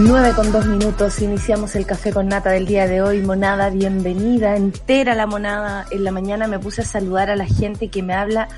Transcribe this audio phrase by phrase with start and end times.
[0.00, 3.20] 9 con 2 minutos, iniciamos el café con nata del día de hoy.
[3.20, 5.86] Monada, bienvenida, entera la monada.
[5.90, 8.48] En la mañana me puse a saludar a la gente que me habla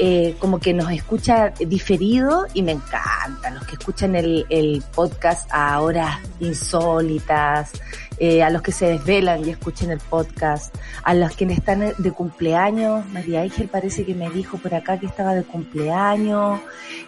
[0.00, 3.50] eh, como que nos escucha diferido y me encanta.
[3.52, 7.70] Los que escuchan el, el podcast a horas insólitas,
[8.18, 10.74] eh, a los que se desvelan y escuchen el podcast,
[11.04, 13.06] a los que están de cumpleaños.
[13.10, 16.60] María Ángel parece que me dijo por acá que estaba de cumpleaños.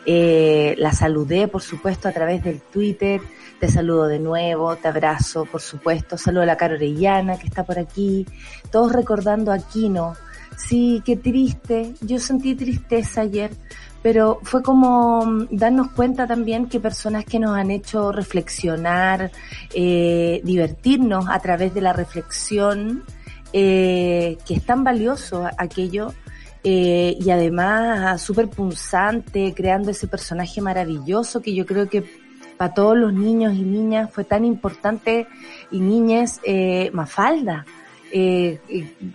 [0.06, 3.20] Eh, la saludé, por supuesto, a través del Twitter.
[3.60, 6.16] Te saludo de nuevo, te abrazo, por supuesto.
[6.16, 8.26] Saludo a la Caro Orellana, que está por aquí.
[8.70, 10.14] Todos recordando a Kino.
[10.56, 11.92] Sí, qué triste.
[12.00, 13.50] Yo sentí tristeza ayer,
[14.02, 19.30] pero fue como mm, darnos cuenta también que personas que nos han hecho reflexionar,
[19.74, 23.04] eh, divertirnos a través de la reflexión,
[23.52, 26.14] eh, que es tan valioso aquello,
[26.64, 32.19] eh, y además súper punzante, creando ese personaje maravilloso que yo creo que
[32.60, 35.26] para todos los niños y niñas fue tan importante
[35.70, 37.64] y niñas eh, Mafalda.
[38.12, 38.58] Eh,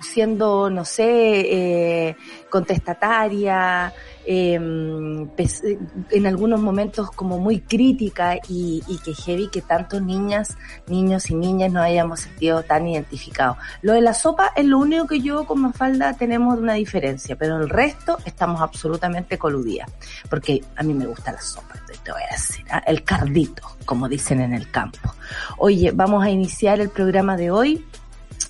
[0.02, 2.16] siendo, no sé, eh,
[2.50, 3.94] contestataria,
[4.26, 10.58] eh, en algunos momentos como muy crítica y, y, que heavy que tantos niñas,
[10.88, 13.58] niños y niñas no hayamos sentido tan identificados.
[13.82, 17.58] Lo de la sopa es lo único que yo con Mafalda tenemos una diferencia, pero
[17.58, 19.92] el resto estamos absolutamente coludidas,
[20.30, 21.76] porque a mí me gusta la sopa,
[22.70, 22.84] ¿ah?
[22.86, 25.14] el cardito, como dicen en el campo.
[25.58, 27.86] Oye, vamos a iniciar el programa de hoy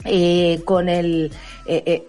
[0.03, 1.31] eh, con el
[1.65, 2.07] eh, eh,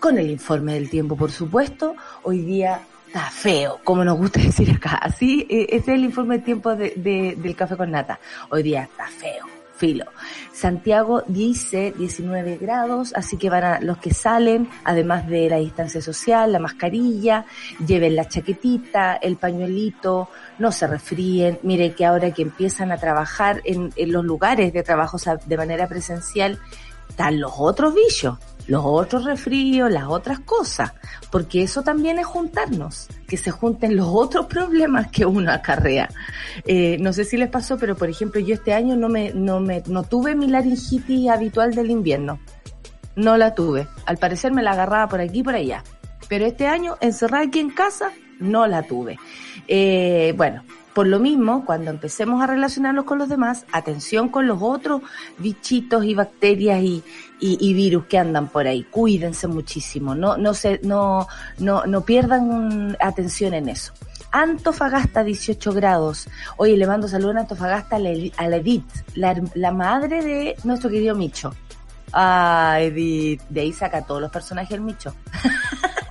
[0.00, 1.96] con el informe del tiempo, por supuesto.
[2.22, 4.96] Hoy día está feo, como nos gusta decir acá.
[4.96, 6.92] Así, ese es el informe del tiempo de,
[7.36, 8.20] del café con nata.
[8.50, 9.46] Hoy día está feo,
[9.76, 10.06] filo.
[10.52, 16.00] Santiago dice 19 grados, así que van a los que salen, además de la distancia
[16.00, 17.44] social, la mascarilla,
[17.86, 20.28] lleven la chaquetita, el pañuelito,
[20.58, 21.58] no se resfríen.
[21.62, 26.58] Miren que ahora que empiezan a trabajar en, los lugares de trabajo de manera presencial,
[27.08, 30.92] están los otros bichos, los otros resfríos, las otras cosas,
[31.30, 36.08] porque eso también es juntarnos, que se junten los otros problemas que uno acarrea.
[36.64, 39.60] Eh, no sé si les pasó, pero por ejemplo yo este año no me, no
[39.60, 42.40] me, no tuve mi laringitis habitual del invierno.
[43.14, 43.88] No la tuve.
[44.04, 45.82] Al parecer me la agarraba por aquí y por allá.
[46.28, 48.10] Pero este año, encerrada aquí en casa,
[48.40, 49.18] no la tuve.
[49.68, 50.62] Eh, bueno,
[50.96, 55.02] por lo mismo, cuando empecemos a relacionarnos con los demás, atención con los otros
[55.36, 57.04] bichitos y bacterias y,
[57.38, 58.82] y, virus que andan por ahí.
[58.84, 60.14] Cuídense muchísimo.
[60.14, 63.92] No, no se, no, no, no pierdan atención en eso.
[64.32, 66.30] Antofagasta 18 grados.
[66.56, 71.14] Oye, le mando saludos a Antofagasta a la Edith, la, la madre de nuestro querido
[71.14, 71.54] Micho.
[72.10, 75.14] Ah, Edith, de ahí saca todos los personajes del Micho.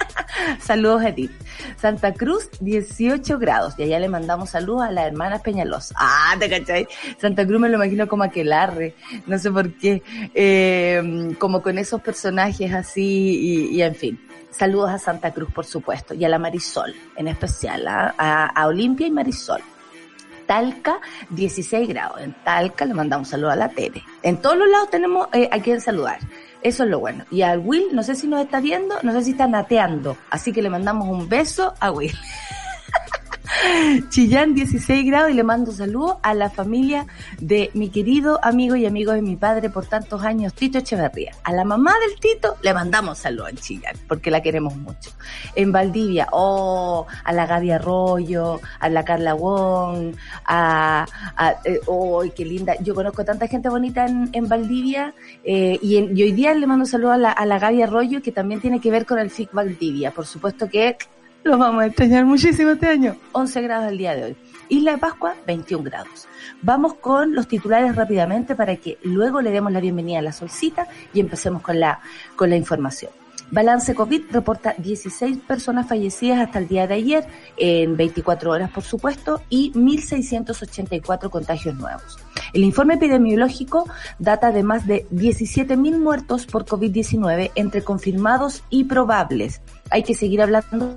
[0.59, 1.31] saludos Edith.
[1.77, 3.73] Santa Cruz 18 grados.
[3.77, 5.93] Y allá le mandamos saludos a las hermanas Peñalos.
[5.95, 6.87] Ah, te cachai.
[7.19, 8.95] Santa Cruz me lo imagino como aquelarre.
[9.25, 10.01] No sé por qué.
[10.33, 14.19] Eh, como con esos personajes así y, en fin.
[14.51, 18.67] Saludos a Santa Cruz, por supuesto, y a la Marisol, en especial, a, a, a
[18.67, 19.61] Olimpia y Marisol.
[20.45, 22.21] Talca, 16 grados.
[22.21, 24.01] En Talca le mandamos saludos a la Tere.
[24.21, 26.19] En todos los lados tenemos eh, a quien saludar.
[26.65, 27.25] Eso es lo bueno.
[27.29, 30.17] Y a Will, no sé si nos está viendo, no sé si está nateando.
[30.31, 32.11] Así que le mandamos un beso a Will.
[34.09, 37.05] Chillán 16 grados y le mando saludos a la familia
[37.39, 41.33] de mi querido amigo y amigo de mi padre por tantos años, Tito Echeverría.
[41.43, 45.11] A la mamá del Tito le mandamos saludos en Chillán porque la queremos mucho.
[45.55, 50.15] En Valdivia, oh, a la Gaby Arroyo, a la Carla Wong,
[50.45, 51.05] a,
[51.35, 52.75] a eh, oh, qué linda.
[52.81, 55.13] Yo conozco tanta gente bonita en, en Valdivia
[55.43, 58.21] eh, y, en, y, hoy día le mando saludos a la, a la Gaby Arroyo
[58.21, 60.11] que también tiene que ver con el FIC Valdivia.
[60.11, 60.97] Por supuesto que
[61.45, 63.15] los vamos a extrañar muchísimo este año.
[63.33, 64.35] 11 grados el día de hoy.
[64.67, 66.27] Isla de Pascua, 21 grados.
[66.63, 70.87] Vamos con los titulares rápidamente para que luego le demos la bienvenida a la solcita
[71.13, 71.99] y empecemos con la,
[72.35, 73.11] con la información.
[73.51, 77.27] Balance COVID reporta 16 personas fallecidas hasta el día de ayer,
[77.57, 82.17] en 24 horas por supuesto, y 1.684 contagios nuevos.
[82.53, 83.87] El informe epidemiológico
[84.17, 89.61] data de más de 17.000 muertos por COVID-19 entre confirmados y probables.
[89.91, 90.95] Hay que seguir hablando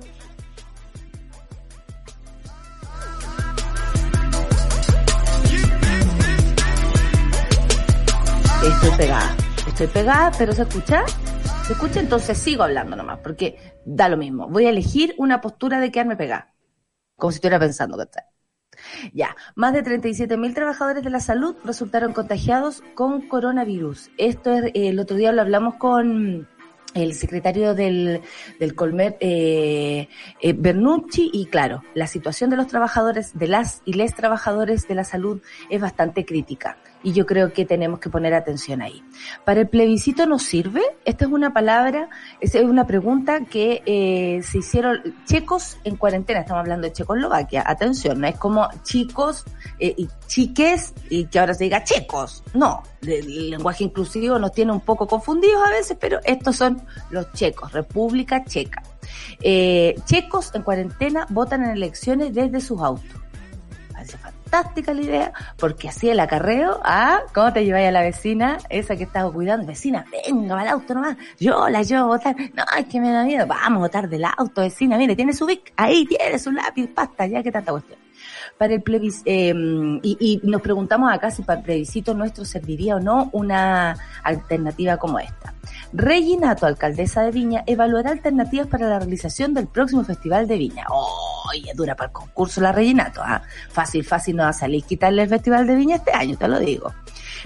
[8.69, 9.37] Estoy pegada,
[9.67, 11.03] estoy pegada, pero ¿se escucha?
[11.67, 12.00] ¿Se escucha?
[12.00, 13.56] Entonces sigo hablando nomás, porque
[13.87, 14.47] da lo mismo.
[14.47, 16.53] Voy a elegir una postura de quedarme pegada,
[17.17, 18.26] como si estuviera pensando que está.
[19.15, 24.11] Ya, más de 37.000 trabajadores de la salud resultaron contagiados con coronavirus.
[24.19, 26.47] Esto es, eh, el otro día lo hablamos con
[26.93, 28.20] el secretario del,
[28.61, 30.09] del Colmet, eh,
[30.41, 34.94] eh, Bernucci, y claro, la situación de los trabajadores, de las y les trabajadores de
[34.94, 39.03] la salud es bastante crítica y yo creo que tenemos que poner atención ahí.
[39.45, 40.83] ¿Para el plebiscito nos sirve?
[41.05, 42.09] Esta es una palabra,
[42.41, 48.21] es una pregunta que eh, se hicieron checos en cuarentena, estamos hablando de Checoslovaquia, atención,
[48.21, 49.45] no es como chicos
[49.79, 54.73] eh, y chiques y que ahora se diga checos, no, el lenguaje inclusivo nos tiene
[54.73, 58.83] un poco confundidos a veces, pero estos son los checos, República Checa.
[59.41, 63.28] Eh, checos en cuarentena votan en elecciones desde sus autos.
[64.08, 67.20] Parece fantástica la idea, porque así el acarreo, ¿ah?
[67.34, 69.66] ¿Cómo te lleváis a la vecina, esa que estaba cuidando?
[69.66, 72.34] Vecina, venga, va al auto nomás, yo la llevo a votar.
[72.55, 75.44] No, es que me da miedo, vamos a votar del auto, vecina, mire, tiene su
[75.44, 77.99] bic, ahí tiene su lápiz, pasta, ya que tanta cuestión.
[78.58, 79.55] Para el plebiscito, eh,
[80.02, 84.96] y, y nos preguntamos acá si para el plebiscito nuestro serviría o no una alternativa
[84.96, 85.55] como esta.
[85.93, 90.87] Reginato, alcaldesa de Viña, evaluará alternativas para la realización del próximo Festival de Viña.
[90.90, 93.43] Oye, dura para el concurso la Reginato, ¿ah?
[93.70, 96.58] Fácil, fácil no va a salir quitarle el Festival de Viña este año, te lo
[96.58, 96.93] digo.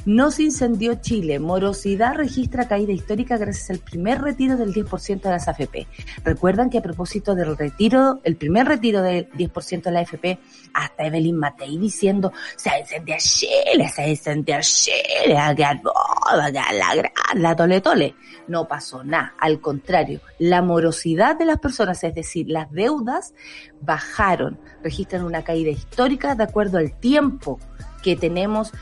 [0.04, 1.38] No se incendió Chile.
[1.38, 5.86] Morosidad registra caída histórica gracias al primer retiro del 10% de las AFP.
[6.24, 10.38] Recuerdan que a propósito del retiro, el primer retiro del 10% de la AFP,
[10.74, 15.80] hasta Evelyn Matei diciendo, se incendia Chile, se incendia Chile, a quedar
[16.34, 18.14] la gran, la tole tole.
[18.48, 19.34] No pasó nada.
[19.38, 23.34] Al contrario, la morosidad de las personas, es decir, las deudas,
[23.80, 27.60] bajaron, registran una caída histórica de acuerdo al tiempo
[28.02, 28.72] que tenemos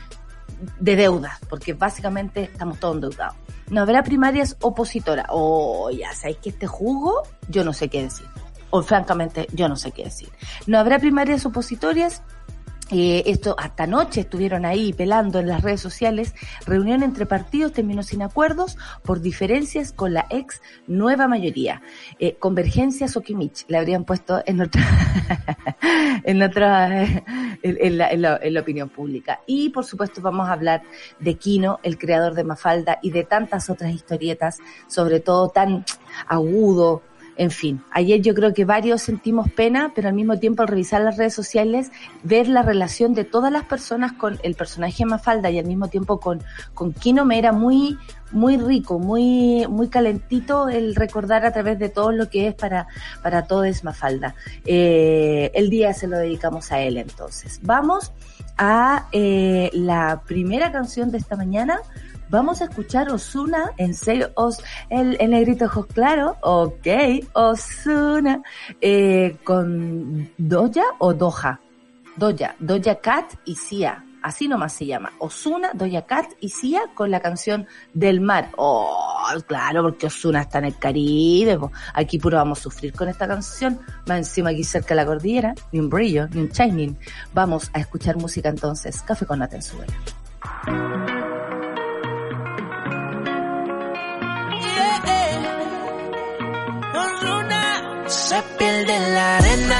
[0.79, 3.35] de deuda, porque básicamente estamos todos endeudados.
[3.69, 5.25] No habrá primarias opositoras.
[5.29, 8.25] Oh, ya sabéis que este jugo, yo no sé qué decir.
[8.71, 10.29] O francamente, yo no sé qué decir.
[10.65, 12.23] No habrá primarias opositorias
[12.91, 16.35] eh, esto hasta anoche estuvieron ahí pelando en las redes sociales.
[16.65, 21.81] Reunión entre partidos terminó sin acuerdos por diferencias con la ex nueva mayoría.
[22.19, 24.83] Eh, convergencia Sokimich le habrían puesto en otra,
[26.25, 27.03] en otra,
[27.63, 29.39] en, la, en, la, en, la, opinión pública.
[29.47, 30.83] Y por supuesto vamos a hablar
[31.19, 34.57] de Kino, el creador de Mafalda y de tantas otras historietas,
[34.87, 35.85] sobre todo tan
[36.27, 37.03] agudo,
[37.37, 41.01] en fin, ayer yo creo que varios sentimos pena, pero al mismo tiempo al revisar
[41.01, 41.91] las redes sociales,
[42.23, 46.19] ver la relación de todas las personas con el personaje Mafalda y al mismo tiempo
[46.19, 46.43] con,
[46.73, 47.97] con Kino me era muy,
[48.31, 52.87] muy rico, muy, muy calentito el recordar a través de todo lo que es para,
[53.23, 54.35] para todo es Mafalda.
[54.65, 57.59] Eh, el día se lo dedicamos a él entonces.
[57.63, 58.11] Vamos
[58.57, 61.79] a eh, la primera canción de esta mañana
[62.31, 66.87] Vamos a escuchar Osuna, en serio, Os, el, el negrito ojos claro, ok,
[67.33, 68.41] Osuna,
[68.79, 71.59] eh, con Doja o Doja,
[72.15, 77.11] Doja, Doja Cat y Sia, así nomás se llama, Osuna, Doja Cat y Sia con
[77.11, 78.51] la canción Del Mar.
[78.55, 81.59] Oh, claro, porque Osuna está en el Caribe,
[81.93, 85.53] aquí puro vamos a sufrir con esta canción, más encima aquí cerca de la cordillera,
[85.73, 86.97] ni un brillo, ni un shining.
[87.33, 89.93] Vamos a escuchar música entonces, Café con Atenzuela.
[98.11, 99.70] Se pierde la arena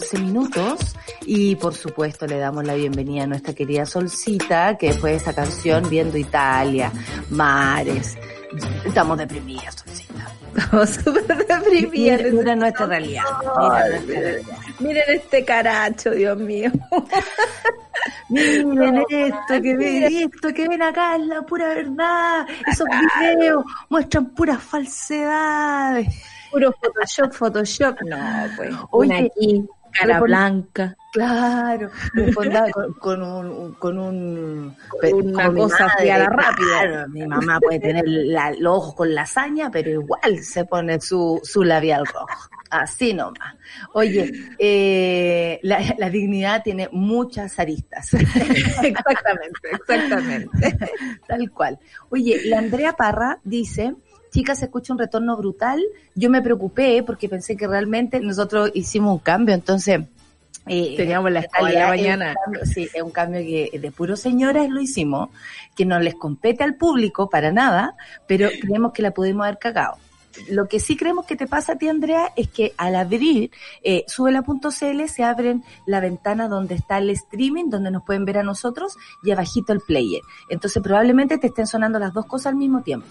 [0.00, 5.12] 14 minutos y por supuesto le damos la bienvenida a nuestra querida Solcita que después
[5.12, 6.90] de esta canción viendo Italia,
[7.28, 8.16] mares,
[8.84, 10.26] estamos deprimidas Solcita.
[10.56, 12.22] Estamos súper deprimidas.
[12.22, 13.24] Mira, mira nuestra realidad.
[13.42, 14.54] Mira nuestra realidad.
[14.80, 16.70] Miren este caracho, Dios mío.
[18.30, 22.46] Miren esto que ven, esto que ven acá es la pura verdad.
[22.66, 22.88] Esos
[23.20, 26.08] videos muestran puras falsedades.
[26.50, 28.00] Puro Photoshop, Photoshop.
[28.02, 28.16] No,
[28.56, 28.74] pues.
[28.90, 30.96] Oye, aquí, cara repon- blanca.
[31.12, 31.90] Claro,
[32.34, 36.66] con, con un, con un pe- Una cosa así a la rápida.
[36.82, 41.40] claro, mi mamá puede tener la- los ojos con lasaña, pero igual se pone su,
[41.42, 42.28] su labial rojo.
[42.70, 43.56] Así nomás.
[43.94, 48.14] Oye, eh, la, la dignidad tiene muchas aristas.
[48.82, 50.78] Exactamente, exactamente.
[51.26, 51.78] Tal cual.
[52.10, 53.94] Oye, la Andrea Parra dice,
[54.30, 55.82] chicas, se escucha un retorno brutal.
[56.14, 60.00] Yo me preocupé porque pensé que realmente nosotros hicimos un cambio, entonces...
[60.66, 62.30] eh, Teníamos la escuela realidad mañana.
[62.32, 65.30] es un cambio- sí, es un cambio que de puro señoras lo hicimos,
[65.74, 67.94] que no les compete al público para nada,
[68.26, 69.96] pero creemos que la pudimos haber cagado.
[70.48, 73.50] Lo que sí creemos que te pasa a ti, Andrea, es que al abrir
[73.82, 78.42] eh, subela.cl se abren la ventana donde está el streaming, donde nos pueden ver a
[78.44, 80.22] nosotros, y abajito el player.
[80.48, 83.08] Entonces probablemente te estén sonando las dos cosas al mismo tiempo.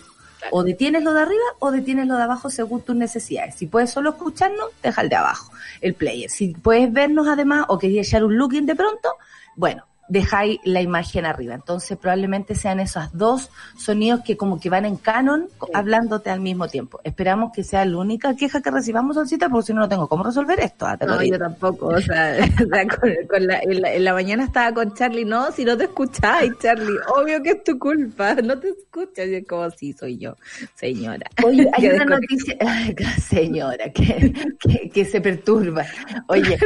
[0.51, 3.55] O detienes lo de arriba o detienes lo de abajo según tus necesidades.
[3.55, 6.29] Si puedes solo escucharnos, deja el de abajo, el player.
[6.29, 9.15] Si puedes vernos además o querías echar un looking de pronto,
[9.55, 11.55] bueno, dejáis la imagen arriba.
[11.55, 16.67] Entonces probablemente sean esos dos sonidos que como que van en canon hablándote al mismo
[16.67, 16.99] tiempo.
[17.03, 20.23] Esperamos que sea la única queja que recibamos, Solcita, porque si no, no tengo cómo
[20.23, 20.85] resolver esto.
[20.85, 21.87] ah, No, yo tampoco.
[21.87, 22.35] O sea,
[22.65, 25.25] o sea, con, con la, en, la, en la mañana estaba con Charlie.
[25.25, 26.97] No, si no te escucháis, Charlie.
[27.15, 28.35] Obvio que es tu culpa.
[28.49, 29.27] No te escuchas.
[29.27, 30.35] Y es como, sí, soy yo,
[30.73, 31.29] señora.
[31.45, 35.85] Oye, hay una noticia, Ay, señora, que, que, que se perturba.
[36.27, 36.57] Oye,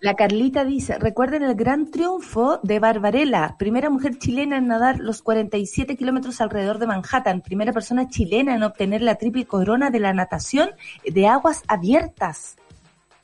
[0.00, 5.22] la Carlita dice, recuerden el gran triunfo de Barbarella, primera mujer chilena en nadar los
[5.22, 10.12] 47 kilómetros alrededor de Manhattan, primera persona chilena en obtener la triple corona de la
[10.12, 10.68] natación
[11.02, 12.56] de aguas abiertas.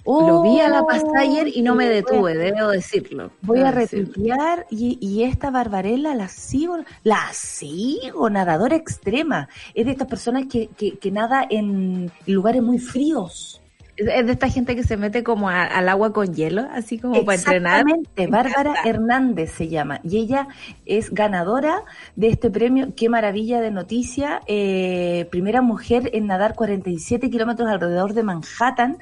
[0.07, 3.33] Lo vi a la Oh, pasada ayer y no me detuve, debo decirlo.
[3.43, 9.51] Voy a Debo retuitear y, y esta Barbarella la sigo, la sigo, nadadora extrema.
[9.75, 13.60] Es de estas personas que, que, que nada en lugares muy fríos.
[13.97, 17.25] Es de esta gente que se mete como a- al agua con hielo, así como
[17.25, 17.81] para entrenar.
[17.81, 18.75] Exactamente, Me Bárbara.
[18.85, 20.01] Hernández se llama.
[20.03, 20.49] Y ella
[20.87, 21.83] es ganadora
[22.17, 22.93] de este premio.
[22.97, 24.41] Qué maravilla de noticia.
[24.47, 28.99] Eh, primera mujer en nadar 47 kilómetros alrededor de Manhattan.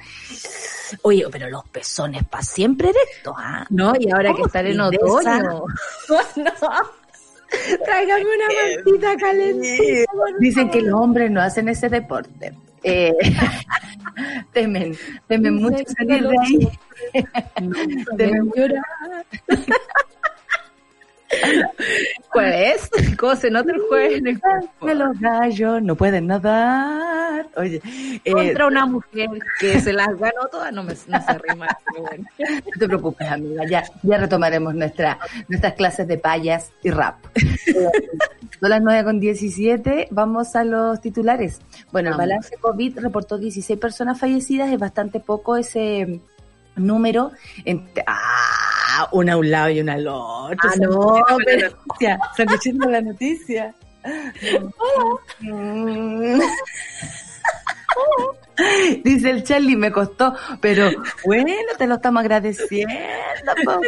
[1.03, 3.65] Oye, pero los pezones para siempre erectos, ¿ah?
[3.69, 5.63] No, y ahora que ¿Cómo estar en otoño.
[6.35, 6.69] no.
[7.85, 8.45] Tráigame una
[8.85, 10.11] mantita calentita.
[10.39, 12.53] Dicen que los hombres no hacen ese deporte.
[12.83, 13.13] Eh,
[14.53, 14.95] temen,
[15.27, 16.69] temen mucho salir de ahí.
[18.17, 19.25] Temen llorar.
[22.29, 24.85] Jueves, ¿cómo se nota el jueves en el cuerpo?
[24.85, 27.47] que los gallos no pueden nadar.
[27.55, 27.81] Oye,
[28.23, 31.67] eh, Contra una mujer que se las ganó todas, no, me, no se rima.
[31.97, 32.25] bueno.
[32.37, 37.15] no te preocupes, amiga, ya, ya retomaremos nuestra, nuestras clases de payas y rap.
[38.59, 41.61] Son las 9 con 17, vamos a los titulares.
[41.91, 42.27] Bueno, el Vamos.
[42.27, 46.19] balance COVID reportó 16 personas fallecidas, es bastante poco ese
[46.75, 47.31] número.
[47.65, 50.57] Entre, ah, una a un lado y una al otro.
[50.63, 53.75] Ah, no, pero- noticia, sanduchito la noticia.
[55.41, 56.39] Mm.
[59.03, 60.89] Dice el Charlie, me costó, pero
[61.25, 62.93] bueno, te lo estamos agradeciendo.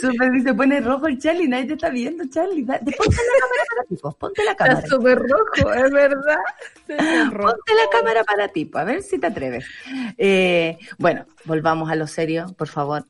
[0.00, 2.64] Súper se pone rojo el Charlie, nadie te está viendo, Charlie.
[2.64, 4.80] Ponte la cámara para ti, pues, ponte la cámara.
[4.80, 6.38] Está súper rojo, es verdad.
[6.86, 9.66] Ponte la cámara para ti, a ver si te atreves.
[10.18, 13.06] Eh, bueno, volvamos a lo serio, por favor.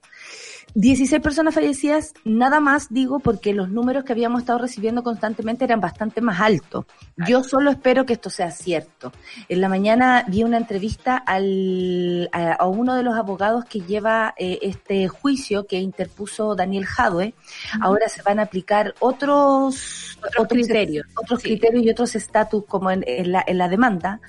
[0.75, 5.81] 16 personas fallecidas, nada más digo porque los números que habíamos estado recibiendo constantemente eran
[5.81, 6.87] bastante más altos.
[7.29, 9.13] Yo solo espero que esto sea cierto.
[9.49, 14.35] En la mañana vi una entrevista al, a, a uno de los abogados que lleva
[14.37, 17.35] eh, este juicio que interpuso Daniel Jadwe.
[17.81, 21.49] Ahora se van a aplicar otros, Otros criterios, otros sí.
[21.51, 24.21] criterios y otros estatus como en, en la, en la demanda.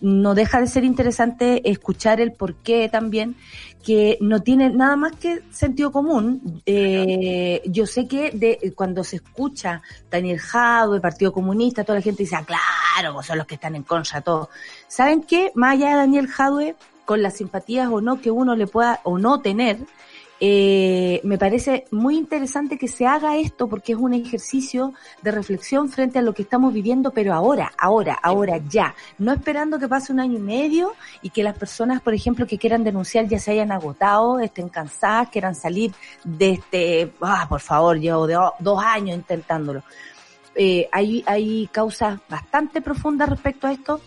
[0.00, 3.36] No deja de ser interesante escuchar el por qué también,
[3.82, 6.62] que no tiene nada más que sentido común.
[6.66, 12.22] Eh, yo sé que de, cuando se escucha Daniel Jadwe, Partido Comunista, toda la gente
[12.22, 14.50] dice, ah, claro, son los que están en contra, todo.
[14.88, 15.50] ¿Saben qué?
[15.54, 19.18] Más allá de Daniel Jadwe, con las simpatías o no que uno le pueda o
[19.18, 19.78] no tener,
[20.44, 25.88] eh, me parece muy interesante que se haga esto porque es un ejercicio de reflexión
[25.88, 28.92] frente a lo que estamos viviendo, pero ahora, ahora, ahora, ya.
[29.18, 32.58] No esperando que pase un año y medio y que las personas, por ejemplo, que
[32.58, 35.92] quieran denunciar ya se hayan agotado, estén cansadas, quieran salir
[36.24, 39.84] de este, ah, por favor, llevo de- dos años intentándolo.
[40.56, 44.00] Eh, hay, hay causas bastante profundas respecto a esto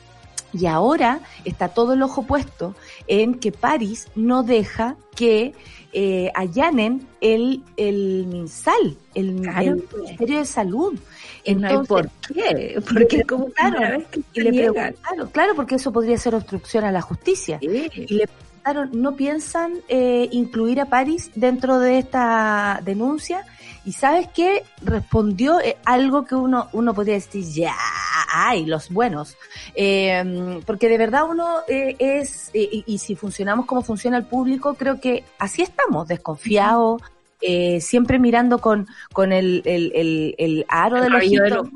[0.52, 2.76] y ahora está todo el ojo puesto
[3.08, 5.54] en que París no deja que
[5.98, 10.04] eh, allanen el, el MinSal, el, Claro, el pues.
[10.04, 11.00] Ministerio de Salud.
[11.46, 12.82] Entonces, por qué.
[12.86, 17.60] Porque como que y le preguntaron, claro, porque eso podría ser obstrucción a la justicia.
[17.62, 17.90] Sí.
[17.96, 23.46] Y le preguntaron, ¿no piensan eh, incluir a París dentro de esta denuncia?
[23.86, 24.64] Y sabes qué?
[24.82, 27.76] Respondió eh, algo que uno, uno podría decir, ya,
[28.34, 29.38] ay, los buenos.
[29.76, 34.26] Eh, porque de verdad uno eh, es, eh, y, y si funcionamos como funciona el
[34.26, 37.02] público, creo que así estamos, desconfiados,
[37.42, 41.44] eh, siempre mirando con, con el, el, el, el aro El del ojito.
[41.44, 41.70] del ojo.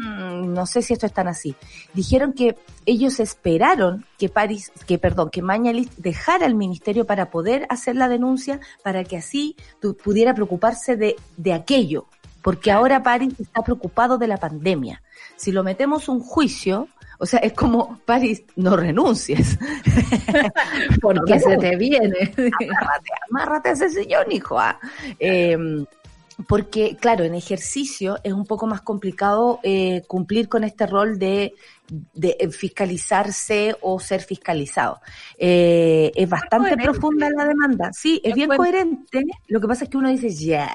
[0.00, 1.56] Mm, no sé si esto es tan así.
[1.92, 2.56] Dijeron que
[2.86, 8.08] ellos esperaron que París, que perdón, que Mañalich dejara el ministerio para poder hacer la
[8.08, 12.06] denuncia, para que así tu- pudiera preocuparse de, de aquello,
[12.42, 15.02] porque ahora París está preocupado de la pandemia.
[15.36, 16.86] Si lo metemos un juicio,
[17.18, 19.58] o sea, es como París, no renuncies.
[21.00, 22.32] Porque se te viene.
[22.36, 24.58] amárrate, amárrate a ese sillón, hijo.
[24.58, 24.78] ah.
[25.18, 25.56] Eh,
[26.46, 31.54] porque, claro, en ejercicio es un poco más complicado eh, cumplir con este rol de,
[32.14, 35.00] de fiscalizarse o ser fiscalizado.
[35.36, 37.90] Eh, es bastante profunda la demanda.
[37.92, 39.24] Sí, es Es bien coherente.
[39.48, 40.70] Lo que pasa es que uno dice, ya,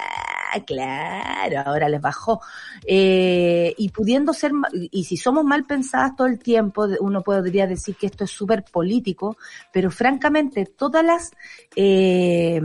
[0.66, 2.42] claro, ahora les bajó.
[2.86, 7.96] Eh, y pudiendo ser, y si somos mal pensadas todo el tiempo, uno podría decir
[7.96, 9.38] que esto es súper político,
[9.72, 11.32] pero francamente todas las
[11.76, 12.62] eh,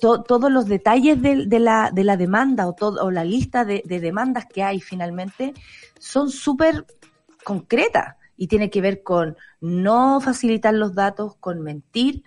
[0.00, 3.64] to- todos los detalles de, de la de la demanda o todo o la lista
[3.64, 5.54] de, de demandas que hay finalmente
[5.98, 6.84] son súper
[7.44, 12.22] concretas y tiene que ver con no facilitar los datos, con mentir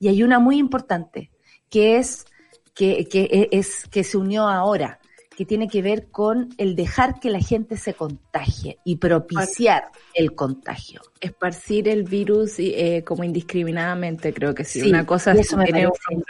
[0.00, 1.30] y hay una muy importante
[1.70, 2.26] que es
[2.74, 4.98] que, que e- es que se unió ahora
[5.36, 10.34] que tiene que ver con el dejar que la gente se contagie y propiciar el
[10.34, 11.00] contagio.
[11.20, 14.82] Esparcir el virus eh, como indiscriminadamente, creo que sí.
[14.82, 16.22] Sí, Una cosa eso me parece- un-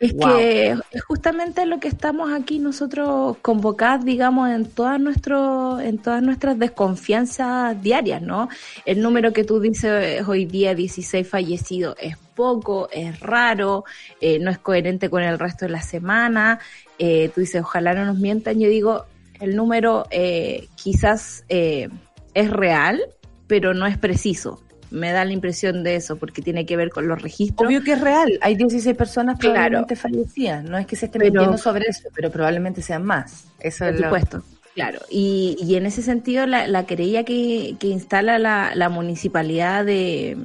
[0.00, 0.36] Es Wow.
[0.38, 6.22] que es justamente lo que estamos aquí nosotros convocados, digamos, en todas nuestro, en todas
[6.22, 8.48] nuestras desconfianzas diarias, ¿no?
[8.84, 13.84] El número que tú dices hoy día, 16 fallecidos, es poco, es raro,
[14.20, 16.60] eh, no es coherente con el resto de la semana.
[17.00, 18.60] Eh, tú dices, ojalá no nos mientan.
[18.60, 19.04] Yo digo,
[19.40, 21.88] el número eh, quizás eh,
[22.34, 23.00] es real,
[23.48, 24.62] pero no es preciso.
[24.90, 27.66] Me da la impresión de eso, porque tiene que ver con los registros.
[27.68, 29.54] Obvio que es real, hay 16 personas Claro.
[29.54, 33.44] probablemente fallecidas, no es que se estén Pero- mintiendo sobre eso, pero probablemente sean más.
[33.60, 34.42] Eso Por es lo- supuesto.
[34.74, 39.84] Claro, y, y en ese sentido la, la querella que, que instala la, la municipalidad
[39.84, 40.36] de,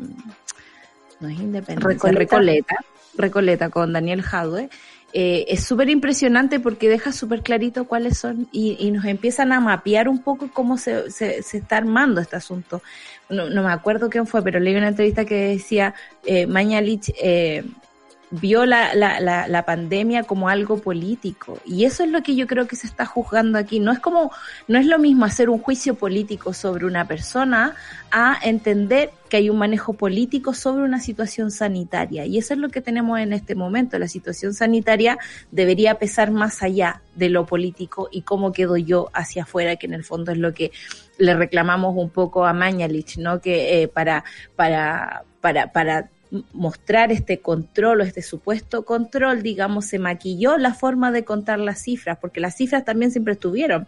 [1.24, 2.76] no es Independencia, Recoleta.
[3.16, 4.70] Recoleta, con Daniel Jadwe,
[5.14, 9.60] eh, es súper impresionante porque deja súper clarito cuáles son y, y nos empiezan a
[9.60, 12.82] mapear un poco cómo se, se, se está armando este asunto.
[13.30, 15.94] No, no me acuerdo quién fue, pero leí una entrevista que decía
[16.26, 17.64] eh, Mañalich eh,
[18.42, 22.66] vio la, la, la, pandemia como algo político y eso es lo que yo creo
[22.66, 23.80] que se está juzgando aquí.
[23.80, 24.32] No es como,
[24.68, 27.76] no es lo mismo hacer un juicio político sobre una persona
[28.10, 32.70] a entender que hay un manejo político sobre una situación sanitaria y eso es lo
[32.70, 34.00] que tenemos en este momento.
[34.00, 35.20] La situación sanitaria
[35.52, 39.94] debería pesar más allá de lo político y cómo quedo yo hacia afuera, que en
[39.94, 40.72] el fondo es lo que
[41.20, 43.42] le reclamamos un poco a Mañalich, ¿no?
[43.42, 44.24] Que eh, para,
[44.56, 46.10] para, para, para
[46.52, 51.82] mostrar este control o este supuesto control, digamos, se maquilló la forma de contar las
[51.82, 53.88] cifras, porque las cifras también siempre estuvieron.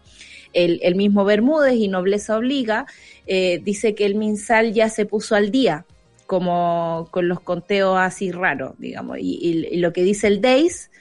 [0.53, 2.85] El, el mismo Bermúdez y Nobleza Obliga
[3.27, 5.85] eh, dice que el MinSal ya se puso al día,
[6.27, 10.91] como con los conteos así raros, digamos, y, y, y lo que dice el DAIS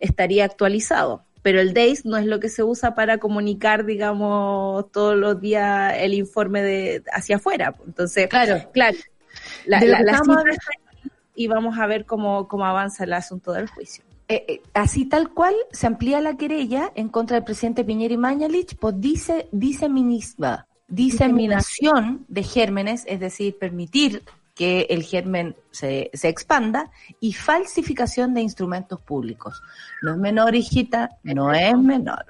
[0.00, 5.16] estaría actualizado pero el DAIS no es lo que se usa para comunicar, digamos, todos
[5.16, 7.74] los días el informe de hacia afuera.
[7.84, 8.96] Entonces, claro, claro.
[9.66, 9.80] La,
[11.42, 14.04] y vamos a ver cómo, cómo avanza el asunto del juicio.
[14.28, 18.16] Eh, eh, así tal cual se amplía la querella en contra del presidente Piñera y
[18.16, 24.22] Mañalich por dice, diseminación, diseminación de gérmenes, es decir, permitir
[24.54, 29.62] que el germen se, se, expanda y falsificación de instrumentos públicos.
[30.02, 32.26] No es menor, hijita, no es menor.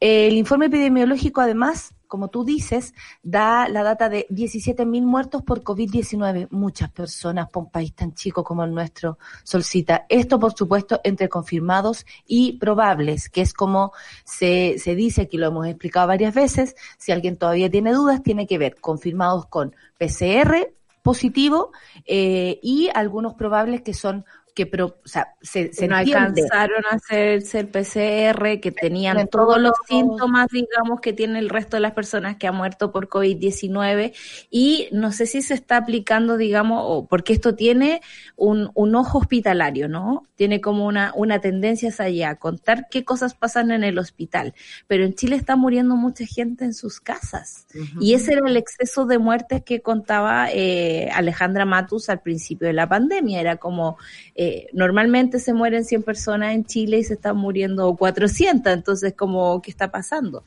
[0.00, 2.92] El informe epidemiológico, además, como tú dices,
[3.22, 6.48] da la data de 17.000 muertos por COVID-19.
[6.50, 10.06] Muchas personas por un país tan chico como el nuestro, Solcita.
[10.08, 13.92] Esto, por supuesto, entre confirmados y probables, que es como
[14.24, 18.48] se, se dice, aquí lo hemos explicado varias veces, si alguien todavía tiene dudas, tiene
[18.48, 21.72] que ver confirmados con PCR, positivo
[22.06, 24.24] eh, y algunos probables que son
[24.60, 26.42] que pro, o sea, se, se no entiende.
[26.42, 31.78] alcanzaron a hacerse el PCR, que tenían todos, los síntomas, digamos, que tiene el resto
[31.78, 34.12] de las personas que han muerto por COVID-19
[34.50, 38.02] y no sé si se está aplicando, digamos, o porque esto tiene
[38.36, 40.26] un, un ojo hospitalario, ¿no?
[40.34, 44.52] Tiene como una, una tendencia hacia allá, contar qué cosas pasan en el hospital.
[44.86, 47.66] Pero en Chile está muriendo mucha gente en sus casas.
[47.74, 47.98] Uh -huh.
[48.02, 52.74] Y ese era el exceso de muertes que contaba eh, Alejandra Matus al principio de
[52.74, 53.40] la pandemia.
[53.40, 53.96] Era como
[54.34, 59.60] eh, normalmente se mueren 100 personas en Chile y se están muriendo 400, entonces como,
[59.62, 60.44] ¿qué está pasando?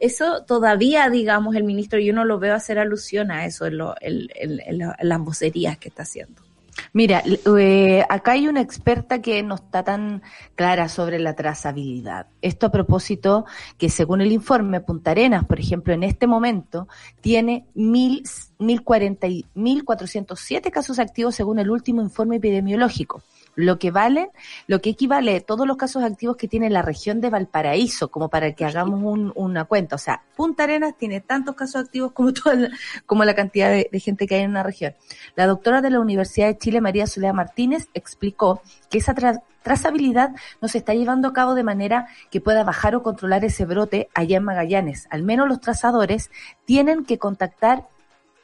[0.00, 3.94] Eso todavía, digamos, el ministro, yo no lo veo hacer alusión a eso en, lo,
[4.00, 6.47] en las vocerías que está haciendo.
[6.92, 7.22] Mira,
[7.58, 10.22] eh, acá hay una experta que no está tan
[10.54, 12.26] clara sobre la trazabilidad.
[12.42, 13.44] Esto a propósito
[13.76, 16.88] que según el informe Punta Arenas, por ejemplo, en este momento
[17.20, 18.22] tiene mil,
[18.58, 23.22] mil cuarenta y mil cuatrocientos casos activos según el último informe epidemiológico
[23.58, 24.30] lo que vale,
[24.68, 28.28] lo que equivale a todos los casos activos que tiene la región de Valparaíso, como
[28.28, 29.96] para que hagamos un, una cuenta.
[29.96, 32.70] O sea, Punta Arenas tiene tantos casos activos como toda la,
[33.04, 34.94] como la cantidad de, de, gente que hay en una región.
[35.34, 40.30] La doctora de la Universidad de María Soledad Martínez, explicó que esa tra trazabilidad
[40.62, 44.08] no se está llevando a cabo de manera que pueda bajar o controlar ese brote
[44.14, 45.06] allá en Magallanes.
[45.10, 46.30] Al menos los trazadores
[46.64, 47.86] tienen que contactar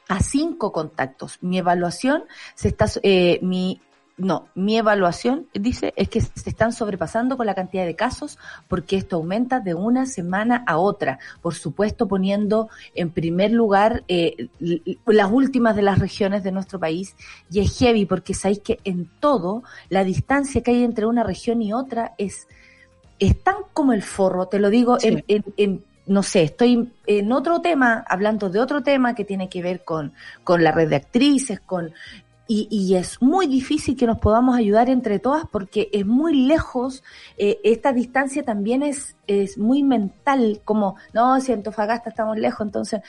[0.07, 1.39] a cinco contactos.
[1.41, 3.81] Mi evaluación se está, eh, mi
[4.17, 8.37] no, mi evaluación dice es que se están sobrepasando con la cantidad de casos
[8.69, 11.19] porque esto aumenta de una semana a otra.
[11.41, 14.47] Por supuesto, poniendo en primer lugar eh,
[15.05, 17.13] las últimas de las regiones de nuestro país
[17.51, 21.61] y es heavy porque sabéis que en todo la distancia que hay entre una región
[21.61, 22.47] y otra es,
[23.19, 25.09] es tan como el forro, te lo digo sí.
[25.09, 29.49] en, en, en no sé, estoy en otro tema, hablando de otro tema que tiene
[29.49, 31.93] que ver con, con la red de actrices, con
[32.47, 37.03] y, y, es muy difícil que nos podamos ayudar entre todas porque es muy lejos,
[37.37, 43.01] eh, esta distancia también es, es muy mental, como, no, si Antofagasta estamos lejos, entonces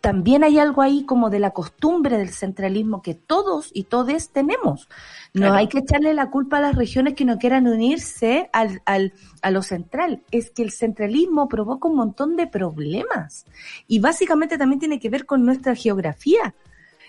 [0.00, 4.88] también hay algo ahí como de la costumbre del centralismo que todos y todes tenemos.
[5.34, 5.54] No claro.
[5.54, 9.50] hay que echarle la culpa a las regiones que no quieran unirse al, al, a
[9.50, 10.22] lo central.
[10.30, 13.44] Es que el centralismo provoca un montón de problemas
[13.86, 16.54] y básicamente también tiene que ver con nuestra geografía.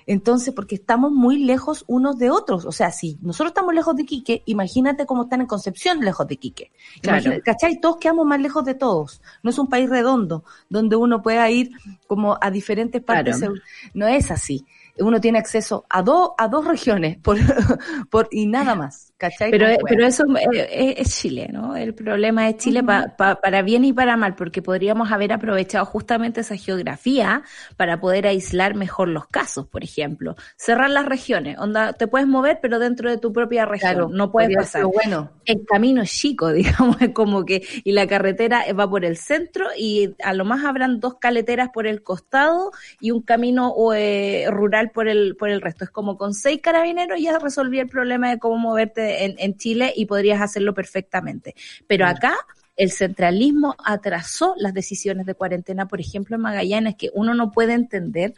[0.06, 2.66] Entonces, porque estamos muy lejos unos de otros.
[2.66, 6.38] O sea, si nosotros estamos lejos de Quique, imagínate cómo están en Concepción lejos de
[6.38, 6.72] Quique.
[7.02, 7.32] Claro.
[7.44, 7.80] ¿Cachai?
[7.80, 9.22] Todos quedamos más lejos de todos.
[9.44, 11.72] No es un país redondo, donde uno pueda ir
[12.08, 13.38] como a diferentes partes.
[13.38, 13.54] Claro.
[13.94, 14.66] No es así.
[15.00, 17.38] Uno tiene acceso a dos, a dos regiones por,
[18.10, 19.14] por, y nada más.
[19.18, 19.52] ¿Cachai?
[19.52, 21.76] Pero, pero eso es, es, Chile, ¿no?
[21.76, 23.16] El problema es Chile uh -huh.
[23.16, 27.44] pa, pa, para bien y para mal, porque podríamos haber aprovechado justamente esa geografía
[27.78, 30.36] para poder aislar mejor los casos, por ejemplo.
[30.56, 34.32] Cerrar las regiones, onda, te puedes mover, pero dentro de tu propia región, claro, no
[34.32, 34.86] puedes pasar.
[34.86, 35.30] Bueno.
[35.46, 39.68] El camino es chico, digamos, es como que, y la carretera va por el centro
[39.78, 44.81] y a lo más habrán dos caleteras por el costado y un camino eh, rural
[44.90, 45.84] por el, por el resto.
[45.84, 49.94] Es como con seis carabineros ya resolví el problema de cómo moverte en, en, Chile
[49.96, 51.54] y podrías hacerlo perfectamente.
[51.86, 52.36] Pero acá
[52.76, 57.74] el centralismo atrasó las decisiones de cuarentena, por ejemplo, en Magallanes, que uno no puede
[57.74, 58.34] entender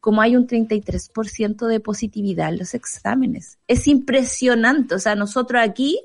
[0.00, 3.58] como hay un 33% de positividad en los exámenes.
[3.66, 4.94] Es impresionante.
[4.94, 6.00] O sea, nosotros aquí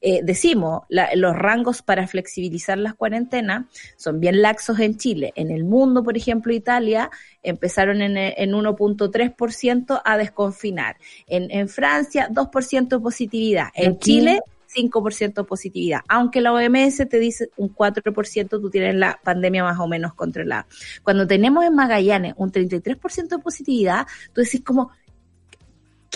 [0.00, 5.32] eh, decimos, los rangos para flexibilizar las cuarentenas son bien laxos en Chile.
[5.34, 7.10] En el mundo, por ejemplo, Italia,
[7.42, 10.96] empezaron en, en 1.3% a desconfinar.
[11.26, 13.68] En, en Francia, 2% de positividad.
[13.74, 14.40] En Chile
[14.74, 16.00] 5% positividad.
[16.08, 20.66] Aunque la OMS te dice un 4%, tú tienes la pandemia más o menos controlada.
[21.02, 24.90] Cuando tenemos en Magallanes un 33% de positividad, tú decís como,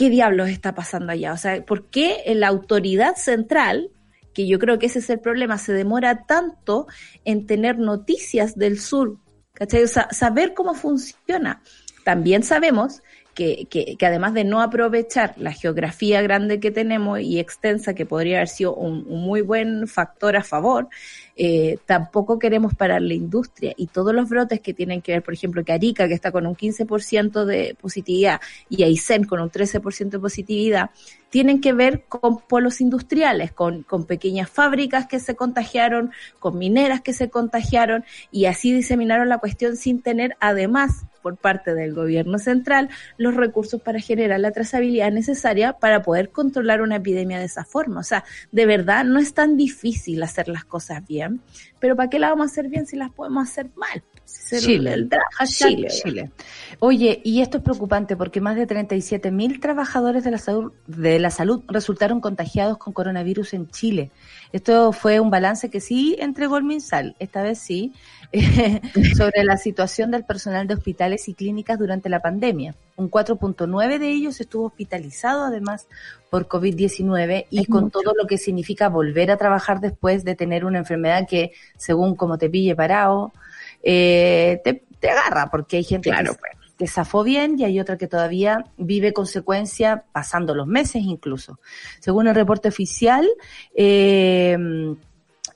[0.03, 1.33] ¿qué diablos está pasando allá?
[1.33, 3.93] O sea, ¿por qué la autoridad central,
[4.35, 6.89] que yo creo que ese es el problema, se demora tanto
[7.25, 9.19] en tener noticias del sur?
[9.53, 9.85] ¿Cachai?
[9.85, 11.63] O sea, saber cómo funciona.
[12.05, 13.01] También sabemos
[13.37, 18.39] que, que, además de no aprovechar la geografía grande que tenemos y extensa, que podría
[18.39, 20.89] haber sido un muy buen factor a favor,
[21.37, 25.35] eh, tampoco queremos parar la industria y todos los brotes que tienen que ver, por
[25.35, 30.11] ejemplo, que Arica, que está con un 15% de positividad, y Aysén con un 13%
[30.11, 30.91] de positividad,
[31.31, 37.01] tienen que ver con polos industriales, con, con pequeñas fábricas que se contagiaron, con mineras
[37.01, 42.39] que se contagiaron, y así diseminaron la cuestión sin tener además por parte del gobierno
[42.39, 47.65] central los recursos para generar la trazabilidad necesaria para poder controlar una epidemia de esa
[47.65, 48.01] forma.
[48.01, 51.22] O sea, de verdad no es tan difícil hacer las cosas bien
[51.79, 54.03] pero ¿para qué la vamos a hacer bien si las podemos hacer mal?
[54.61, 54.93] Chile.
[54.93, 55.11] El,
[55.47, 55.89] Chile.
[55.89, 56.31] Chile.
[56.79, 61.19] Oye, y esto es preocupante porque más de 37 mil trabajadores de la, salud, de
[61.19, 64.11] la salud resultaron contagiados con coronavirus en Chile.
[64.53, 67.93] Esto fue un balance que sí entregó el MinSal, esta vez sí,
[69.17, 72.75] sobre la situación del personal de hospitales y clínicas durante la pandemia.
[72.97, 75.87] Un 4.9 de ellos estuvo hospitalizado además
[76.31, 80.79] por COVID-19 y con todo lo que significa volver a trabajar después de tener una
[80.79, 83.33] enfermedad que, según como te pille parado,
[83.83, 86.39] eh, te, agarra, porque hay gente que, pues.
[86.79, 91.59] que zafó bien y hay otra que todavía vive consecuencia pasando los meses incluso.
[91.99, 93.29] Según el reporte oficial,
[93.75, 94.57] eh,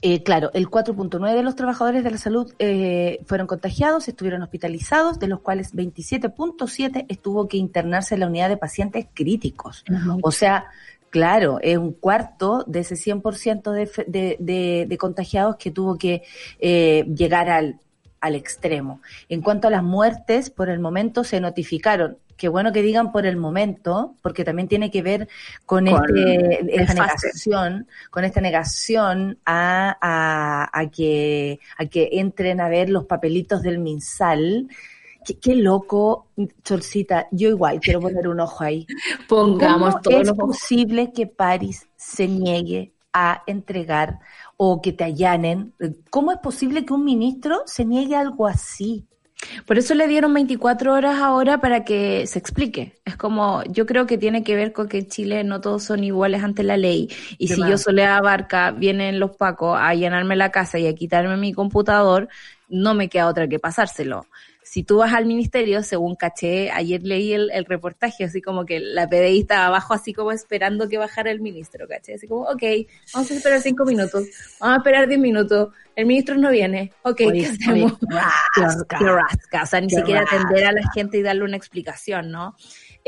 [0.03, 5.19] eh, claro, el 4.9 de los trabajadores de la salud eh, fueron contagiados, estuvieron hospitalizados,
[5.19, 9.85] de los cuales 27.7 estuvo que internarse en la unidad de pacientes críticos.
[10.23, 10.67] O sea,
[11.11, 16.23] claro, es un cuarto de ese 100% de, de, de, de contagiados que tuvo que
[16.59, 17.81] eh, llegar al
[18.21, 19.01] al extremo.
[19.29, 22.19] En cuanto a las muertes, por el momento se notificaron.
[22.37, 25.29] Qué bueno que digan por el momento, porque también tiene que ver
[25.65, 32.69] con, este, esta negación, con esta negación a, a, a, que, a que entren a
[32.69, 34.69] ver los papelitos del MinSal.
[35.25, 36.29] Qué, qué, loco,
[36.63, 37.27] Chorcita.
[37.31, 38.87] Yo igual quiero poner un ojo ahí.
[39.29, 44.19] Pongamos ¿Cómo es posible que París se niegue a entregar
[44.57, 45.75] o que te allanen.
[46.11, 49.07] ¿Cómo es posible que un ministro se niegue algo así?
[49.67, 53.01] Por eso le dieron 24 horas ahora para que se explique.
[53.05, 56.05] Es como, yo creo que tiene que ver con que en Chile no todos son
[56.05, 57.09] iguales ante la ley.
[57.39, 61.37] Y si yo Soledad Barca vienen los pacos a llenarme la casa y a quitarme
[61.37, 62.29] mi computador,
[62.69, 64.27] no me queda otra que pasárselo
[64.77, 68.79] si tú vas al ministerio, según caché, ayer leí el, el, reportaje, así como que
[68.79, 72.63] la PDI estaba abajo, así como esperando que bajara el ministro, caché, así como, ok,
[73.15, 74.27] vamos a esperar cinco minutos,
[74.61, 77.93] vamos a esperar diez minutos, el ministro no viene, ok, oye, ¿qué hacemos?
[78.99, 82.55] Qué rasca, o sea, ni siquiera atender a la gente y darle una explicación, ¿no?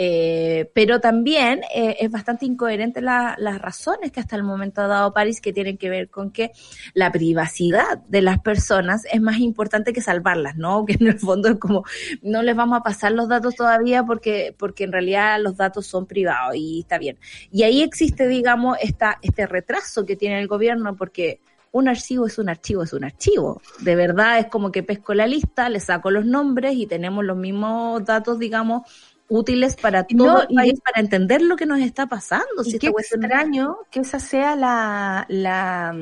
[0.01, 4.87] Eh, pero también eh, es bastante incoherente la, las razones que hasta el momento ha
[4.87, 6.53] dado París que tienen que ver con que
[6.95, 10.85] la privacidad de las personas es más importante que salvarlas, ¿no?
[10.87, 11.83] Que en el fondo es como
[12.23, 16.07] no les vamos a pasar los datos todavía porque, porque en realidad los datos son
[16.07, 17.19] privados y está bien.
[17.51, 21.41] Y ahí existe, digamos, esta, este retraso que tiene el gobierno porque
[21.73, 23.61] un archivo es un archivo, es un archivo.
[23.81, 27.37] De verdad es como que pesco la lista, le saco los nombres y tenemos los
[27.37, 28.83] mismos datos, digamos,
[29.29, 32.63] útiles para todo no, el país para entender lo que nos está pasando.
[32.65, 35.95] Y si qué extraño que esa sea la, la,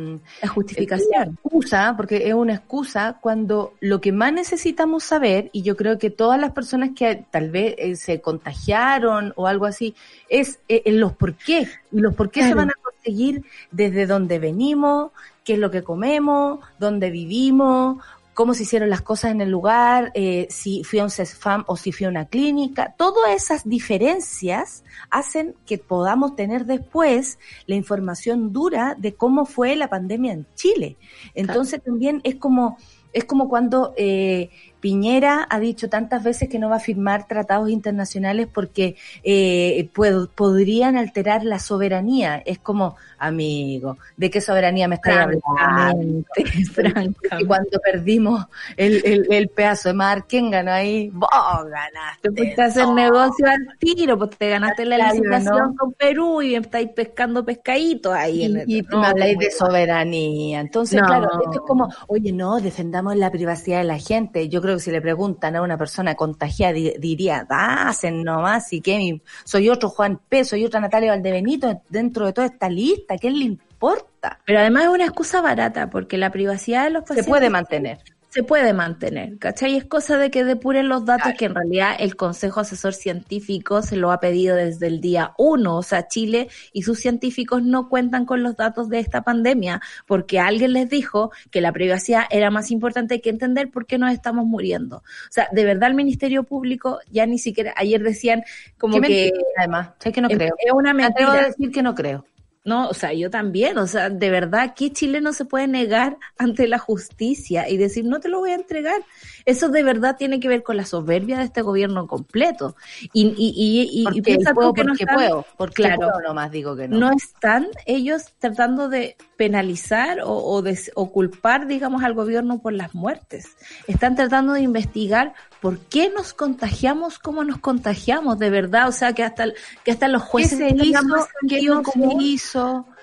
[0.42, 1.10] la justificación.
[1.10, 5.98] La excusa, porque es una excusa cuando lo que más necesitamos saber, y yo creo
[5.98, 9.94] que todas las personas que tal vez eh, se contagiaron o algo así,
[10.28, 11.68] es eh, los por qué.
[11.92, 12.50] Y los por qué claro.
[12.50, 15.10] se van a conseguir desde donde venimos,
[15.44, 17.98] qué es lo que comemos, dónde vivimos,
[18.36, 21.78] cómo se hicieron las cosas en el lugar, eh, si fui a un CESFAM o
[21.78, 22.94] si fui a una clínica.
[22.98, 29.88] Todas esas diferencias hacen que podamos tener después la información dura de cómo fue la
[29.88, 30.98] pandemia en Chile.
[31.34, 31.92] Entonces claro.
[31.92, 32.76] también es como,
[33.14, 34.50] es como cuando eh,
[34.86, 38.94] Piñera ha dicho tantas veces que no va a firmar tratados internacionales porque
[39.24, 39.90] eh,
[40.36, 42.40] podrían alterar la soberanía.
[42.46, 46.24] Es como, amigo, ¿de qué soberanía me estás hablando?
[47.38, 48.46] Y cuando perdimos
[48.76, 51.10] el, el, el, pedazo de mar, ¿quién ganó ahí?
[51.12, 52.30] Vos ganaste.
[52.30, 56.54] Te fuiste a hacer negocio al tiro, pues te ganaste la licitación con Perú y
[56.54, 58.42] estáis pescando pescaditos ahí.
[58.42, 60.60] Y, en el, y me habláis de soberanía.
[60.60, 64.48] Entonces, claro, esto es como, oye, no, defendamos la privacidad de la gente.
[64.48, 69.20] Yo creo que si le preguntan a una persona contagiada, diría, hacen nomás, y que
[69.44, 73.44] soy otro Juan P., soy otra Natalia Valdebenito dentro de toda esta lista, ¿qué le
[73.44, 74.38] importa?
[74.44, 77.24] Pero además es una excusa barata, porque la privacidad de los pacientes...
[77.24, 77.98] Se puede mantener
[78.36, 79.76] se puede mantener, ¿cachai?
[79.76, 83.96] Es cosa de que depuren los datos que en realidad el Consejo Asesor Científico se
[83.96, 88.26] lo ha pedido desde el día uno, o sea, Chile y sus científicos no cuentan
[88.26, 92.70] con los datos de esta pandemia porque alguien les dijo que la privacidad era más
[92.70, 94.96] importante que entender por qué nos estamos muriendo.
[94.98, 98.42] O sea, de verdad el Ministerio Público ya ni siquiera, ayer decían
[98.76, 99.32] como que...
[99.56, 100.54] además, sé que no creo.
[100.58, 101.32] Es una mentira.
[101.32, 102.26] Me decir que no creo.
[102.66, 106.18] No, o sea, yo también, o sea, de verdad, ¿qué Chile no se puede negar
[106.36, 109.04] ante la justicia y decir, no te lo voy a entregar?
[109.44, 112.74] Eso de verdad tiene que ver con la soberbia de este gobierno completo.
[113.12, 113.54] Y, y,
[113.94, 116.98] y, y, piensa puedo, que no están, puedo, porque claro, nomás digo que no.
[116.98, 122.72] No están ellos tratando de penalizar o, o, de, o culpar, digamos, al gobierno por
[122.72, 123.56] las muertes.
[123.86, 128.88] Están tratando de investigar por qué nos contagiamos como nos contagiamos, de verdad.
[128.88, 129.46] O sea, que hasta,
[129.84, 130.58] que hasta los jueces...
[130.58, 131.28] ¿Qué se hizo?
[131.48, 132.55] ¿Qué no se hizo?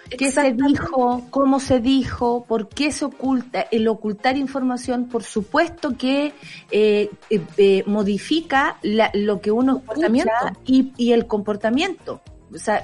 [0.09, 1.23] ¿Qué se dijo?
[1.29, 2.45] ¿Cómo se dijo?
[2.45, 3.61] ¿Por qué se oculta?
[3.71, 6.33] El ocultar información, por supuesto que
[6.71, 12.21] eh, eh, eh modifica la, lo que uno escucha y, y el comportamiento
[12.53, 12.81] o sea,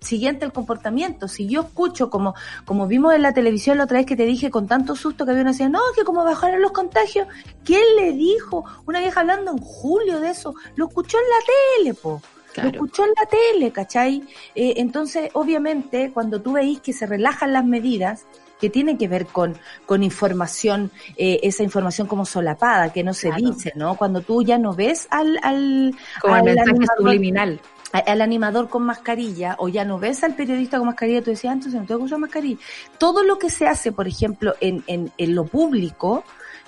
[0.00, 1.28] siguiente el comportamiento.
[1.28, 4.50] Si yo escucho, como, como vimos en la televisión la otra vez que te dije
[4.50, 7.28] con tanto susto que había una decía, no, que como bajaron los contagios,
[7.64, 8.64] ¿quién le dijo?
[8.86, 12.22] Una vieja hablando en julio de eso, lo escuchó en la tele, po.
[12.56, 14.22] Lo escuchó en la tele, ¿cachai?
[14.54, 18.26] Eh, entonces, obviamente, cuando tú veis que se relajan las medidas,
[18.60, 23.32] que tiene que ver con, con información, eh, esa información como solapada, que no se
[23.32, 23.96] dice, ¿no?
[23.96, 25.38] Cuando tú ya no ves al...
[25.42, 27.60] al como el mensaje subliminal
[27.92, 31.74] al animador con mascarilla o ya no ves al periodista con mascarilla, tú decías, antes
[31.74, 32.58] ah, no tengo que usar mascarilla.
[32.98, 36.24] Todo lo que se hace, por ejemplo, en, en, en lo público,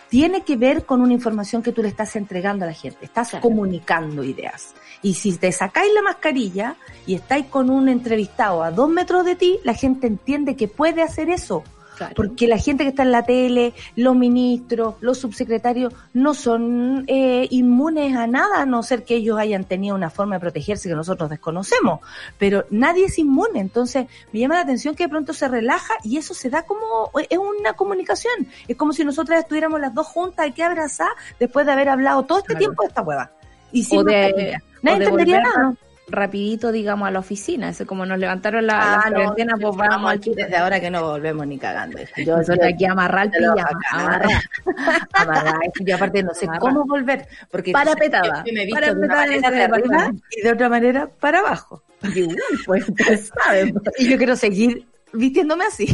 [0.09, 3.33] tiene que ver con una información que tú le estás entregando a la gente, estás
[3.41, 4.75] comunicando ideas.
[5.05, 9.37] Y si te sacáis la mascarilla y estáis con un entrevistado a dos metros de
[9.37, 11.63] ti, la gente entiende que puede hacer eso.
[12.17, 17.47] Porque la gente que está en la tele, los ministros, los subsecretarios, no son eh,
[17.51, 20.95] inmunes a nada, a no ser que ellos hayan tenido una forma de protegerse que
[20.95, 22.01] nosotros desconocemos.
[22.39, 23.61] Pero nadie es inmune.
[23.61, 27.11] Entonces, me llama la atención que de pronto se relaja y eso se da como,
[27.29, 28.49] es una comunicación.
[28.67, 32.23] Es como si nosotras estuviéramos las dos juntas, hay que abrazar después de haber hablado
[32.25, 33.31] todo este tiempo de esta hueva.
[33.75, 35.75] Y sin nadie entendería nada
[36.09, 37.69] rapidito, digamos, a la oficina.
[37.71, 40.33] Eso como nos levantaron la, ah, cuarentena, pues vamos aquí.
[40.35, 41.99] Desde ahora que no volvemos ni cagando.
[42.25, 43.81] Yo soy aquí amarrar el pijama.
[43.93, 44.43] Amarrar.
[45.13, 45.55] amarrar.
[45.81, 47.27] Yo aparte no sé cómo volver.
[47.51, 48.45] Porque para petada.
[48.53, 51.83] me he visto de una manera de arriba y de otra manera para abajo.
[52.15, 52.29] Y,
[52.67, 52.85] pues,
[53.45, 53.73] ¿sabes?
[53.99, 55.87] y yo quiero seguir vistiéndome así.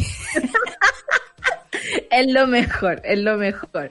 [2.11, 3.91] es lo mejor, es lo mejor.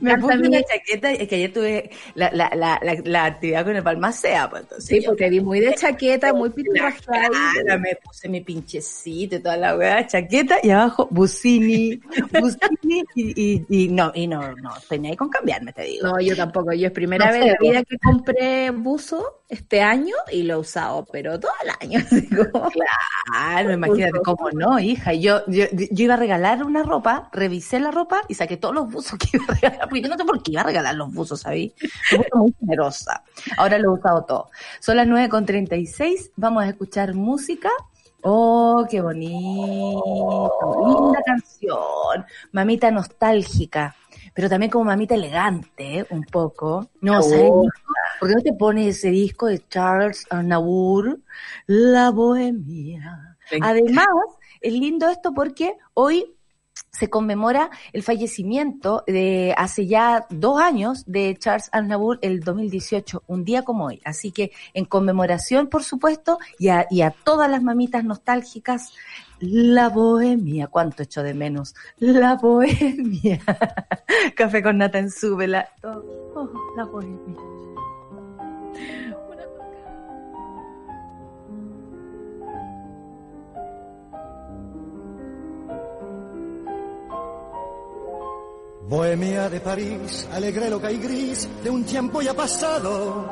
[0.00, 3.82] Me puse una chaqueta, es que ayer tuve la, la, la, la, actividad con el
[3.82, 4.88] palmacea, pues entonces.
[4.88, 7.30] Sí, porque vi muy de chaqueta, muy pinturrajada.
[7.78, 12.00] me puse mi pinchecito y toda la weá, chaqueta y abajo Busini,
[12.40, 16.08] Busini y, y, no, y no, no, estoy ahí con cambiarme, te digo.
[16.08, 20.14] No, yo tampoco, yo es primera vez en la vida que compré buzo este año
[20.30, 22.00] y lo he usado, pero todo el año.
[23.24, 25.12] Claro, imagínate cómo no, hija.
[25.14, 28.90] Yo, yo, yo iba a regalar una ropa, revisé la ropa y saqué todos los
[28.90, 31.12] buzos que iba a regalar, porque yo no sé por qué iba a regalar los
[31.12, 31.74] buzos, ¿sabí?
[32.34, 33.22] muy generosa.
[33.56, 34.50] Ahora lo he usado todo.
[34.80, 37.70] Son las 9.36, vamos a escuchar música.
[38.22, 40.52] Oh, qué bonito.
[40.86, 42.24] Linda canción.
[42.52, 43.96] Mamita nostálgica
[44.34, 46.90] pero también como mamita elegante, un poco.
[47.00, 47.50] No, sé,
[48.18, 51.20] ¿por qué no te pones ese disco de Charles Aznavour,
[51.66, 53.36] La Bohemia?
[53.60, 54.06] Además,
[54.60, 56.34] es lindo esto porque hoy
[56.90, 63.44] se conmemora el fallecimiento de hace ya dos años de Charles Aznavour el 2018, un
[63.44, 64.00] día como hoy.
[64.04, 68.92] Así que en conmemoración, por supuesto, y a, y a todas las mamitas nostálgicas,
[69.40, 71.74] la bohemia, cuánto echo de menos.
[71.98, 73.40] La bohemia.
[74.36, 75.08] Café con nata en.
[75.82, 77.51] Oh, la bohemia.
[88.92, 93.26] Bohemia de París, alegre, loca y gris de un tiempo ya pasado,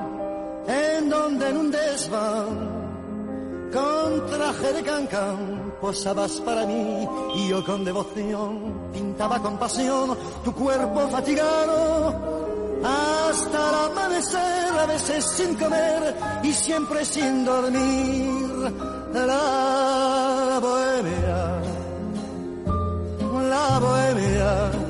[0.67, 7.85] en donde en un desván, con traje de cancán, posabas para mí y yo con
[7.85, 12.15] devoción pintaba con pasión tu cuerpo fatigado.
[12.83, 18.49] Hasta el amanecer, a veces sin comer y siempre sin dormir.
[19.13, 21.61] La bohemia,
[23.47, 24.90] la bohemia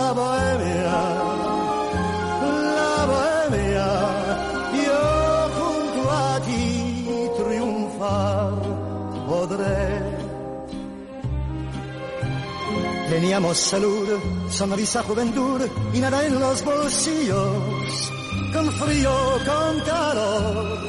[13.31, 14.19] Teníamos salud,
[14.49, 15.61] sonrisa, juventud
[15.93, 18.11] y nada en los bolsillos,
[18.51, 19.13] con frío,
[19.45, 20.79] con calor.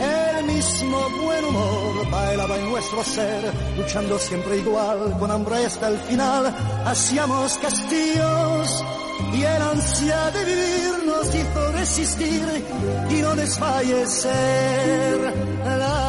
[0.00, 5.98] El mismo buen humor bailaba en nuestro ser, luchando siempre igual, con hambre hasta el
[6.00, 6.52] final.
[6.86, 8.84] Hacíamos castillos
[9.32, 12.64] y el ansia de vivir nos hizo resistir
[13.10, 15.34] y no desfallecer.
[15.64, 16.05] La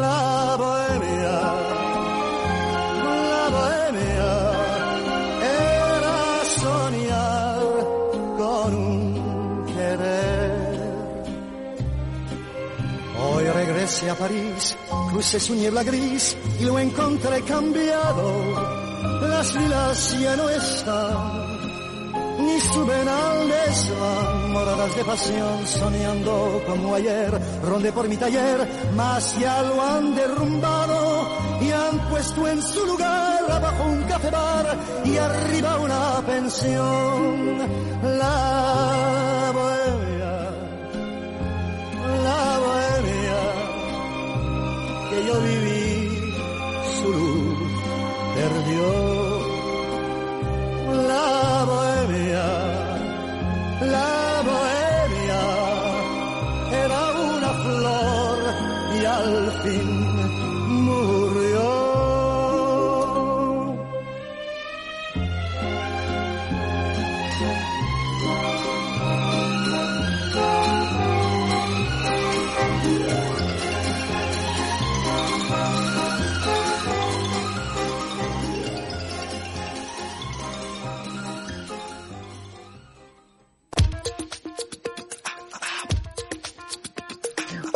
[0.00, 1.36] La bohemia,
[3.06, 4.32] la bohemia
[5.40, 7.62] era soñar
[8.36, 10.92] con un querer.
[13.24, 14.76] Hoy regresé a París,
[15.10, 18.32] crucé su niebla gris y lo encontré cambiado.
[19.22, 21.52] Las vilas ya no están
[22.42, 27.30] ni suben al desván, moradas de pasión, soñando como ayer,
[27.62, 31.28] ronde por mi taller, mas ya lo han derrumbado
[31.60, 37.58] y han puesto en su lugar abajo un café bar y arriba una pensión.
[38.02, 40.34] La bohemia,
[42.24, 43.40] la bohemia,
[45.10, 46.34] que yo viví,
[47.00, 47.58] su luz
[48.34, 49.12] perdió.
[51.06, 52.44] La bohemia,
[53.80, 54.21] la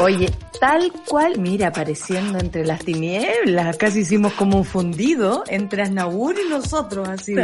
[0.06, 6.36] Oye, tal cual, mira, apareciendo entre las tinieblas, casi hicimos como un fundido entre Asnabur
[6.38, 7.34] y nosotros, así.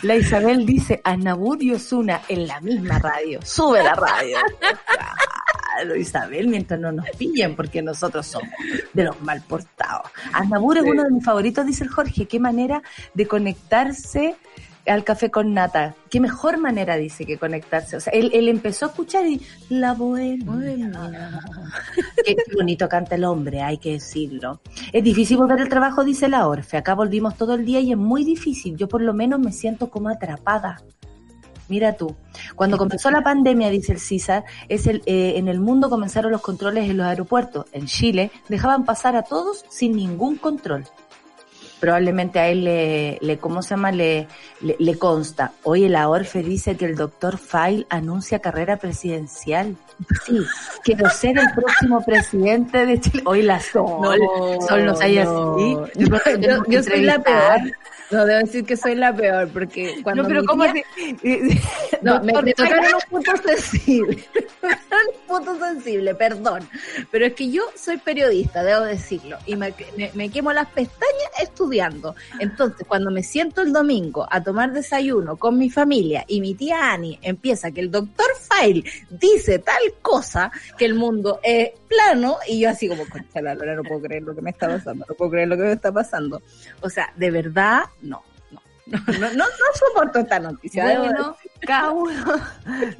[0.00, 3.38] La Isabel dice, Asnabur y Osuna en la misma radio.
[3.44, 4.38] Sube la radio.
[5.76, 8.48] Claro, Isabel, mientras no nos pillen, porque nosotros somos
[8.94, 10.10] de los mal portados.
[10.32, 12.24] Asnabur es uno de mis favoritos, dice el Jorge.
[12.24, 12.82] Qué manera
[13.12, 14.36] de conectarse
[14.86, 15.94] al café con nata.
[16.10, 17.96] Qué mejor manera, dice, que conectarse.
[17.96, 20.44] O sea, él, él empezó a escuchar y la bohemia.
[22.24, 24.60] Qué bonito canta el hombre, hay que decirlo.
[24.92, 26.76] Es difícil volver al trabajo, dice la Orfe.
[26.76, 28.76] Acá volvimos todo el día y es muy difícil.
[28.76, 30.82] Yo por lo menos me siento como atrapada.
[31.68, 32.14] Mira tú,
[32.56, 36.42] cuando comenzó la pandemia, dice el César, es el, eh, en el mundo comenzaron los
[36.42, 37.64] controles en los aeropuertos.
[37.72, 40.84] En Chile dejaban pasar a todos sin ningún control
[41.84, 43.92] probablemente a él le, le ¿cómo se llama?
[43.92, 44.26] Le,
[44.62, 45.52] le, le consta.
[45.64, 49.76] Oye, la Orfe dice que el doctor File anuncia carrera presidencial.
[50.24, 50.38] Sí,
[50.82, 53.22] quiero ser el próximo presidente de Chile.
[53.26, 55.28] Hoy la Sol, No, Sol no hay así.
[55.30, 55.86] no.
[56.38, 57.60] Yo, yo soy la peor.
[58.14, 60.22] No, debo decir que soy la peor, porque cuando.
[60.22, 61.16] No, pero mi ¿cómo tía- así?
[62.02, 64.24] No, me, Doctor, me tocaron un punto sensible.
[64.94, 66.68] Un punto sensible, perdón.
[67.10, 69.36] Pero es que yo soy periodista, debo decirlo.
[69.44, 72.14] Y me, me- me quemo las pestañas estudiando.
[72.38, 76.92] Entonces, cuando me siento el domingo a tomar desayuno con mi familia y mi tía
[76.92, 82.60] Ani empieza que el doctor File dice tal cosa que el mundo es plano y
[82.60, 85.30] yo así como, concha la no puedo creer lo que me está pasando, no puedo
[85.32, 86.42] creer lo que me está pasando.
[86.80, 88.22] O sea, de verdad, no.
[88.86, 90.84] No, no, no, soporto esta noticia.
[90.98, 92.22] Bueno, cada uno,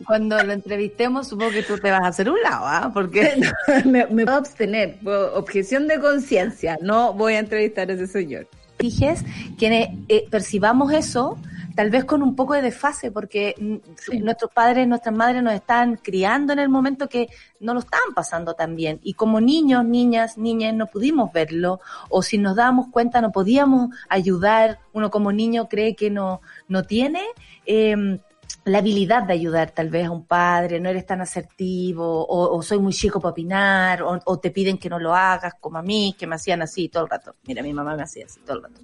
[0.07, 2.91] cuando lo entrevistemos, supongo que tú te vas a hacer un lado, ¿ah?
[2.95, 3.35] Porque
[3.85, 8.49] me, me puedo abstener, puedo- objeción de conciencia, no voy a entrevistar a ese señor.
[8.79, 9.23] fijes
[9.59, 11.39] quienes eh, percibamos eso,
[11.75, 15.97] tal vez con un poco de desfase, porque mm, nuestros padres, nuestras madres nos están
[15.97, 17.29] criando en el momento que
[17.61, 19.01] no lo estaban pasando tan bien.
[19.03, 23.91] Y como niños, niñas, niñas, no pudimos verlo, o si nos dábamos cuenta no podíamos
[24.09, 27.23] ayudar, uno como niño cree que no, no tiene.
[27.67, 28.19] em,
[28.67, 32.63] la habilidad de ayudar tal vez a un padre, no eres tan asertivo, o, o
[32.63, 35.83] soy muy chico para opinar, o, o te piden que no lo hagas, como a
[35.83, 37.35] mí, que me hacían así todo el rato.
[37.47, 38.81] Mira, mi mamá me hacía así todo el rato.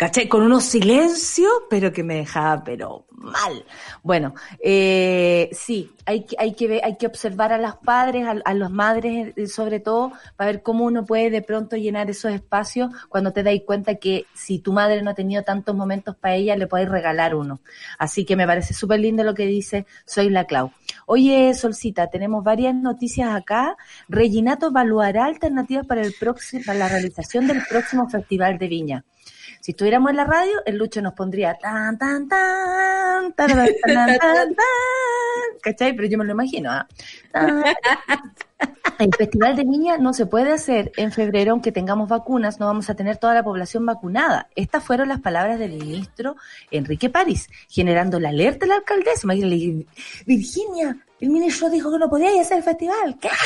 [0.00, 0.28] ¿Cachai?
[0.28, 3.66] Con unos silencios, pero que me dejaba, pero mal.
[4.02, 8.70] Bueno, eh, sí, hay hay que hay que observar a los padres, a, a las
[8.70, 13.34] madres eh, sobre todo, para ver cómo uno puede de pronto llenar esos espacios cuando
[13.34, 16.66] te dais cuenta que si tu madre no ha tenido tantos momentos para ella, le
[16.66, 17.60] podéis regalar uno.
[17.98, 20.72] Así que me parece súper lindo lo que dice Soy la Clau.
[21.04, 23.76] Oye, Solcita, tenemos varias noticias acá.
[24.08, 29.04] Reginato evaluará alternativas para el próximo, para la realización del próximo Festival de Viña.
[29.60, 34.18] Si estuviéramos en la radio, el Lucho nos pondría tan, tan, tan, tan, tan, tan,
[34.18, 34.54] tan,
[35.62, 35.94] ¿cachai?
[35.94, 36.70] Pero yo me lo imagino.
[36.70, 36.86] ¿ah?
[38.98, 42.90] El Festival de Niña no se puede hacer en febrero, aunque tengamos vacunas, no vamos
[42.90, 44.48] a tener toda la población vacunada.
[44.56, 46.36] Estas fueron las palabras del ministro
[46.70, 49.26] Enrique París, generando la alerta de la alcaldesa.
[50.26, 53.16] Virginia, el ministro dijo que no podía hacer el festival.
[53.20, 53.28] ¿Qué?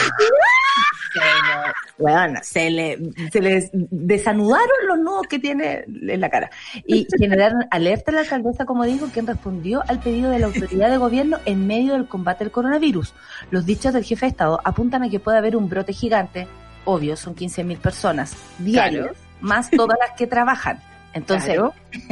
[1.97, 2.99] Bueno, se le,
[3.31, 6.51] se les desanudaron los nudos que tiene en la cara.
[6.87, 10.91] Y generaron alerta a la alcaldesa, como dijo, quien respondió al pedido de la autoridad
[10.91, 13.15] de gobierno en medio del combate al coronavirus.
[13.51, 16.49] Los dichos del jefe de Estado apuntan a que puede haber un brote gigante,
[16.85, 20.81] obvio, son 15.000 personas diarios, más todas las que trabajan.
[21.13, 21.61] Entonces,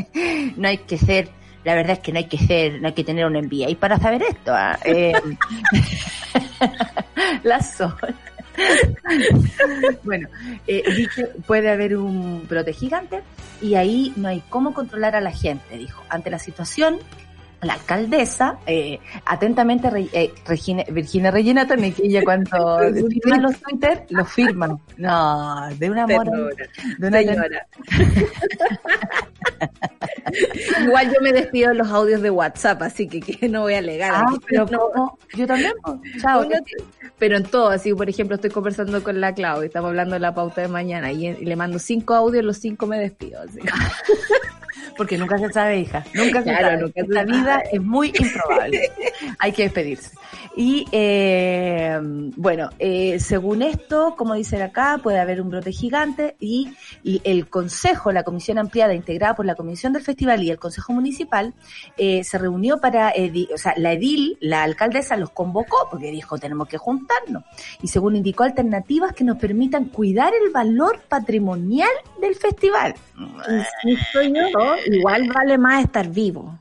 [0.57, 1.29] no hay que ser,
[1.65, 3.99] la verdad es que no hay que ser, no hay que tener un MBA para
[3.99, 4.53] saber esto.
[4.55, 4.79] ¿ah?
[4.85, 5.13] Eh,
[7.43, 7.95] la sol.
[10.03, 10.29] bueno,
[10.67, 13.23] eh, dice, puede haber un brote gigante
[13.61, 16.03] y ahí no hay cómo controlar a la gente, dijo.
[16.09, 16.99] Ante la situación,
[17.63, 22.79] la alcaldesa, eh, atentamente, Re- eh, Regina- Virginia Reginato, me ella cuando
[23.23, 24.79] firman los Twitter, los firman.
[24.97, 26.27] No, de un amor.
[26.99, 27.67] De una señora.
[30.83, 33.79] Igual yo me despido de los audios de WhatsApp, así que, que no voy a
[33.79, 34.13] alegar.
[34.15, 35.19] Ah, pero No, ¿cómo?
[35.37, 35.73] yo también.
[35.83, 35.97] pues.
[36.21, 36.41] Chao.
[36.47, 36.57] uno
[37.19, 40.21] pero en todo, así por ejemplo estoy conversando con la Clau y estamos hablando de
[40.21, 43.41] la pauta de mañana y, y le mando cinco audios, los cinco me despido.
[43.43, 43.61] así.
[44.97, 46.05] Porque nunca se sabe, hija.
[46.14, 46.76] Nunca se sabe.
[46.78, 47.32] nunca se Esta sabe.
[47.32, 48.90] vida es muy improbable.
[49.38, 50.11] Hay que despedirse.
[50.55, 51.99] Y eh,
[52.36, 57.49] bueno, eh, según esto, como dicen acá, puede haber un brote gigante y, y el
[57.49, 61.55] Consejo, la Comisión Ampliada integrada por la Comisión del Festival y el Consejo Municipal,
[61.97, 66.36] eh, se reunió para, edi- o sea, la edil, la alcaldesa los convocó porque dijo
[66.38, 67.45] tenemos que juntarnos.
[67.80, 71.88] Y según indicó, alternativas que nos permitan cuidar el valor patrimonial
[72.20, 72.95] del festival.
[73.84, 76.59] Insisto yo, igual vale más estar vivo.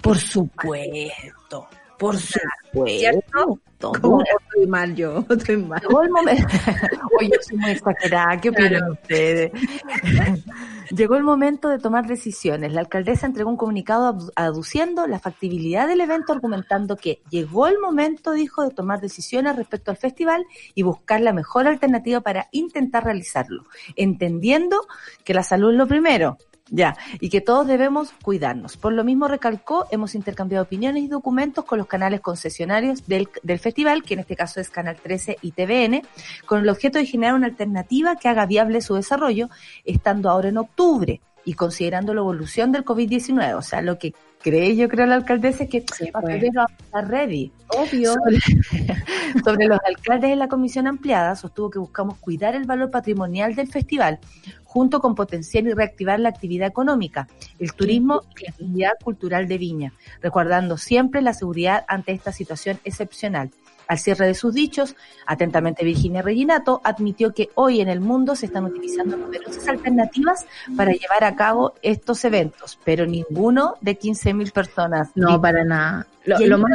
[0.00, 2.98] Por supuesto, por supuesto.
[2.98, 3.60] ¿Cierto?
[4.00, 5.24] ¿Cómo estoy mal yo?
[5.30, 5.80] Estoy mal.
[5.82, 6.46] Llegó el momento.
[7.20, 8.40] Oye, yo soy muy exagerada.
[8.40, 8.92] ¿Qué opinan Claro.
[8.92, 9.52] ustedes?
[10.90, 12.72] Llegó el momento de tomar decisiones.
[12.72, 17.78] La alcaldesa entregó un comunicado adu- aduciendo la factibilidad del evento, argumentando que llegó el
[17.80, 23.04] momento, dijo, de tomar decisiones respecto al festival y buscar la mejor alternativa para intentar
[23.04, 23.64] realizarlo,
[23.96, 24.86] entendiendo
[25.24, 26.38] que la salud es lo primero.
[26.68, 28.76] Ya, y que todos debemos cuidarnos.
[28.76, 33.60] Por lo mismo recalcó, hemos intercambiado opiniones y documentos con los canales concesionarios del, del
[33.60, 36.02] festival, que en este caso es Canal 13 y TVN,
[36.44, 39.48] con el objeto de generar una alternativa que haga viable su desarrollo,
[39.84, 43.56] estando ahora en octubre y considerando la evolución del COVID-19.
[43.56, 44.12] O sea, lo que
[44.42, 46.42] cree yo creo la alcaldesa es que Sí, pues.
[46.42, 47.52] estar ready.
[47.68, 48.14] Obvio.
[49.44, 53.68] Sobre los alcaldes de la comisión ampliada, sostuvo que buscamos cuidar el valor patrimonial del
[53.68, 54.18] festival,
[54.64, 57.28] junto con potenciar y reactivar la actividad económica,
[57.58, 62.78] el turismo y la actividad cultural de Viña, recordando siempre la seguridad ante esta situación
[62.84, 63.50] excepcional.
[63.88, 68.46] Al cierre de sus dichos, atentamente Virginia Reginato admitió que hoy en el mundo se
[68.46, 70.44] están utilizando numerosas alternativas
[70.76, 75.10] para llevar a cabo estos eventos, pero ninguno de 15.000 personas.
[75.14, 76.06] No, para nada.
[76.24, 76.72] Lo, lo más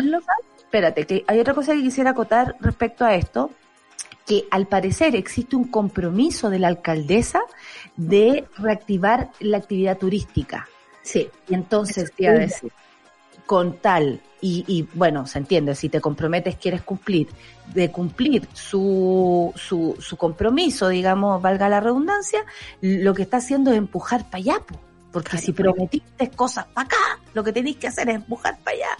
[0.71, 3.51] espérate, que hay otra cosa que quisiera acotar respecto a esto,
[4.25, 7.41] que al parecer existe un compromiso de la alcaldesa
[7.97, 10.69] de reactivar la actividad turística.
[11.01, 11.29] Sí.
[11.49, 12.71] Y entonces, Eso te iba a decir.
[13.45, 17.27] con tal, y, y, bueno, se entiende, si te comprometes, quieres cumplir,
[17.73, 22.43] de cumplir su, su, su compromiso, digamos, valga la redundancia,
[22.81, 24.79] lo que está haciendo es empujar para allá, po.
[25.11, 28.77] porque Claro, si prometiste cosas para acá, lo que tenéis que hacer es empujar para
[28.77, 28.97] allá.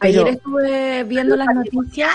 [0.00, 2.10] Ayer Pero- estuve viendo las noticias.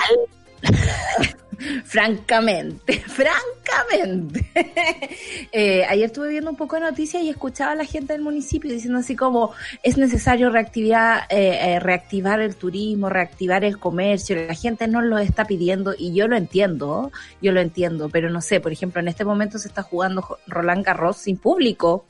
[1.83, 4.45] francamente, francamente.
[5.51, 8.71] Eh, ayer estuve viendo un poco de noticias y escuchaba a la gente del municipio
[8.71, 9.51] diciendo así como
[9.81, 14.35] es necesario reactivar, eh, eh, reactivar el turismo, reactivar el comercio.
[14.35, 18.41] La gente nos lo está pidiendo y yo lo entiendo, yo lo entiendo, pero no
[18.41, 22.05] sé, por ejemplo, en este momento se está jugando Roland Garros sin público.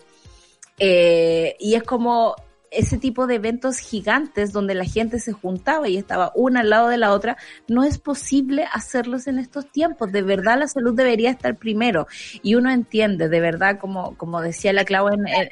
[0.77, 2.35] Eh, y es como
[2.71, 6.87] ese tipo de eventos gigantes donde la gente se juntaba y estaba una al lado
[6.89, 10.11] de la otra, no es posible hacerlos en estos tiempos.
[10.11, 12.07] De verdad la salud debería estar primero.
[12.43, 15.49] Y uno entiende, de verdad, como, como decía la Clau en, en-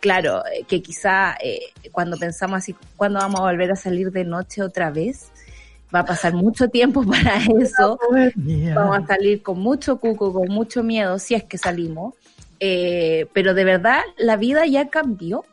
[0.00, 1.60] claro, eh, que quizá eh,
[1.90, 5.30] cuando pensamos así, ¿cuándo vamos a volver a salir de noche otra vez?
[5.94, 7.98] Va a pasar mucho tiempo para eso
[8.74, 12.14] vamos a salir con mucho cuco, con mucho miedo, si es que salimos.
[12.60, 15.44] Eh, pero de verdad, la vida ya cambió,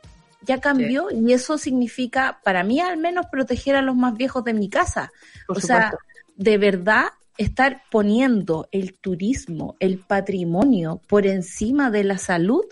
[0.46, 4.54] ya cambió y eso significa, para mí al menos, proteger a los más viejos de
[4.54, 5.12] mi casa.
[5.48, 5.94] Por o sea,
[6.36, 7.06] de verdad,
[7.38, 12.64] estar poniendo el turismo, el patrimonio por encima de la salud.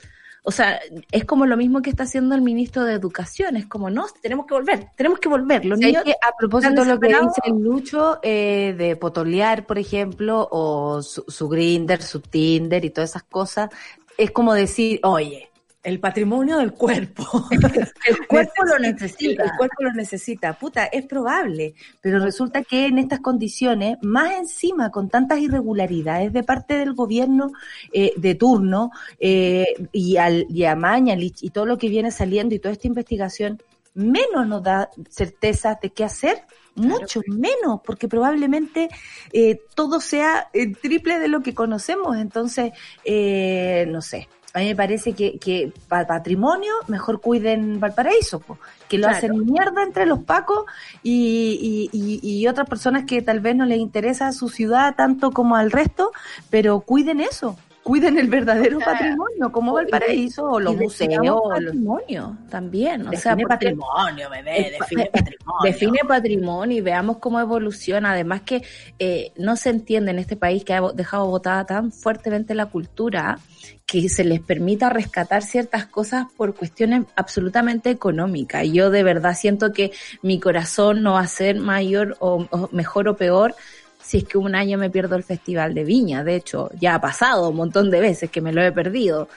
[0.45, 0.79] O sea,
[1.11, 3.55] es como lo mismo que está haciendo el ministro de Educación.
[3.55, 5.63] Es como, no, tenemos que volver, tenemos que volver.
[5.63, 8.95] Los Sí, niños es que a propósito de lo que dice el Lucho eh, de
[8.97, 13.69] potolear, por ejemplo, o su, su Grinder, su Tinder y todas esas cosas,
[14.17, 15.49] es como decir, oye,
[15.83, 17.47] el patrimonio del cuerpo.
[17.51, 19.43] el cuerpo lo necesita.
[19.43, 20.53] El cuerpo lo necesita.
[20.53, 21.75] Puta, es probable.
[22.01, 27.51] Pero resulta que en estas condiciones, más encima con tantas irregularidades de parte del gobierno
[27.91, 32.55] eh, de turno eh, y, al, y a Mañalich y todo lo que viene saliendo
[32.55, 33.61] y toda esta investigación,
[33.93, 36.43] menos nos da certeza de qué hacer.
[36.75, 38.89] Mucho menos, porque probablemente
[39.31, 42.17] eh, todo sea el triple de lo que conocemos.
[42.17, 42.71] Entonces,
[43.05, 44.27] eh, no sé.
[44.55, 49.17] A mí me parece que, que para patrimonio mejor cuiden Valparaíso, po, que lo Claro.
[49.17, 50.65] hacen mierda entre los pacos
[51.01, 55.31] y, y, y, y otras personas que tal vez no les interesa su ciudad tanto
[55.31, 56.11] como al resto,
[56.51, 61.41] pero cuiden eso, cuiden el verdadero patrimonio, como Valparaíso o los museos.
[61.49, 65.59] patrimonio también, o sea, Define porque patrimonio, bebé, el pa- define patrimonio.
[65.63, 68.11] define patrimonio y veamos cómo evoluciona.
[68.13, 68.63] Además que
[68.99, 73.37] eh, no se entiende en este país que ha dejado botada tan fuertemente la cultura
[73.85, 78.63] que se les permita rescatar ciertas cosas por cuestiones absolutamente económicas.
[78.63, 82.69] Y yo de verdad siento que mi corazón no va a ser mayor o, o
[82.71, 83.55] mejor o peor
[84.03, 86.23] si es que un año me pierdo el Festival de Viña.
[86.23, 89.27] De hecho, ya ha pasado un montón de veces que me lo he perdido.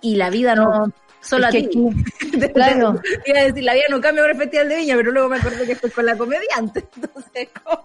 [0.00, 1.88] Y la vida no, No, solo es a que ti.
[2.40, 3.00] aquí- claro.
[3.26, 5.36] Iba a decir, la vida no cambia con el Festival de Viña, pero luego me
[5.36, 6.84] acordé que estoy con la comediante.
[6.96, 7.84] Entonces, ¿cómo?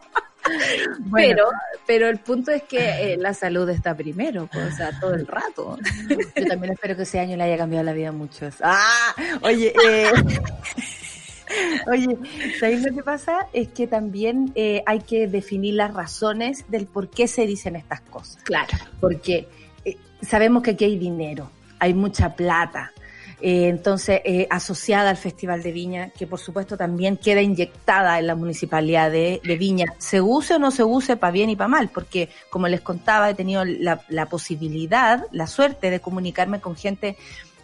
[0.99, 1.35] Bueno.
[1.35, 1.49] pero,
[1.85, 2.79] pero el punto es que
[3.13, 5.77] eh, la salud está primero, pues, o sea, todo el rato.
[6.07, 8.55] Yo también espero que ese año le haya cambiado la vida a muchos.
[8.61, 10.09] Ah, oye, eh,
[11.91, 12.17] oye,
[12.59, 13.47] ¿sabéis lo que pasa?
[13.53, 18.01] Es que también eh, hay que definir las razones del por qué se dicen estas
[18.01, 18.41] cosas.
[18.43, 18.77] Claro.
[18.99, 19.47] Porque
[19.85, 22.91] eh, sabemos que aquí hay dinero, hay mucha plata.
[23.39, 28.25] eh, entonces, eh, asociada al Festival de Viña, que por supuesto también queda inyectada en
[28.27, 31.67] la municipalidad de, de Viña, se use o no se use para bien y para
[31.67, 36.75] mal, porque como les contaba, he tenido la, la posibilidad, la suerte de comunicarme con
[36.75, 37.15] gente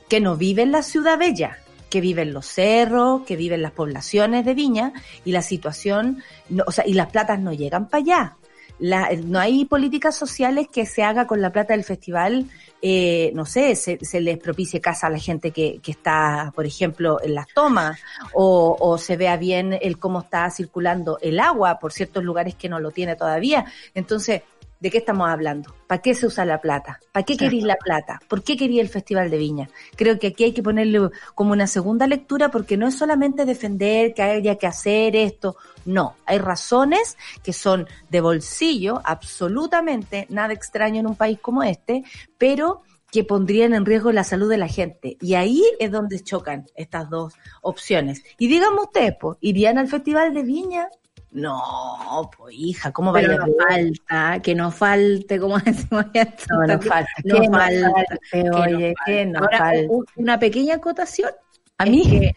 [0.10, 1.58] que no vive en la ciudad bella,
[1.94, 4.94] que vive en los cerros, que vive en las poblaciones de Viña,
[5.26, 8.38] y la situación, no, o sea, y las platas no llegan para allá.
[8.80, 12.48] La, no hay políticas sociales que se haga con la plata del festival,
[12.82, 16.66] eh, no sé, se, se les propicie casa a la gente que, que está, por
[16.66, 18.00] ejemplo, en las tomas,
[18.34, 22.70] o, o se vea bien el cómo está circulando el agua por ciertos lugares que
[22.70, 23.66] no lo tiene todavía.
[23.94, 24.42] Entonces,
[24.84, 25.74] ¿De qué estamos hablando?
[25.88, 27.00] ¿Para qué se usa la plata?
[27.14, 28.20] ¿Para qué queréis la plata?
[28.28, 29.70] ¿Por qué quería el Festival de Viña?
[29.96, 34.14] Creo que aquí hay que ponerle como una segunda lectura porque no es solamente defender
[34.14, 35.56] que haya que hacer esto.
[35.86, 42.04] No, hay razones que son de bolsillo, absolutamente nada extraño en un país como este,
[42.38, 45.16] pero que pondrían en riesgo la salud de la gente.
[45.22, 48.22] Y ahí es donde chocan estas dos opciones.
[48.38, 50.90] Y díganme ustedes, pues, ¿irían al Festival de Viña?
[51.34, 56.46] No, pues hija, ¿cómo va no falta, que no falte, como decimos esto.
[56.56, 57.10] No, no falta.
[57.24, 59.04] No que falta, falte, que no oye, falta.
[59.06, 59.94] que no Ahora, falta.
[60.16, 61.32] una pequeña acotación.
[61.80, 62.04] A es mí.
[62.10, 62.34] que-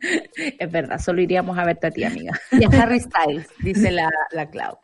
[0.58, 2.32] es verdad, solo iríamos a verte a ti, amiga.
[2.52, 4.78] Y a Harry Styles, dice la, la Clau.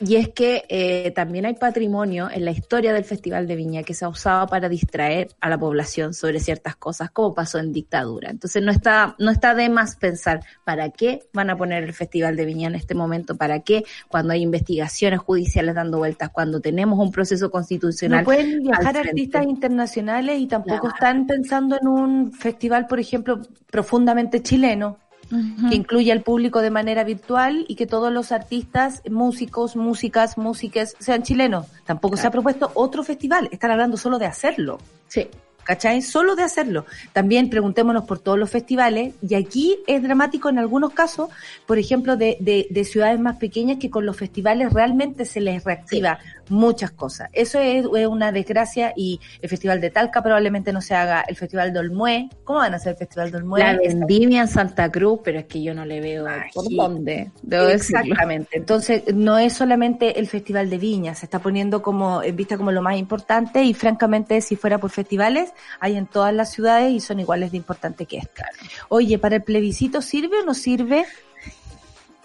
[0.00, 3.94] Y es que eh, también hay patrimonio en la historia del Festival de Viña que
[3.94, 8.30] se ha usado para distraer a la población sobre ciertas cosas, como pasó en dictadura.
[8.30, 12.36] Entonces no está, no está de más pensar para qué van a poner el Festival
[12.36, 16.98] de Viña en este momento, para qué cuando hay investigaciones judiciales dando vueltas, cuando tenemos
[16.98, 18.20] un proceso constitucional.
[18.20, 20.94] No pueden viajar artistas internacionales y tampoco Claro.
[20.94, 24.98] están pensando en un festival, por ejemplo, profundamente chileno,
[25.28, 30.96] Que incluye al público de manera virtual y que todos los artistas, músicos, músicas, músiques
[30.98, 31.66] sean chilenos.
[31.84, 34.78] Tampoco se ha propuesto otro festival, están hablando solo de hacerlo.
[35.08, 35.28] Sí.
[35.64, 36.02] ¿Cachai?
[36.02, 36.84] Solo de hacerlo.
[37.14, 41.30] También preguntémonos por todos los festivales, y aquí es dramático en algunos casos,
[41.66, 45.64] por ejemplo, de, de, de ciudades más pequeñas que con los festivales realmente se les
[45.64, 46.18] reactiva
[46.48, 47.28] muchas cosas.
[47.32, 51.36] Eso es, es una desgracia y el Festival de Talca probablemente no se haga, el
[51.36, 53.60] Festival de Olmué, ¿cómo van a hacer el Festival de Olmué?
[53.60, 57.30] La vendimia en Santa Cruz, pero es que yo no le veo por dónde.
[57.42, 58.00] Debo decirlo.
[58.00, 58.56] Exactamente.
[58.56, 62.72] Entonces, no es solamente el Festival de Viña, se está poniendo como, en vista como
[62.72, 67.00] lo más importante y francamente, si fuera por festivales, hay en todas las ciudades y
[67.00, 68.48] son iguales de importante que esta.
[68.88, 71.04] Oye, ¿para el plebiscito sirve o no sirve?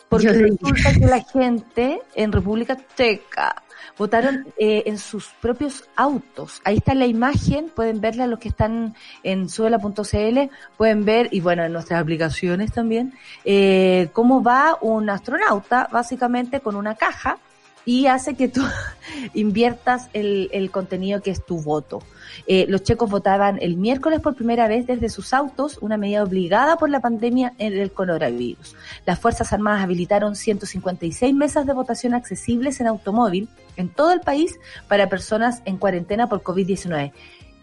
[0.09, 3.63] Porque resulta que la gente en República Checa
[3.97, 6.61] votaron eh, en sus propios autos.
[6.63, 10.39] Ahí está la imagen, pueden verla los que están en suela.cl,
[10.77, 13.13] pueden ver, y bueno, en nuestras aplicaciones también,
[13.45, 17.37] eh, cómo va un astronauta, básicamente con una caja,
[17.85, 18.61] y hace que tú
[19.33, 22.01] inviertas el, el contenido que es tu voto.
[22.47, 26.77] Eh, los checos votaban el miércoles por primera vez desde sus autos, una medida obligada
[26.77, 28.75] por la pandemia en el coronavirus.
[29.05, 33.49] Las Fuerzas Armadas habilitaron 156 mesas de votación accesibles en automóvil
[33.79, 37.11] en todo el país para personas en cuarentena por COVID-19.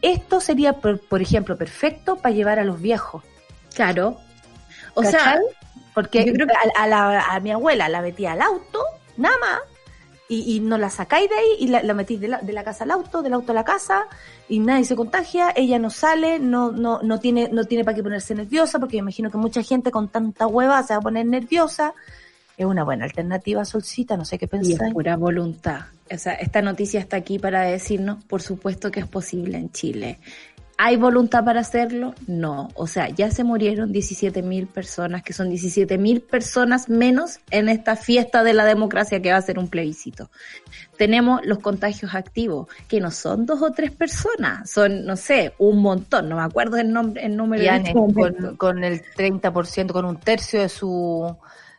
[0.03, 3.23] Esto sería, por, por ejemplo, perfecto para llevar a los viejos.
[3.75, 4.19] Claro.
[4.95, 5.21] O ¿cachai?
[5.21, 5.41] sea,
[5.95, 8.81] porque yo creo que- a, a la- a mi abuela la metía al auto,
[9.17, 9.61] nada más,
[10.29, 12.65] y, y no la sacáis de ahí y la, la metís de la, de la
[12.65, 14.07] casa al auto, del auto a la casa,
[14.49, 18.03] y nadie se contagia, ella no sale, no, no, no tiene, no tiene para qué
[18.03, 21.27] ponerse nerviosa, porque me imagino que mucha gente con tanta hueva se va a poner
[21.27, 21.95] nerviosa.
[22.57, 24.93] Es una buena alternativa, Solcita, no sé qué y es pensáis.
[24.95, 25.81] pura voluntad.
[26.13, 30.19] O sea, esta noticia está aquí para decirnos, por supuesto que es posible en Chile.
[30.79, 32.15] ¿Hay voluntad para hacerlo?
[32.27, 32.69] No.
[32.75, 37.71] O sea, ya se murieron 17 mil personas, que son 17 mil personas menos en
[37.71, 40.31] esta fiesta de la democracia que va a ser un plebiscito.
[40.99, 45.81] Tenemos los contagios activos, que no son dos o tres personas, son, no sé, un
[45.81, 46.29] montón.
[46.29, 50.05] No me acuerdo el nombre, el número en Yane, este con, con el 30%, con
[50.05, 51.37] un tercio de su,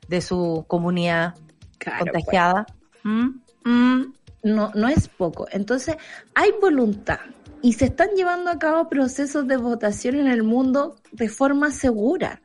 [0.07, 1.35] de su comunidad
[1.77, 2.11] Claro, pues.
[2.13, 2.65] contagiada.
[3.03, 3.29] ¿Mm?
[3.63, 4.13] Mm,
[4.47, 5.47] no, no es poco.
[5.51, 5.95] Entonces,
[6.33, 7.19] hay voluntad
[7.61, 12.41] y se están llevando a cabo procesos de votación en el mundo de forma segura.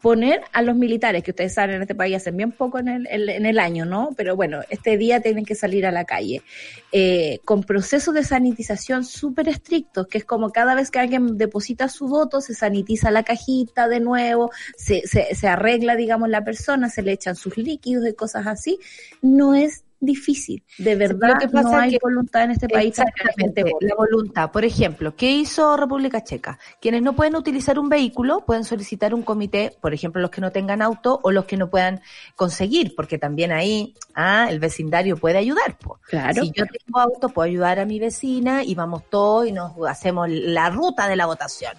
[0.00, 3.28] Poner a los militares, que ustedes saben en este país hacen bien poco en el,
[3.28, 4.14] en el año, ¿no?
[4.16, 6.42] Pero bueno, este día tienen que salir a la calle,
[6.90, 11.90] eh, con procesos de sanitización súper estrictos, que es como cada vez que alguien deposita
[11.90, 16.88] su voto, se sanitiza la cajita de nuevo, se, se, se arregla, digamos, la persona,
[16.88, 18.78] se le echan sus líquidos y cosas así.
[19.20, 23.64] No es difícil, de verdad, que pasa no hay que- voluntad en este país Exactamente,
[23.80, 24.50] la voluntad.
[24.50, 26.58] Por ejemplo, ¿qué hizo República Checa?
[26.80, 30.50] Quienes no pueden utilizar un vehículo pueden solicitar un comité, por ejemplo, los que no
[30.50, 32.00] tengan auto o los que no puedan
[32.36, 35.78] conseguir, porque también ahí ah, el vecindario puede ayudar.
[35.78, 35.98] po.
[36.08, 39.72] Claro, si yo tengo auto, puedo ayudar a mi vecina y vamos todos y nos
[39.88, 41.74] hacemos la ruta de la votación.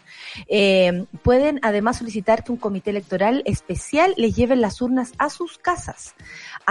[0.48, 5.58] Eh, pueden además solicitar que un comité electoral especial les lleve las urnas a sus
[5.58, 6.16] casas.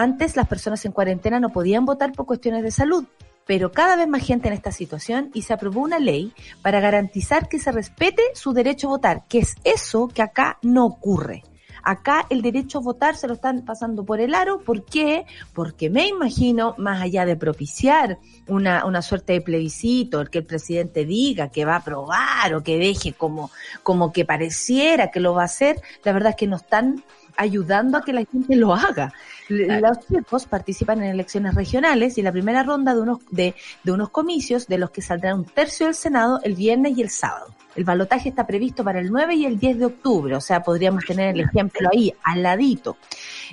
[0.01, 3.05] Antes las personas en cuarentena no podían votar por cuestiones de salud,
[3.44, 6.32] pero cada vez más gente en esta situación y se aprobó una ley
[6.62, 10.86] para garantizar que se respete su derecho a votar, que es eso que acá no
[10.86, 11.42] ocurre.
[11.82, 14.61] Acá el derecho a votar se lo están pasando por el aro.
[14.61, 15.26] ¿Por qué?
[15.53, 20.46] Porque me imagino, más allá de propiciar una, una suerte de plebiscito, el que el
[20.46, 23.51] presidente diga que va a aprobar o que deje como,
[23.82, 27.05] como que pareciera que lo va a hacer, la verdad es que no están
[27.37, 29.12] ayudando a que la gente lo haga.
[29.49, 33.93] Los chicos participan en elecciones regionales y en la primera ronda de unos, de, de
[33.93, 37.55] unos comicios de los que saldrá un tercio del Senado el viernes y el sábado.
[37.74, 41.05] El balotaje está previsto para el 9 y el 10 de octubre, o sea, podríamos
[41.05, 42.97] tener el ejemplo ahí, al ladito.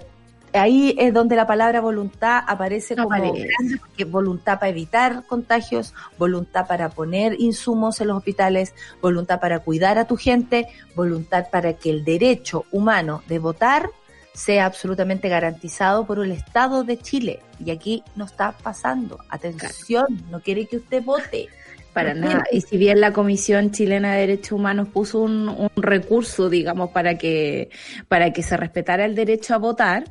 [0.53, 3.49] ahí es donde la palabra voluntad aparece como grande,
[3.80, 9.99] porque voluntad para evitar contagios, voluntad para poner insumos en los hospitales, voluntad para cuidar
[9.99, 13.90] a tu gente, voluntad para que el derecho humano de votar
[14.38, 17.40] sea absolutamente garantizado por el Estado de Chile.
[17.64, 19.18] Y aquí no está pasando.
[19.28, 21.49] Atención, no quiere que usted vote.
[21.92, 22.44] Para nada.
[22.53, 27.18] Y si bien la Comisión Chilena de Derechos Humanos puso un, un recurso, digamos, para
[27.18, 27.70] que,
[28.07, 30.05] para que se respetara el derecho a votar,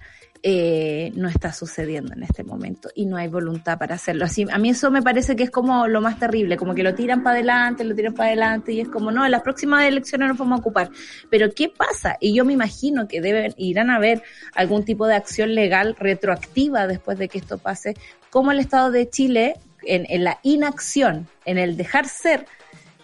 [0.50, 4.24] eh, no está sucediendo en este momento y no hay voluntad para hacerlo.
[4.24, 6.95] Así, a mí eso me parece que es como lo más terrible, como que lo
[6.95, 10.30] tiran para adelante, lo tiran para adelante y es como, no, en las próximas elecciones
[10.30, 10.89] nos vamos a ocupar.
[11.30, 12.16] Pero ¿qué pasa?
[12.22, 14.24] Y yo me imagino que deben, irán a ver
[14.56, 17.98] algún tipo de acción legal retroactiva después de que esto pase,
[18.30, 22.45] como el Estado de Chile, en, en la inacción, en el dejar ser,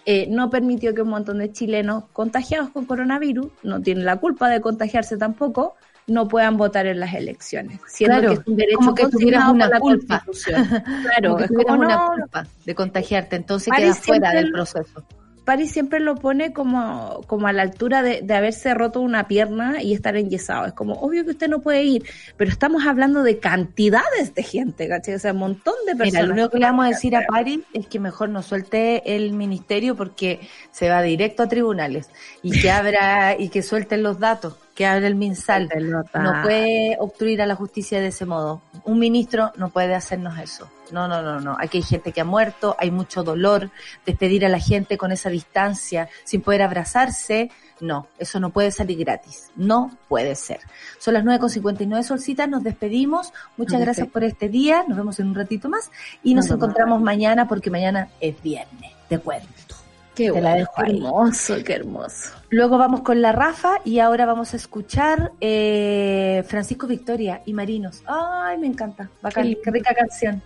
[0.06, 4.48] eh, no permitió que un montón de chilenos contagiados con coronavirus, no tienen la culpa
[4.48, 5.76] de contagiarse tampoco,
[6.06, 9.48] no puedan votar en las elecciones, siendo Claro, que es un derecho como que tuvieras
[9.50, 10.24] una la culpa.
[10.44, 14.32] Claro, Como que es tuvieras como, una no, culpa de contagiarte, entonces París quedas fuera
[14.32, 15.04] del proceso.
[15.44, 19.82] Paris siempre lo pone como, como a la altura de, de haberse roto una pierna
[19.82, 20.66] y estar enyesado.
[20.66, 22.04] Es como, obvio que usted no puede ir,
[22.36, 25.14] pero estamos hablando de cantidades de gente, ¿cachai?
[25.14, 26.12] O sea, un montón de personas.
[26.12, 29.14] Mira, lo único que le vamos a decir a Paris es que mejor no suelte
[29.14, 30.40] el ministerio porque
[30.70, 32.08] se va directo a tribunales
[32.42, 35.68] y que abra y que suelten los datos, que abra el MinSal.
[36.14, 38.62] No puede obstruir a la justicia de ese modo.
[38.84, 40.68] Un ministro no puede hacernos eso.
[40.90, 41.56] No, no, no, no.
[41.58, 43.70] Aquí hay gente que ha muerto, hay mucho dolor.
[44.04, 47.50] Despedir a la gente con esa distancia, sin poder abrazarse,
[47.80, 49.50] no, eso no puede salir gratis.
[49.56, 50.60] No puede ser.
[50.98, 53.32] Son las 9.59 solcitas, nos despedimos.
[53.56, 54.84] Muchas Nos gracias por este día.
[54.88, 55.90] Nos vemos en un ratito más
[56.22, 58.92] y nos, Nos encontramos mañana porque mañana es viernes.
[59.08, 59.83] Te cuento.
[60.14, 62.30] Qué, Te la bueno, dejo qué hermoso, qué hermoso.
[62.50, 68.02] Luego vamos con la Rafa y ahora vamos a escuchar eh, Francisco Victoria y Marinos.
[68.06, 69.10] Ay, me encanta.
[69.20, 70.40] Bacán, Qué rica canción.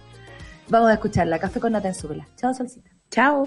[0.68, 1.38] Vamos a escucharla.
[1.38, 2.26] Café con nata en súbela.
[2.36, 2.90] Chao, Solcita.
[3.10, 3.46] Chao.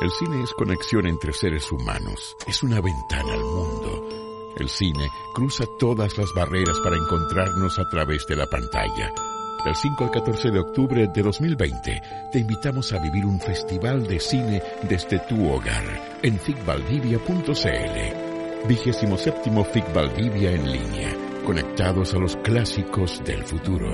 [0.00, 4.08] El cine es conexión entre seres humanos, es una ventana al mundo.
[4.56, 9.12] El cine cruza todas las barreras para encontrarnos a través de la pantalla.
[9.66, 14.18] Del 5 al 14 de octubre de 2020 te invitamos a vivir un festival de
[14.18, 18.27] cine desde tu hogar en ficvaldivia.cl.
[18.66, 23.88] Vigésimo séptimo FIC Valdivia en línea, conectados a los clásicos del futuro.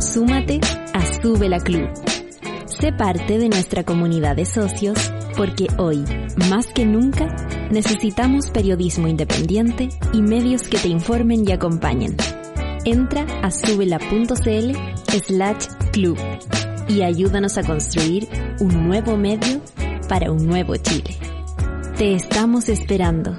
[0.00, 0.60] Súmate
[0.92, 1.88] a Sube la Club.
[2.66, 4.98] Sé parte de nuestra comunidad de socios
[5.36, 6.04] porque hoy,
[6.48, 7.26] más que nunca,
[7.70, 12.16] necesitamos periodismo independiente y medios que te informen y acompañen.
[12.84, 14.76] Entra a subela.cl
[15.26, 16.18] slash club
[16.88, 18.28] y ayúdanos a construir
[18.60, 19.60] un nuevo medio
[20.08, 21.16] para un nuevo Chile.
[21.96, 23.36] Te estamos esperando.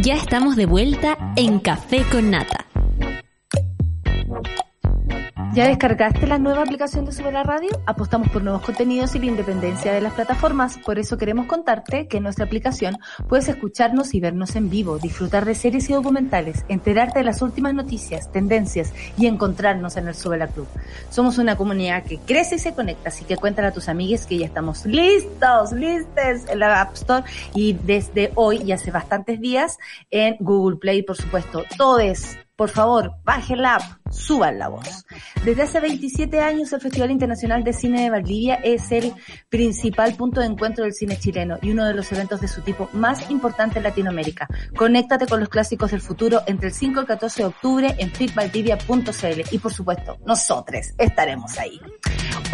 [0.00, 2.71] Ya estamos de vuelta en Café con Nata.
[5.54, 7.68] ¿Ya descargaste la nueva aplicación de Sube la Radio?
[7.84, 10.78] Apostamos por nuevos contenidos y la independencia de las plataformas.
[10.78, 12.96] Por eso queremos contarte que en nuestra aplicación
[13.28, 17.74] puedes escucharnos y vernos en vivo, disfrutar de series y documentales, enterarte de las últimas
[17.74, 20.68] noticias, tendencias y encontrarnos en el Sube la Club.
[21.10, 24.38] Somos una comunidad que crece y se conecta, así que cuéntale a tus amigues que
[24.38, 27.24] ya estamos listos, listes en la App Store
[27.54, 29.76] y desde hoy y hace bastantes días
[30.10, 31.64] en Google Play, por supuesto.
[31.76, 33.82] Todes por favor, bajen la app,
[34.12, 35.04] suban la voz.
[35.44, 39.12] Desde hace 27 años el Festival Internacional de Cine de Valdivia es el
[39.48, 42.88] principal punto de encuentro del cine chileno y uno de los eventos de su tipo
[42.92, 44.46] más importante en Latinoamérica.
[44.76, 48.10] Conéctate con los clásicos del futuro entre el 5 y el 14 de octubre en
[48.10, 51.80] fitvaldivia.cl y por supuesto, nosotros estaremos ahí.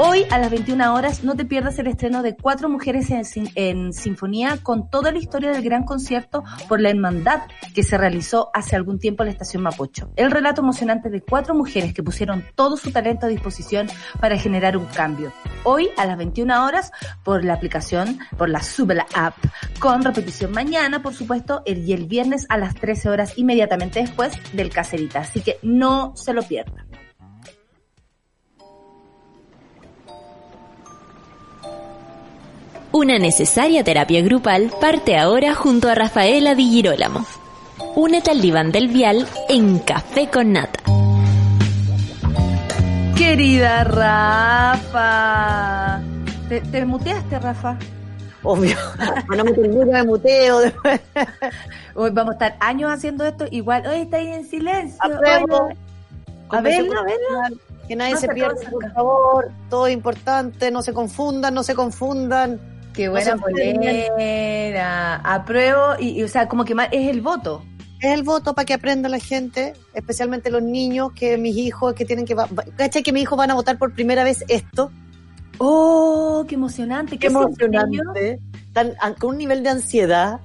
[0.01, 4.59] Hoy a las 21 horas no te pierdas el estreno de Cuatro Mujeres en Sinfonía
[4.63, 7.43] con toda la historia del gran concierto por la hermandad
[7.75, 10.13] que se realizó hace algún tiempo en la estación Mapocho.
[10.15, 13.89] El relato emocionante de cuatro mujeres que pusieron todo su talento a disposición
[14.21, 15.33] para generar un cambio.
[15.65, 16.93] Hoy a las 21 horas
[17.25, 19.35] por la aplicación, por la Subela App,
[19.79, 24.71] con repetición mañana, por supuesto, y el viernes a las 13 horas inmediatamente después del
[24.71, 25.21] Cacerita.
[25.21, 26.89] Así que no se lo pierdan.
[32.91, 37.25] Una necesaria terapia grupal parte ahora junto a Rafaela Di Girolamo.
[37.95, 40.98] Únete al diván del vial en Café con Nata.
[43.19, 45.11] Querida Rafa.
[46.49, 47.77] ¿Te, te muteaste, Rafa?
[48.45, 48.77] Obvio.
[49.27, 50.61] Bueno, me tengo de muteo.
[51.97, 53.47] Hoy vamos a estar años haciendo esto.
[53.51, 54.97] Igual, hoy está ahí en silencio.
[55.01, 55.69] Apruebo.
[56.51, 57.51] A verla, a verla.
[57.89, 59.51] Que nadie No se se pierda, por favor.
[59.69, 60.71] Todo importante.
[60.71, 62.61] No se confundan, no se confundan.
[62.95, 65.17] Qué buena No polera.
[65.17, 65.97] Apruebo.
[65.99, 67.65] Y, y, o sea, como que más, es el voto.
[68.01, 72.05] Es el voto para que aprenda la gente, especialmente los niños, que mis hijos, que
[72.05, 72.37] tienen que...
[72.77, 74.93] ¿Cachai que mis hijos van a votar por primera vez esto?
[75.59, 77.19] Oh, qué emocionante.
[77.19, 77.43] Qué niño?
[77.49, 78.39] emocionante.
[78.73, 80.41] Tan, an- con un nivel de ansiedad.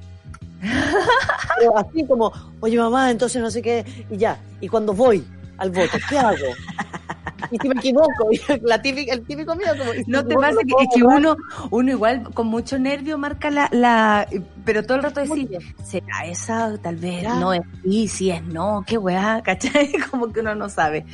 [1.59, 2.31] Pero así como,
[2.61, 4.39] oye mamá, entonces no sé qué, y ya.
[4.61, 5.23] Y cuando voy
[5.57, 6.37] al voto, ¿qué hago?
[7.51, 8.29] Y si me equivoco,
[8.61, 9.93] la típica, el típico como...
[9.93, 11.35] si ¿No te pasa que, es uno,
[11.71, 14.27] uno igual con mucho nervio marca la, la
[14.65, 15.49] pero todo el rato decir.
[15.83, 16.77] ¿será esa?
[16.77, 17.35] Tal vez ¿Será?
[17.35, 19.91] no es sí, sí es no, qué weá, ¿cachai?
[20.09, 21.05] Como que uno no sabe.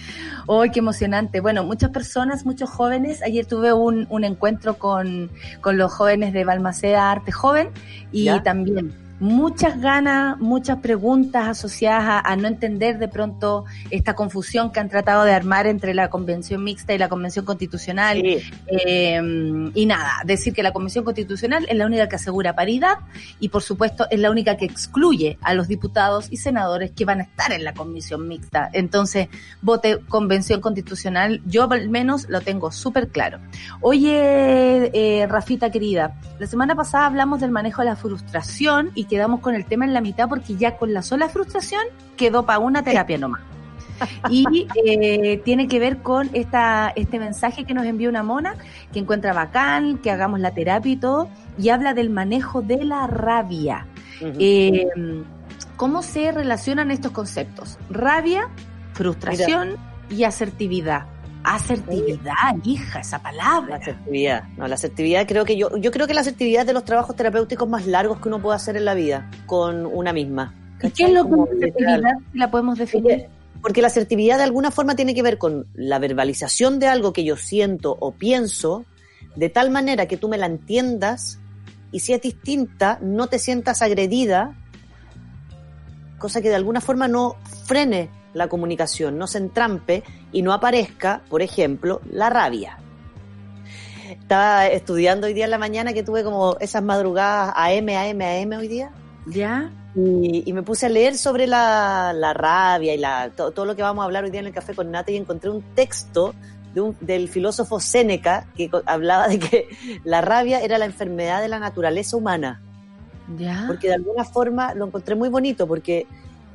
[0.48, 1.40] ¡Ay, qué emocionante!
[1.40, 5.32] Bueno, muchas personas, muchos jóvenes, ayer tuve un, un encuentro con,
[5.62, 7.70] con los jóvenes de Balmaceda Arte Joven
[8.12, 8.44] y ¿Ya?
[8.44, 14.80] también muchas ganas, muchas preguntas asociadas a, a, no entender de pronto esta confusión que
[14.80, 18.22] han tratado de armar entre la convención mixta y la convención constitucional.
[18.22, 18.42] Sí.
[18.68, 23.00] Eh, y nada, decir que la convención constitucional es la única que asegura paridad
[23.40, 27.20] y por supuesto es la única que excluye a los diputados y senadores que van
[27.20, 28.70] a estar en la comisión mixta.
[28.74, 29.28] Entonces,
[29.62, 33.40] vote convención constitucional, yo al menos lo tengo súper claro.
[33.82, 39.42] Oye, eh, Rafita querida, la semana pasada hablamos del manejo de la frustración y quedamos
[39.42, 41.82] con el tema en la mitad porque ya con la sola frustración
[42.16, 43.42] quedó para una terapia nomás.
[44.30, 48.56] Y eh, tiene que ver con esta, este mensaje que nos envió una mona,
[48.94, 53.08] que encuentra bacán, que hagamos la terapia y todo, y habla del manejo de la
[53.08, 53.88] rabia.
[54.22, 54.36] Uh -huh.
[54.40, 55.24] eh,
[55.76, 57.78] ¿Cómo se relacionan estos conceptos?
[57.90, 58.50] Rabia,
[58.94, 59.70] frustración
[60.10, 60.18] Mira.
[60.18, 61.06] y asertividad.
[61.44, 63.70] Asertividad, hija, esa palabra.
[63.70, 64.44] La asertividad.
[64.58, 67.16] No, la asertividad creo que yo, yo creo que la asertividad es de los trabajos
[67.16, 70.54] terapéuticos más largos que uno puede hacer en la vida con una misma.
[70.82, 72.14] ¿Y qué es lo que es asertividad?
[72.34, 73.04] La podemos definir.
[73.04, 73.30] Porque,
[73.62, 77.24] porque la asertividad de alguna forma tiene que ver con la verbalización de algo que
[77.24, 78.86] yo siento o pienso,
[79.36, 81.40] de tal manera que tú me la entiendas
[81.92, 84.56] y si es distinta, no te sientas agredida,
[86.18, 87.36] cosa que de alguna forma no
[87.66, 88.10] frene
[88.40, 92.80] la comunicación, no se entrampe y no aparezca, por ejemplo, la rabia.
[94.10, 98.60] Estaba estudiando hoy día en la mañana que tuve como esas madrugadas AM, AM, AM
[98.60, 98.92] hoy día.
[99.28, 99.70] ¿Ya?
[99.94, 103.76] Y, y me puse a leer sobre la, la rabia y la, todo, todo, lo
[103.76, 106.34] que vamos a hablar hoy día en el café con Nata y encontré un texto
[106.74, 109.68] de un, del filósofo Séneca que hablaba de que
[110.04, 112.62] la rabia era la enfermedad de la naturaleza humana.
[113.38, 113.66] ¿Ya?
[113.68, 116.08] Porque de alguna forma lo encontré muy bonito porque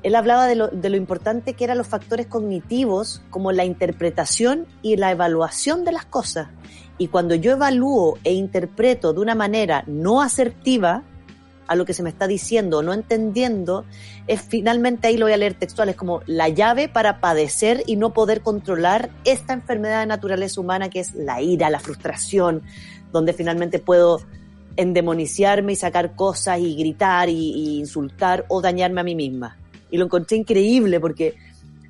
[0.05, 4.67] él hablaba de lo, de lo importante que eran los factores cognitivos como la interpretación
[4.83, 6.49] y la evaluación de las cosas.
[6.99, 11.03] Y cuando yo evalúo e interpreto de una manera no asertiva
[11.67, 13.87] a lo que se me está diciendo no entendiendo,
[14.27, 17.97] es finalmente ahí lo voy a leer textual, es como la llave para padecer y
[17.97, 22.63] no poder controlar esta enfermedad de naturaleza humana que es la ira, la frustración,
[23.11, 24.21] donde finalmente puedo
[24.77, 29.57] endemoniciarme y sacar cosas y gritar y insultar o dañarme a mí misma.
[29.95, 31.37] Y lo encontré increíble porque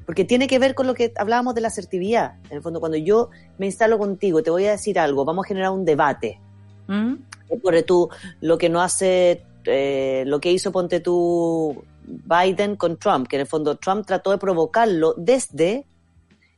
[0.04, 2.34] porque tiene que ver con lo que hablábamos de la asertividad.
[2.50, 5.48] En el fondo, cuando yo me instalo contigo, te voy a decir algo, vamos a
[5.48, 6.38] generar un debate.
[6.86, 7.14] ¿Mm?
[7.62, 8.10] Por tú,
[8.42, 13.40] lo que no hace, eh, lo que hizo, ponte tú, Biden con Trump, que en
[13.40, 15.86] el fondo Trump trató de provocarlo desde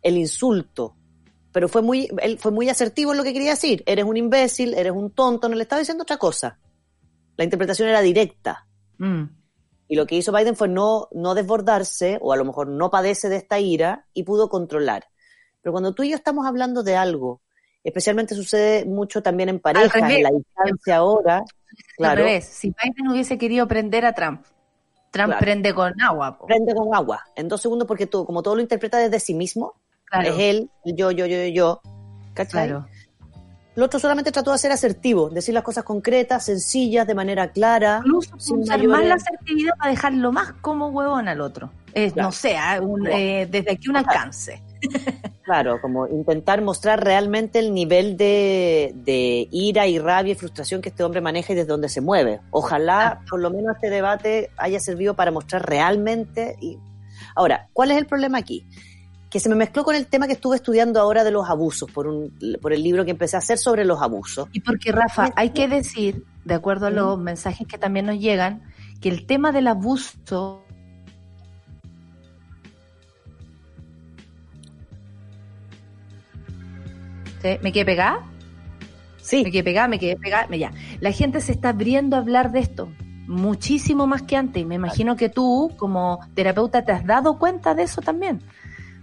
[0.02, 0.96] el insulto.
[1.52, 3.84] Pero fue muy, él fue muy asertivo en lo que quería decir.
[3.86, 6.58] Eres un imbécil, eres un tonto, no le estaba diciendo otra cosa.
[7.36, 8.66] La interpretación era directa.
[8.98, 9.26] Mm.
[9.88, 13.28] Y lo que hizo Biden fue no, no desbordarse, o a lo mejor no padece
[13.28, 15.06] de esta ira, y pudo controlar.
[15.62, 17.40] Pero cuando tú y yo estamos hablando de algo,
[17.84, 21.44] especialmente sucede mucho también en pareja, en la distancia ahora.
[21.96, 22.12] Claro.
[22.12, 24.44] Al revés, si Biden hubiese querido prender a Trump,
[25.10, 25.40] Trump claro.
[25.40, 26.38] prende con agua.
[26.38, 26.46] Po.
[26.46, 29.74] Prende con agua, en dos segundos, porque tú, como todo lo interpreta desde sí mismo,
[30.04, 30.28] claro.
[30.28, 31.80] es él, yo, yo, yo, yo,
[32.34, 32.68] ¿cachai?
[32.68, 32.86] Claro.
[33.76, 38.00] El otro solamente trató de ser asertivo, decir las cosas concretas, sencillas, de manera clara.
[38.02, 41.70] Incluso usar más la asertividad para dejarlo más como huevón al otro.
[41.92, 42.28] Eh, claro.
[42.28, 44.62] No sé, un, eh, desde aquí un alcance.
[45.42, 50.88] Claro, como intentar mostrar realmente el nivel de, de, ira y rabia y frustración que
[50.88, 52.40] este hombre maneja y desde donde se mueve.
[52.50, 56.56] Ojalá por lo menos este debate haya servido para mostrar realmente.
[56.60, 56.78] Y...
[57.36, 58.66] Ahora, ¿cuál es el problema aquí?
[59.30, 62.06] Que se me mezcló con el tema que estuve estudiando ahora de los abusos, por,
[62.06, 64.48] un, por el libro que empecé a hacer sobre los abusos.
[64.52, 68.62] Y porque, Rafa, hay que decir, de acuerdo a los mensajes que también nos llegan,
[69.00, 70.62] que el tema del abuso
[77.42, 77.58] ¿Sí?
[77.62, 78.24] ¿Me quedé pegada?
[79.18, 79.42] Sí.
[79.44, 80.48] Me quedé pegada, me quedé pegada.
[80.56, 80.72] Ya.
[81.00, 82.88] La gente se está abriendo a hablar de esto
[83.26, 84.62] muchísimo más que antes.
[84.62, 88.40] Y me imagino que tú, como terapeuta, te has dado cuenta de eso también.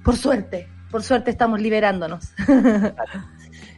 [0.03, 2.25] Por suerte, por suerte estamos liberándonos.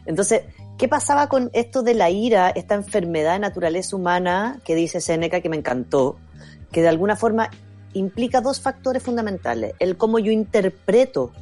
[0.06, 0.42] Entonces,
[0.78, 5.40] ¿qué pasaba con esto de la ira, esta enfermedad de naturaleza humana que dice Seneca,
[5.40, 6.18] que me encantó,
[6.72, 7.50] que de alguna forma
[7.92, 9.74] implica dos factores fundamentales?
[9.78, 11.32] El cómo yo interpreto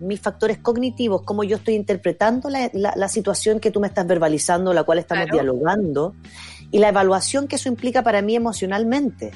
[0.00, 4.06] mis factores cognitivos, cómo yo estoy interpretando la, la, la situación que tú me estás
[4.06, 5.42] verbalizando, la cual estamos claro.
[5.42, 6.14] dialogando,
[6.70, 9.30] y la evaluación que eso implica para mí emocionalmente.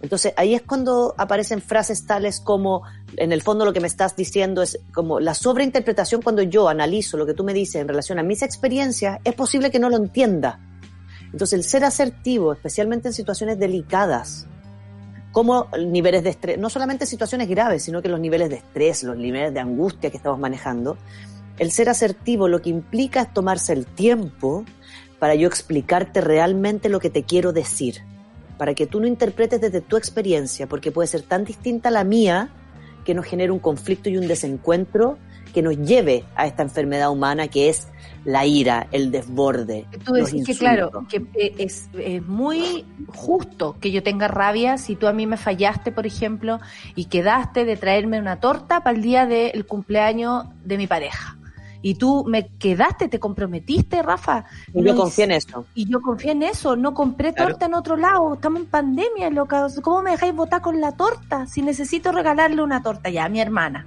[0.00, 2.82] Entonces ahí es cuando aparecen frases tales como,
[3.16, 7.16] en el fondo lo que me estás diciendo es como la sobreinterpretación cuando yo analizo
[7.16, 9.96] lo que tú me dices en relación a mis experiencias, es posible que no lo
[9.96, 10.60] entienda.
[11.32, 14.46] Entonces el ser asertivo, especialmente en situaciones delicadas,
[15.32, 19.16] como niveles de estrés, no solamente situaciones graves, sino que los niveles de estrés, los
[19.16, 20.96] niveles de angustia que estamos manejando,
[21.58, 24.64] el ser asertivo lo que implica es tomarse el tiempo
[25.18, 28.02] para yo explicarte realmente lo que te quiero decir
[28.58, 32.04] para que tú no interpretes desde tu experiencia, porque puede ser tan distinta a la
[32.04, 32.50] mía
[33.04, 35.16] que nos genere un conflicto y un desencuentro
[35.54, 37.88] que nos lleve a esta enfermedad humana que es
[38.24, 39.86] la ira, el desborde.
[40.04, 44.94] Tú decís que claro, que eh, es, es muy justo que yo tenga rabia si
[44.96, 46.60] tú a mí me fallaste, por ejemplo,
[46.94, 51.38] y quedaste de traerme una torta para el día del cumpleaños de mi pareja.
[51.80, 54.44] Y tú me quedaste, te comprometiste, Rafa.
[54.74, 55.64] Y yo No confié en eso.
[55.74, 57.50] Y yo confié en eso, no compré Claro.
[57.50, 59.66] torta en otro lado, estamos en pandemia, loca.
[59.82, 61.46] ¿Cómo me dejáis votar con la torta?
[61.46, 63.86] Si necesito regalarle una torta ya a mi hermana.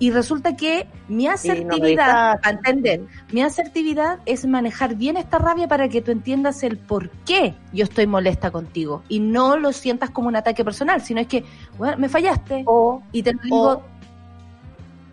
[0.00, 3.02] Y resulta que mi asertividad, para entender,
[3.32, 7.84] mi asertividad es manejar bien esta rabia para que tú entiendas el por qué yo
[7.84, 9.02] estoy molesta contigo.
[9.10, 11.44] Y no lo sientas como un ataque personal, sino es que,
[11.76, 12.62] bueno, me fallaste.
[12.66, 13.82] O, y te lo digo.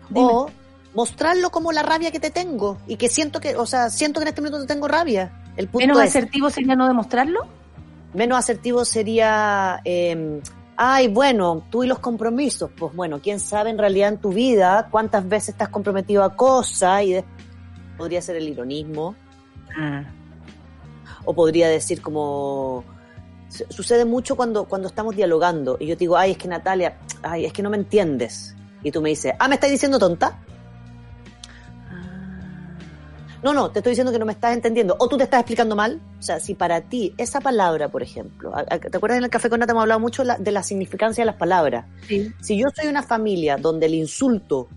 [0.08, 0.26] Dime.
[0.26, 0.50] o
[0.94, 4.24] mostrarlo como la rabia que te tengo y que siento que, o sea, siento que
[4.24, 5.32] en este momento te tengo rabia.
[5.56, 7.46] El punto menos es, asertivo sería no demostrarlo.
[8.14, 10.40] menos asertivo sería, eh,
[10.76, 12.70] ay, bueno, tú y los compromisos.
[12.78, 17.02] Pues bueno, quién sabe en realidad en tu vida cuántas veces estás comprometido a cosas
[17.02, 17.24] y de-
[17.96, 19.14] podría ser el ironismo.
[21.24, 22.84] o podría decir como
[23.48, 26.96] su- sucede mucho cuando cuando estamos dialogando y yo te digo ay es que Natalia
[27.22, 30.38] ay es que no me entiendes y tú me dices ah me estás diciendo tonta
[33.42, 35.76] no no te estoy diciendo que no me estás entendiendo o tú te estás explicando
[35.76, 38.52] mal o sea si para ti esa palabra por ejemplo
[38.90, 41.36] te acuerdas en el café con Nata hemos hablado mucho de la significancia de las
[41.36, 42.32] palabras Sí.
[42.40, 44.68] si yo soy una familia donde el insulto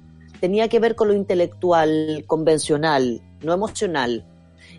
[0.42, 4.26] tenía que ver con lo intelectual, convencional, no emocional,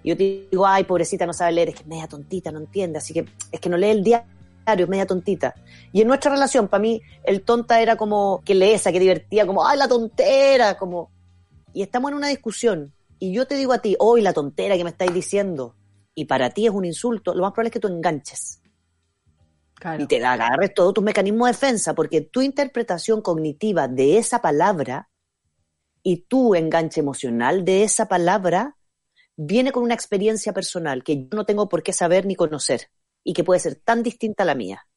[0.03, 2.59] y yo te digo, ay, pobrecita, no sabe leer, es que es media tontita, no
[2.59, 4.27] entiende, así que es que no lee el diario,
[4.67, 5.55] es media tontita.
[5.93, 9.65] Y en nuestra relación, para mí, el tonta era como que leesa, que divertía, como,
[9.65, 11.11] ay, la tontera, como...
[11.73, 12.93] Y estamos en una discusión,
[13.23, 15.77] y yo te digo a ti, hoy la tontera que me estáis diciendo,
[16.13, 18.61] y para ti es un insulto, lo más probable es que tú enganches
[19.75, 20.03] Claro.
[20.03, 25.09] y te agarres todos tus mecanismos de defensa, porque tu interpretación cognitiva de esa palabra
[26.03, 28.77] y tu enganche emocional de esa palabra
[29.37, 32.91] viene con una experiencia personal que yo no tengo por qué saber ni conocer
[33.23, 34.89] y que puede ser tan distinta a la mía.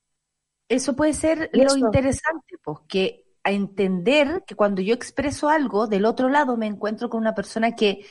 [0.67, 6.05] Eso puede ser lo interesante, pues, que a entender que cuando yo expreso algo, del
[6.05, 8.05] otro lado me encuentro con una persona que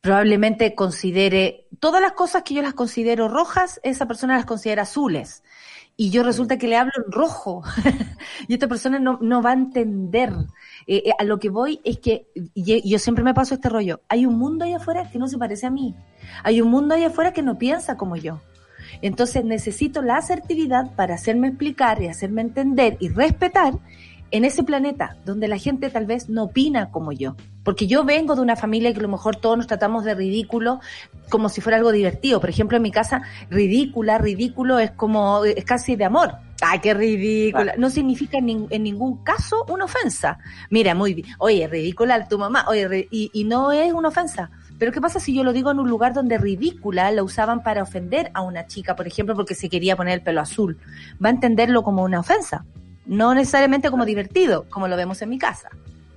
[0.00, 5.44] probablemente considere todas las cosas que yo las considero rojas, esa persona las considera azules.
[5.94, 7.62] Y yo resulta que le hablo en rojo.
[8.48, 10.32] y esta persona no, no va a entender.
[10.86, 14.24] Eh, eh, a lo que voy es que, yo siempre me paso este rollo, hay
[14.24, 15.94] un mundo allá afuera que no se parece a mí.
[16.42, 18.40] Hay un mundo allá afuera que no piensa como yo.
[19.02, 23.74] Entonces necesito la asertividad para hacerme explicar y hacerme entender y respetar
[24.32, 27.36] en ese planeta donde la gente tal vez no opina como yo.
[27.62, 30.80] Porque yo vengo de una familia que a lo mejor todos nos tratamos de ridículo
[31.28, 32.40] como si fuera algo divertido.
[32.40, 36.32] Por ejemplo, en mi casa, ridícula, ridículo es como, es casi de amor.
[36.60, 37.74] Ay, qué ridícula.
[37.78, 40.38] No significa en, nin- en ningún caso una ofensa.
[40.70, 41.28] Mira, muy bien.
[41.38, 42.64] Oye, ridícula tu mamá.
[42.68, 44.50] Oye, y, y no es una ofensa.
[44.78, 47.82] Pero ¿qué pasa si yo lo digo en un lugar donde ridícula la usaban para
[47.82, 50.78] ofender a una chica, por ejemplo, porque se quería poner el pelo azul?
[51.24, 52.64] Va a entenderlo como una ofensa,
[53.06, 55.70] no necesariamente como divertido, como lo vemos en mi casa.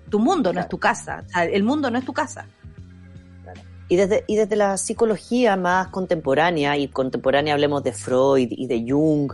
[0.09, 2.47] Tu mundo no es tu casa, o sea, el mundo no es tu casa.
[3.87, 8.83] Y desde, y desde la psicología más contemporánea, y contemporánea hablemos de Freud y de
[8.87, 9.33] Jung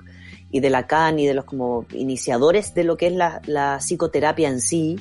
[0.51, 4.49] y de Lacan y de los como iniciadores de lo que es la, la psicoterapia
[4.49, 4.99] en sí,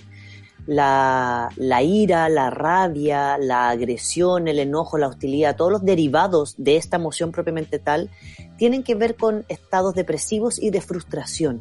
[0.66, 6.76] la, la ira, la rabia, la agresión, el enojo, la hostilidad, todos los derivados de
[6.76, 8.08] esta emoción propiamente tal,
[8.56, 11.60] tienen que ver con estados depresivos y de frustración,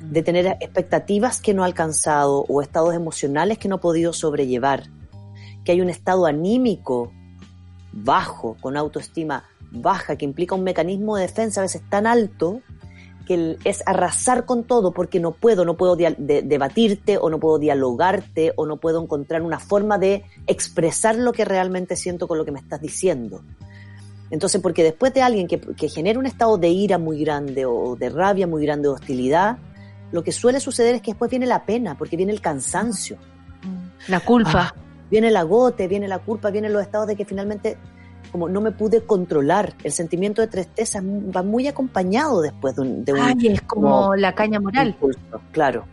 [0.00, 4.84] de tener expectativas que no ha alcanzado o estados emocionales que no ha podido sobrellevar,
[5.64, 7.12] que hay un estado anímico
[7.92, 12.60] bajo, con autoestima baja, que implica un mecanismo de defensa a veces tan alto
[13.26, 17.58] que es arrasar con todo porque no puedo, no puedo de- debatirte o no puedo
[17.58, 22.44] dialogarte o no puedo encontrar una forma de expresar lo que realmente siento con lo
[22.44, 23.42] que me estás diciendo.
[24.30, 27.94] Entonces, porque después de alguien que, que genera un estado de ira muy grande o
[27.96, 29.58] de rabia muy grande de hostilidad,
[30.12, 33.16] lo que suele suceder es que después viene la pena, porque viene el cansancio
[34.08, 34.74] La culpa.
[35.10, 37.76] viene el agote, viene la culpa, vienen los estados de que finalmente
[38.32, 39.74] como no me pude controlar.
[39.82, 43.88] El sentimiento de tristeza va muy acompañado después de un, de un Ay, es como
[44.02, 45.18] como- la caña moral, impulso.
[45.52, 45.84] Claro,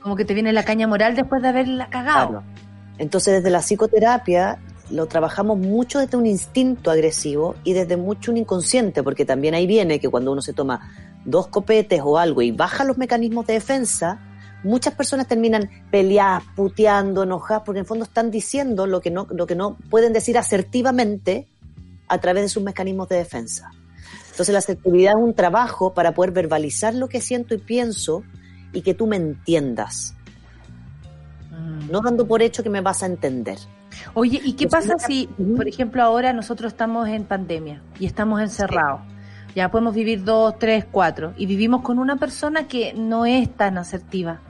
[0.00, 2.28] como que te viene la caña moral después de haberla cagado.
[2.30, 2.44] claro.
[2.98, 4.58] Entonces desde la psicoterapia
[4.90, 9.66] lo trabajamos mucho desde un instinto agresivo y desde mucho un inconsciente, porque también ahí
[9.66, 10.88] viene que cuando uno se toma
[11.24, 14.20] dos copetes o algo y baja los mecanismos de defensa,
[14.64, 19.26] muchas personas terminan peleadas, puteando, enojadas, porque en el fondo están diciendo lo que no,
[19.30, 21.48] lo que no pueden decir asertivamente
[22.08, 23.70] a través de sus mecanismos de defensa.
[24.30, 28.22] Entonces la asertividad es un trabajo para poder verbalizar lo que siento y pienso
[28.72, 30.14] y que tú me entiendas.
[31.90, 33.58] No dando por hecho que me vas a entender.
[34.14, 39.02] Oye, ¿y qué pasa si, por ejemplo, ahora nosotros estamos en pandemia y estamos encerrados?
[39.54, 43.78] Ya podemos vivir dos, tres, cuatro y vivimos con una persona que no es tan
[43.78, 44.40] asertiva.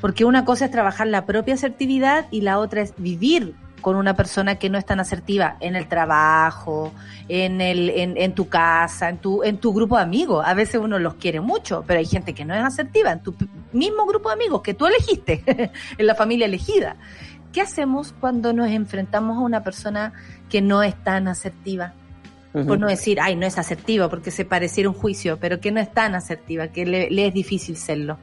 [0.00, 4.14] Porque una cosa es trabajar la propia asertividad y la otra es vivir con una
[4.14, 6.92] persona que no es tan asertiva en el trabajo,
[7.28, 10.44] en el, en, tu casa, en tu, en tu grupo de amigos.
[10.46, 13.34] A veces uno los quiere mucho, pero hay gente que no es asertiva en tu
[13.72, 15.42] mismo grupo de amigos que tú elegiste,
[15.98, 16.96] en la familia elegida.
[17.52, 20.12] ¿Qué hacemos cuando nos enfrentamos a una persona
[20.48, 21.94] que no es tan asertiva?
[22.66, 25.80] Por no decir, ay, no es asertiva, porque se pareciera un juicio, pero que no
[25.80, 28.18] es tan asertiva, que le, le es difícil serlo.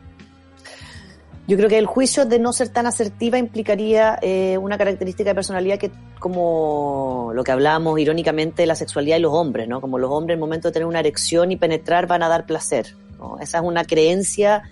[1.47, 5.35] Yo creo que el juicio de no ser tan asertiva implicaría eh, una característica de
[5.35, 9.79] personalidad que, como lo que hablábamos irónicamente de la sexualidad y los hombres, ¿no?
[9.79, 12.47] Como los hombres, en el momento de tener una erección y penetrar, van a dar
[12.47, 12.95] placer.
[13.19, 13.37] ¿no?
[13.39, 14.63] Esa es una creencia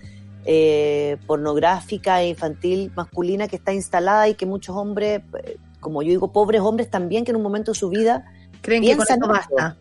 [0.45, 6.09] eh, pornográfica e infantil masculina que está instalada y que muchos hombres, eh, como yo
[6.09, 8.25] digo, pobres hombres también, que en un momento de su vida
[8.63, 9.55] Creen que con piensan esto eso.
[9.55, 9.77] basta.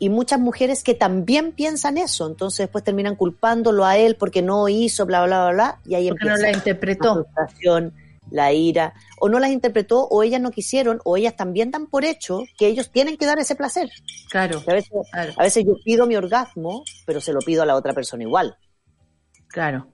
[0.00, 4.68] y muchas mujeres que también piensan eso, entonces después terminan culpándolo a él porque no
[4.68, 7.08] hizo, bla, bla, bla, bla, y ahí Porque no empieza la interpretó.
[7.08, 7.94] la frustración,
[8.30, 12.04] la ira, o no las interpretó, o ellas no quisieron, o ellas también dan por
[12.04, 13.90] hecho que ellos tienen que dar ese placer.
[14.30, 17.66] Claro, a, veces, claro, a veces yo pido mi orgasmo, pero se lo pido a
[17.66, 18.56] la otra persona igual.
[19.48, 19.91] claro.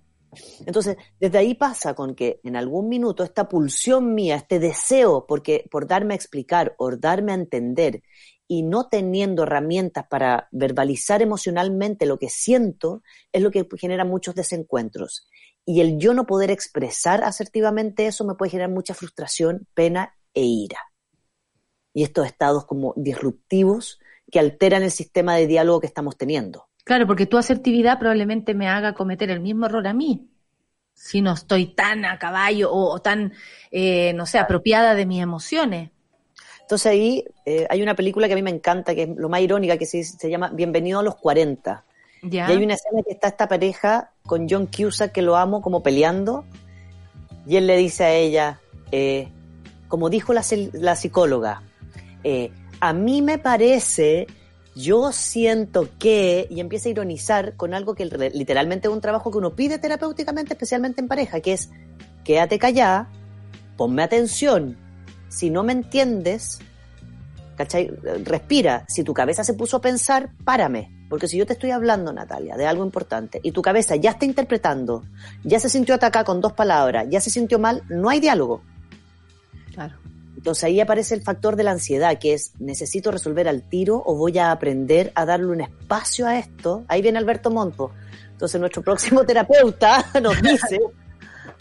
[0.66, 5.66] Entonces, desde ahí pasa con que en algún minuto esta pulsión mía, este deseo porque,
[5.70, 8.02] por darme a explicar o darme a entender
[8.46, 13.02] y no teniendo herramientas para verbalizar emocionalmente lo que siento,
[13.32, 15.28] es lo que genera muchos desencuentros.
[15.66, 20.42] Y el yo no poder expresar asertivamente eso me puede generar mucha frustración, pena e
[20.42, 20.78] ira.
[21.92, 24.00] Y estos estados como disruptivos
[24.30, 26.67] que alteran el sistema de diálogo que estamos teniendo.
[26.88, 30.30] Claro, porque tu asertividad probablemente me haga cometer el mismo error a mí.
[30.94, 33.34] Si no estoy tan a caballo o, o tan,
[33.70, 35.90] eh, no sé, apropiada de mis emociones.
[36.62, 39.42] Entonces ahí eh, hay una película que a mí me encanta, que es lo más
[39.42, 41.84] irónica, que se, se llama Bienvenido a los 40.
[42.22, 42.48] ¿Ya?
[42.48, 45.82] Y hay una escena que está esta pareja con John Cusack, que lo amo, como
[45.82, 46.46] peleando,
[47.46, 48.60] y él le dice a ella,
[48.92, 49.28] eh,
[49.88, 51.62] como dijo la, psicóloga,
[52.24, 52.50] eh,
[52.80, 54.26] a mí me parece,
[54.78, 59.38] yo siento que, y empieza a ironizar con algo que literalmente es un trabajo que
[59.38, 61.70] uno pide terapéuticamente, especialmente en pareja, que es,
[62.22, 63.10] quédate callada,
[63.76, 64.76] ponme atención,
[65.28, 66.60] si no me entiendes,
[67.56, 67.88] ¿cachai?
[68.22, 72.12] Respira, si tu cabeza se puso a pensar, párame, porque si yo te estoy hablando,
[72.12, 75.02] Natalia, de algo importante, y tu cabeza ya está interpretando,
[75.42, 78.62] ya se sintió atacada con dos palabras, ya se sintió mal, no hay diálogo.
[79.72, 79.96] Claro.
[80.38, 84.14] Entonces ahí aparece el factor de la ansiedad, que es necesito resolver al tiro o
[84.14, 86.84] voy a aprender a darle un espacio a esto.
[86.86, 87.90] Ahí viene Alberto Monto.
[88.30, 90.78] Entonces nuestro próximo terapeuta nos dice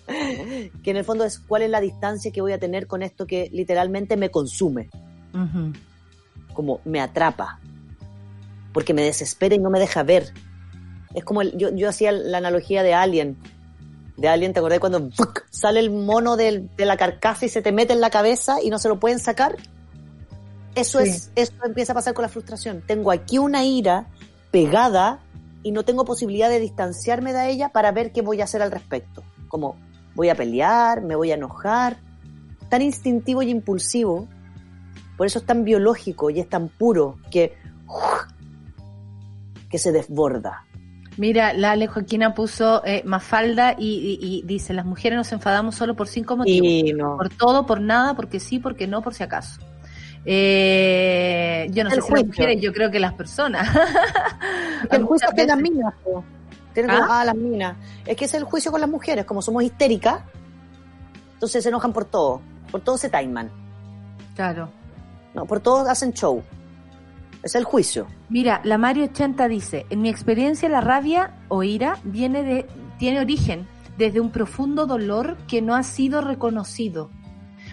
[0.83, 3.25] que en el fondo es cuál es la distancia que voy a tener con esto
[3.25, 4.89] que literalmente me consume,
[6.53, 7.59] como me atrapa,
[8.73, 10.31] porque me desespera y no me deja ver.
[11.15, 13.37] Es como el- yo, yo hacía la analogía de Alien.
[14.17, 15.09] De Alien, ¿te acordás cuando
[15.51, 18.69] sale el mono del- de la carcasa y se te mete en la cabeza y
[18.71, 19.55] no se lo pueden sacar?
[20.75, 21.09] Eso Sí.
[21.09, 22.81] es, eso empieza a pasar con la frustración.
[22.85, 24.07] Tengo aquí una ira
[24.51, 25.19] pegada
[25.63, 28.71] y no tengo posibilidad de distanciarme de ella para ver qué voy a hacer al
[28.71, 29.23] respecto.
[29.49, 29.75] Como
[30.15, 31.97] voy a pelear, me voy a enojar.
[32.69, 34.27] Tan instintivo y impulsivo.
[35.15, 37.55] Por eso es tan biológico y es tan puro que,
[39.69, 40.63] que se desborda.
[41.17, 45.75] Mira, la Ale Joaquina puso eh, Mafalda y, y- y dice, las mujeres nos enfadamos
[45.75, 46.93] solo por cinco motivos.
[46.95, 47.17] No.
[47.17, 49.59] Por todo, por nada, porque sí, porque no, por si acaso.
[50.25, 53.67] Eh, yo no El sé si las mujeres, yo creo que las personas.
[54.91, 55.93] el juicio de las minas.
[56.73, 56.99] Tienen ¿Ah?
[56.99, 57.77] como, ah, las minas.
[58.05, 59.25] Es que es el juicio con las mujeres.
[59.25, 60.19] Como somos histéricas,
[61.33, 62.41] entonces se enojan por todo.
[62.71, 63.49] Por todo se taiman.
[64.35, 64.69] Claro.
[65.33, 66.43] No, por todo hacen show.
[67.47, 68.07] Es el juicio.
[68.27, 72.65] Mira, la Mario 80 dice, en mi experiencia la rabia o ira viene de,
[72.99, 73.65] tiene origen
[73.97, 77.09] desde un profundo dolor que no ha sido reconocido.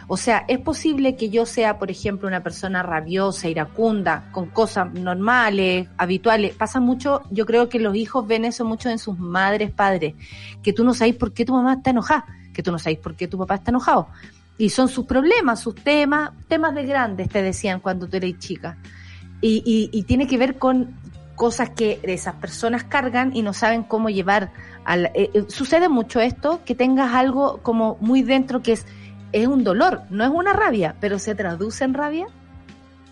[0.06, 4.92] O sea, es posible que yo sea, por ejemplo, una persona rabiosa, iracunda, con cosas
[4.92, 6.54] normales, habituales.
[6.54, 10.14] Pasa mucho, yo creo que los hijos ven eso mucho en sus madres, padres,
[10.62, 13.16] que tú no sabes por qué tu mamá está enojada, que tú no sabes por
[13.16, 14.06] qué tu papá está enojado.
[14.56, 18.78] Y son sus problemas, sus temas, temas de grandes, te decían cuando tú eres chica.
[19.40, 20.94] Y, y, y tiene que ver con
[21.36, 24.52] cosas que esas personas cargan y no saben cómo llevar
[24.84, 28.86] al eh, eh, sucede mucho esto que tengas algo como muy dentro que es
[29.32, 32.26] es un dolor, no es una rabia, pero se traduce en rabia.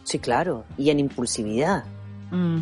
[0.05, 0.65] Sí, claro.
[0.79, 1.83] Y en impulsividad.
[2.31, 2.59] Mm.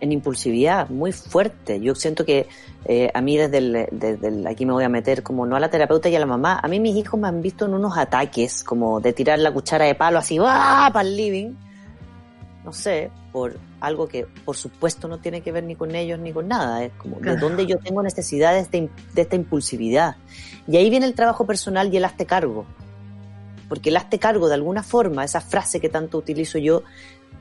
[0.00, 1.80] en impulsividad muy fuerte.
[1.80, 2.48] Yo siento que
[2.84, 5.60] eh, a mí desde, el, desde el- aquí me voy a meter como no a
[5.60, 7.96] la terapeuta y a la mamá, a mí mis hijos me han visto en unos
[7.96, 10.90] ataques como de tirar la cuchara de palo así ¡ah!
[10.92, 11.54] para el living.
[12.68, 16.34] No sé, por algo que por supuesto no tiene que ver ni con ellos ni
[16.34, 16.84] con nada.
[16.84, 20.16] Es como de dónde yo tengo necesidades de, de esta impulsividad.
[20.66, 22.66] Y ahí viene el trabajo personal y el hazte cargo.
[23.70, 26.82] Porque el hazte cargo de alguna forma, esa frase que tanto utilizo yo,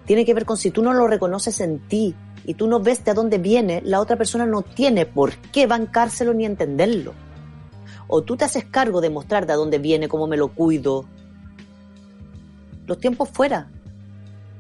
[0.06, 3.04] tiene que ver con si tú no lo reconoces en ti y tú no ves
[3.04, 7.12] de dónde viene, la otra persona no tiene por qué bancárselo ni entenderlo.
[8.08, 11.04] O tú te haces cargo de mostrar de dónde viene, cómo me lo cuido.
[12.86, 13.68] Los tiempos fuera.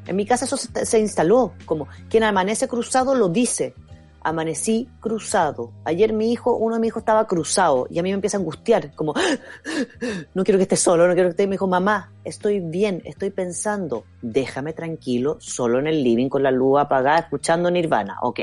[0.08, 3.74] En mi casa eso se, instaló, como quien amanece cruzado lo dice.
[4.22, 5.72] Amanecí cruzado.
[5.86, 8.40] Ayer mi hijo, uno de mis hijos estaba cruzado y a mí me empieza a
[8.40, 9.14] angustiar, como
[10.34, 11.44] no quiero que esté solo, no quiero que esté.
[11.44, 16.44] Y me dijo, mamá, estoy bien, estoy pensando, déjame tranquilo, solo en el living con
[16.44, 18.18] la luz apagada, escuchando Nirvana.
[18.22, 18.40] Ok.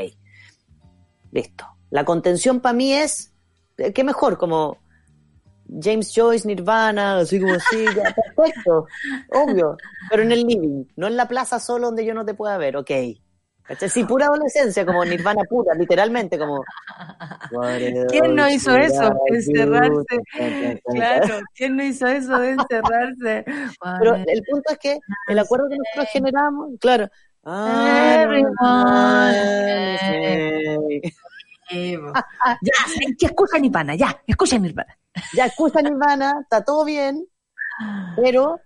[1.32, 1.66] Listo.
[1.90, 3.32] La contención para mí es,
[3.76, 4.38] eh, ¿qué mejor?
[4.38, 4.78] Como
[5.80, 8.86] James Joyce, Nirvana, así como así, ya, perfecto,
[9.32, 9.76] obvio.
[10.10, 12.76] Pero en el living, no en la plaza solo donde yo no te pueda ver,
[12.76, 12.90] ok.
[13.62, 13.88] ¿Cachai?
[13.88, 16.62] Sí, pura adolescencia, como Nirvana pura, literalmente, como...
[18.10, 19.10] ¿Quién no hizo eso?
[19.26, 20.18] Encerrarse.
[20.84, 23.44] Claro, ¿quién no hizo eso de encerrarse?
[23.98, 27.08] Pero el punto es que el acuerdo que nosotros generamos, claro.
[32.62, 32.72] Ya,
[33.18, 34.96] que escucha Nirvana, ya, escucha Nirvana.
[35.34, 37.26] Ya, escucha Nirvana, está todo bien,
[38.16, 38.60] pero,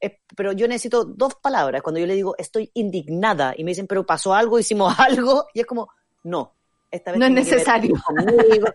[0.00, 1.82] eh, pero yo necesito dos palabras.
[1.82, 5.60] Cuando yo le digo estoy indignada y me dicen, pero pasó algo, hicimos algo, y
[5.60, 5.88] es como,
[6.24, 6.54] no.
[6.90, 7.94] Esta vez No es necesario.
[8.04, 8.66] conmigo,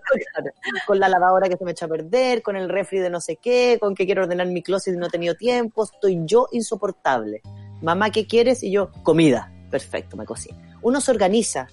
[0.88, 3.36] con la lavadora que se me echa a perder, con el refri de no sé
[3.36, 7.42] qué, con que quiero ordenar mi closet y no he tenido tiempo, estoy yo insoportable.
[7.84, 8.64] Mamá, ¿qué quieres?
[8.64, 9.54] Y yo, comida.
[9.70, 10.58] Perfecto, me cocino.
[10.82, 11.68] Uno se organiza.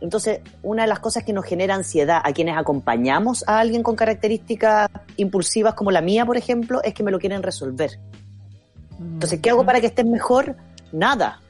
[0.00, 3.96] Entonces, una de las cosas que nos genera ansiedad a quienes acompañamos a alguien con
[3.96, 7.98] características impulsivas como la mía, por ejemplo, es que me lo quieren resolver.
[9.00, 10.56] Entonces, ¿qué hago para que estés mejor?
[10.92, 11.40] Nada.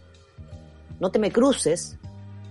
[1.01, 1.99] No te me cruces,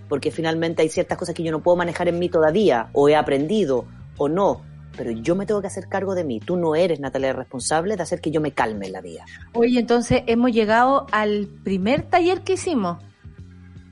[0.08, 3.16] porque finalmente hay ciertas cosas que yo no puedo manejar en mí todavía, o he
[3.16, 3.86] aprendido,
[4.18, 4.62] o no.
[4.96, 6.40] Pero yo me tengo que hacer cargo de mí.
[6.40, 9.26] Tú no eres, Natalia, responsable de hacer que yo me calme en la vida.
[9.54, 12.98] Oye, entonces hemos llegado al primer taller que hicimos,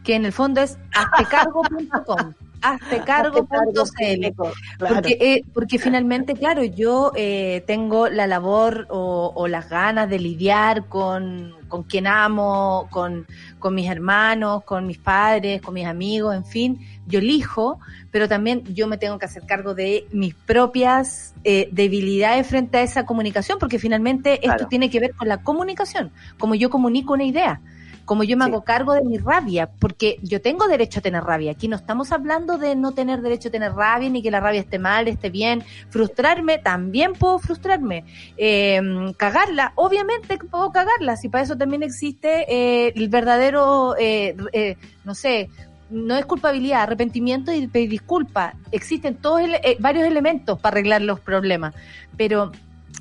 [0.05, 2.33] que en el fondo es haztecargo.com.
[2.61, 4.43] haztecargo.cl.
[4.79, 10.17] Porque, eh, porque finalmente, claro, yo eh, tengo la labor o, o las ganas de
[10.19, 13.27] lidiar con, con quien amo, con,
[13.59, 17.79] con mis hermanos, con mis padres, con mis amigos, en fin, yo elijo,
[18.09, 22.81] pero también yo me tengo que hacer cargo de mis propias eh, debilidades frente a
[22.81, 24.55] esa comunicación, porque finalmente Claro.
[24.57, 27.61] esto tiene que ver con la comunicación, como yo comunico una idea
[28.05, 28.51] como yo me Sí.
[28.51, 31.51] hago cargo de mi rabia, porque yo tengo derecho a tener rabia.
[31.51, 34.61] Aquí no estamos hablando de no tener derecho a tener rabia, ni que la rabia
[34.61, 35.63] esté mal, esté bien.
[35.89, 38.05] Frustrarme, también puedo frustrarme.
[38.37, 38.81] Eh,
[39.17, 44.77] cagarla, obviamente que puedo cagarla, si para eso también existe eh, el verdadero, eh, eh,
[45.03, 45.49] no sé,
[45.89, 48.53] no es culpabilidad, arrepentimiento y pedir disculpa.
[48.71, 51.73] Existen todos ele- varios elementos para arreglar los problemas,
[52.17, 52.51] pero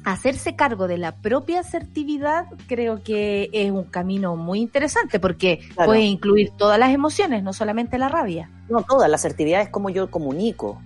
[0.04, 5.90] hacerse cargo de la propia asertividad creo que es un camino muy interesante porque Claro.
[5.90, 8.50] puede incluir todas las emociones, no solamente la rabia.
[8.68, 10.80] No, toda la asertividad es como yo comunico.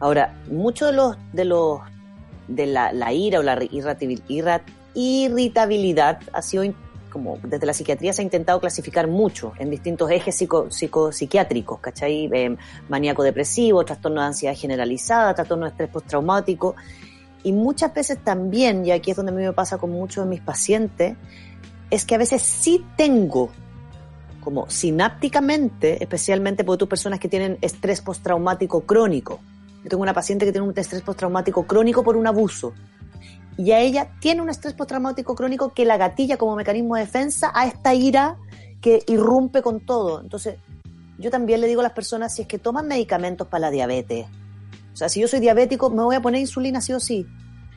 [0.00, 1.80] Ahora, mucho de los, de los,
[2.48, 3.58] de la, la ira o la
[4.94, 6.64] irritabilidad ha sido
[7.10, 11.78] como desde la psiquiatría se ha intentado clasificar mucho en distintos ejes psico, psico- psiquiátricos,
[11.80, 12.28] ¿cachai?
[12.30, 12.56] Eh,
[12.90, 16.74] maníaco depresivo, trastorno de ansiedad generalizada, trastorno de estrés postraumático.
[17.46, 20.30] Y muchas veces también, y aquí es donde a mí me pasa con muchos de
[20.30, 21.16] mis pacientes,
[21.90, 23.50] es que a veces sí tengo
[24.40, 29.38] como sinápticamente, especialmente porque tú personas que tienen estrés postraumático crónico.
[29.84, 32.74] Yo tengo una paciente que tiene un estrés postraumático crónico por un abuso.
[33.56, 37.52] Y a ella tiene un estrés postraumático crónico que la gatilla como mecanismo de defensa
[37.54, 38.38] a esta ira
[38.80, 40.20] que irrumpe con todo.
[40.20, 40.56] Entonces,
[41.16, 44.26] yo también le digo a las personas, si es que toman medicamentos para la diabetes,
[44.96, 47.26] o sea, si yo soy diabético, me voy a poner insulina sí o sí.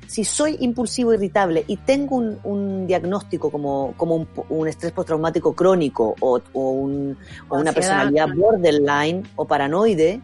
[0.08, 5.54] Si soy impulsivo, irritable y tengo un, un diagnóstico como, como un, un estrés postraumático
[5.54, 7.18] crónico o, o un-
[7.50, 10.22] o una personalidad borderline o paranoide,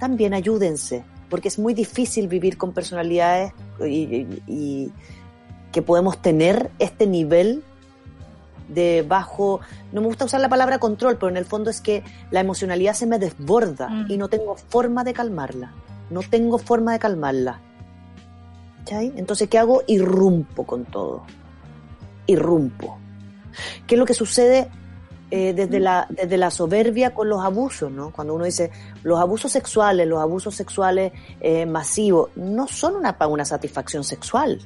[0.00, 4.92] también ayúdense, porque es muy difícil vivir con personalidades y, y- y
[5.70, 7.62] que podemos tener este nivel
[8.68, 9.60] de bajo,
[9.92, 12.02] no me gusta usar la palabra control, pero en el fondo es que
[12.32, 14.10] la emocionalidad se me desborda Mm.
[14.10, 15.70] y no tengo forma de calmarla,
[16.10, 17.60] no tengo forma de calmarla.
[18.78, 19.12] ¿Cachai?
[19.16, 19.82] Entonces, ¿qué hago?
[19.86, 21.24] Irrumpo con todo.
[22.26, 22.98] Irrumpo.
[23.86, 24.68] ¿Qué es lo que sucede?
[25.28, 28.12] eh, desde, la, desde la soberbia con los abusos, ¿no?
[28.12, 28.70] Cuando uno dice,
[29.02, 34.60] los abusos sexuales, los abusos sexuales eh, masivos, no son una, una satisfacción sexual.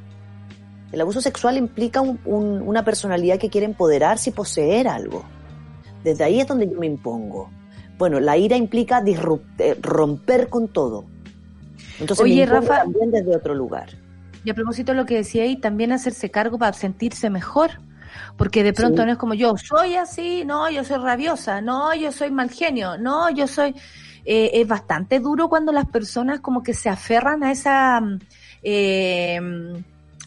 [0.92, 5.24] El abuso sexual implica un- un- una personalidad que quiere empoderarse y poseer algo.
[6.04, 7.48] Desde ahí es donde yo me impongo.
[7.96, 11.06] Bueno, la ira implica eh, romper con todo.
[12.01, 13.90] Entonces Oye, me Rafa- también desde otro lugar.
[14.44, 17.70] Y a propósito de lo que decía ahí, también hacerse cargo para sentirse mejor.
[18.36, 19.06] Porque de pronto Sí.
[19.06, 22.97] no es como yo, soy así, no, yo soy rabiosa, no, yo soy mal genio,
[22.98, 23.74] no, yo soy...
[24.24, 28.01] eh, es bastante duro cuando las personas como que se aferran a esa...
[28.01, 28.18] mm,
[28.62, 29.40] eh,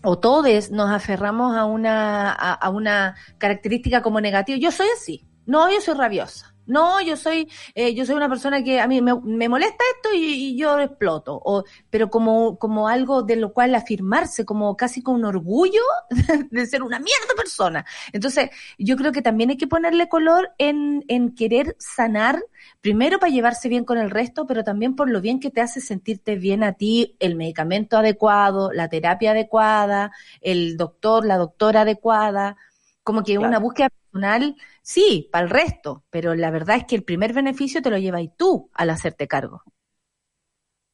[0.05, 4.57] o todos nos aferramos a una, a, a una característica como negativa.
[4.57, 6.52] Yo soy así, no, yo soy rabiosa.
[6.65, 10.51] No, yo soy, eh, yo soy una persona que a mí me, molesta esto y,
[10.51, 11.41] y yo exploto.
[11.43, 15.81] O, pero como, como algo de lo cual afirmarse, como casi con un orgullo
[16.51, 17.85] de ser una mierda persona.
[18.11, 22.41] Entonces, yo creo que también hay que ponerle color en, en querer sanar,
[22.81, 25.81] primero para llevarse bien con el resto, pero también por lo bien que te hace
[25.81, 30.11] sentirte bien a ti, el medicamento adecuado, la terapia adecuada,
[30.41, 32.57] el doctor, la doctora adecuada,
[33.03, 33.47] como que Claro.
[33.49, 37.81] una búsqueda personal, sí, para el resto, pero la verdad es que el primer beneficio
[37.81, 39.63] te lo llevas tú al hacerte cargo.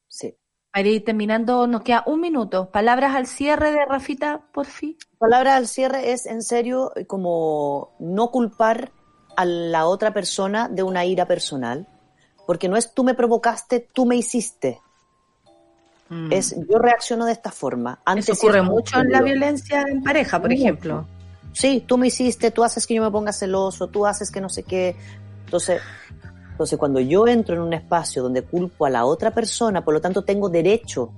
[0.07, 0.35] Sí.
[0.71, 2.69] Para ir terminando, nos queda un minuto.
[2.71, 4.97] Palabras al cierre de Rafita, por fin.
[5.17, 8.91] palabra al cierre es en serio como no culpar
[9.35, 11.87] a la otra persona de una ira personal,
[12.45, 14.79] porque no es tú me provocaste, tú me hiciste.
[16.31, 17.99] Es yo reacciono de esta forma.
[18.03, 21.05] Ante Eso ocurre mucho en la violencia en pareja, por ejemplo.
[21.53, 24.49] Sí, tú me hiciste, tú haces que yo me ponga celoso, tú haces que no
[24.49, 24.95] sé qué.
[25.45, 25.81] Entonces,
[26.51, 30.01] entonces cuando yo entro en un espacio donde culpo a la otra persona, por lo
[30.01, 31.11] tanto tengo derecho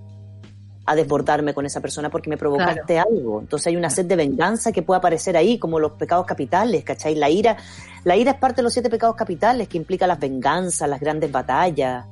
[0.86, 3.40] a desbordarme con esa persona porque me provocaste algo.
[3.40, 7.16] Entonces hay una sed de venganza que puede aparecer ahí, como los pecados capitales, ¿cachai?
[7.16, 7.58] La ira,
[8.04, 11.32] la ira es parte de los siete pecados capitales que implica las venganzas, las grandes
[11.32, 12.06] batallas.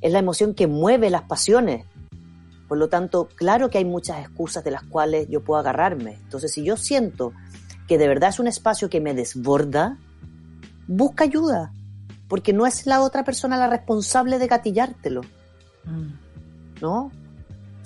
[0.00, 1.86] Es la emoción que mueve las pasiones.
[2.68, 6.12] Por lo tanto, claro que hay muchas excusas de las cuales yo puedo agarrarme.
[6.22, 7.32] Entonces, si yo siento
[7.88, 9.96] que de verdad es un espacio que me desborda,
[10.86, 11.72] busca ayuda,
[12.28, 15.22] porque no es la otra persona la responsable de gatillártelo,
[16.82, 17.10] ¿no?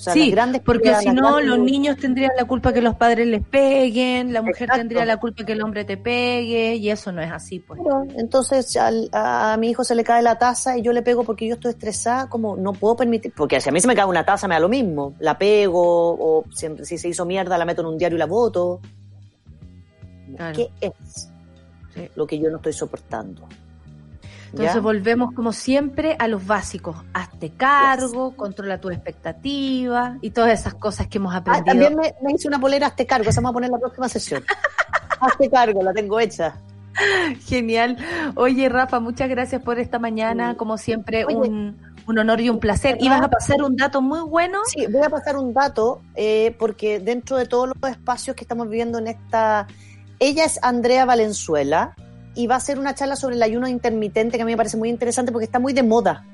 [0.02, 3.40] Sea, sí, grandes porque si no, los niños tendrían la culpa que los padres les
[3.46, 4.78] peguen, la mujer Exacto.
[4.80, 7.80] tendría la culpa que el hombre te pegue, y eso no es así, pues.
[8.16, 11.22] Entonces al- a, a mi hijo se le cae la taza y yo le pego
[11.22, 14.04] porque yo estoy estresada, como no puedo permitir, porque si a mí se me cae
[14.06, 15.80] una taza me da lo mismo, la pego
[16.18, 18.80] o si, si se hizo mierda la meto en un diario y la voto.
[20.36, 20.56] Claro.
[20.56, 21.28] ¿Qué es
[21.94, 22.08] Sí.
[22.16, 23.46] lo que yo no estoy soportando?
[24.52, 24.80] Entonces ¿Ya?
[24.80, 26.96] volvemos como siempre a los básicos.
[27.14, 31.64] Hazte cargo, controla tus expectativas y todas esas cosas que hemos Ah, aprendido.
[31.64, 34.08] también me, me hice una polera, hazte cargo, esa vamos a poner en la próxima
[34.10, 34.44] sesión.
[35.20, 36.54] hazte cargo, la tengo hecha.
[37.46, 37.96] Genial.
[38.34, 40.54] Oye, Rafa, muchas gracias por esta mañana.
[40.56, 42.96] Como siempre, Oye, un, un honor y un placer.
[42.96, 43.06] ¿verdad?
[43.06, 44.58] Ibas a pasar un dato muy bueno.
[44.66, 48.68] Sí, voy a pasar un dato, eh, porque dentro de todos los espacios que estamos
[48.68, 49.66] viviendo en esta...
[50.18, 51.94] Ella es Andrea Valenzuela
[52.34, 54.76] y va a hacer una charla sobre el ayuno intermitente que a mí me parece
[54.76, 56.24] muy interesante porque está muy de moda.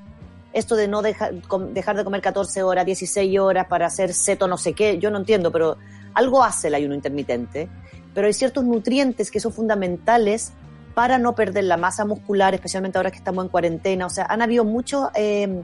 [0.52, 4.46] Esto de no dejar, com- dejar de comer 14 horas, 16 horas para hacer seto
[4.48, 5.76] no sé qué, yo no entiendo, pero
[6.14, 7.68] algo hace el ayuno intermitente.
[8.14, 10.52] Pero hay ciertos nutrientes que son fundamentales
[10.94, 14.06] para no perder la masa muscular, especialmente ahora que estamos en cuarentena.
[14.06, 15.62] O sea, han habido muchos, eh,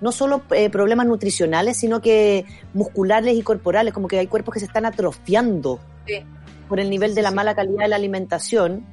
[0.00, 2.44] no solo eh, problemas nutricionales, sino que
[2.74, 6.22] musculares y corporales, como que hay cuerpos que se están atrofiando Sí.
[6.68, 8.84] por el nivel de la mala calidad de la alimentación.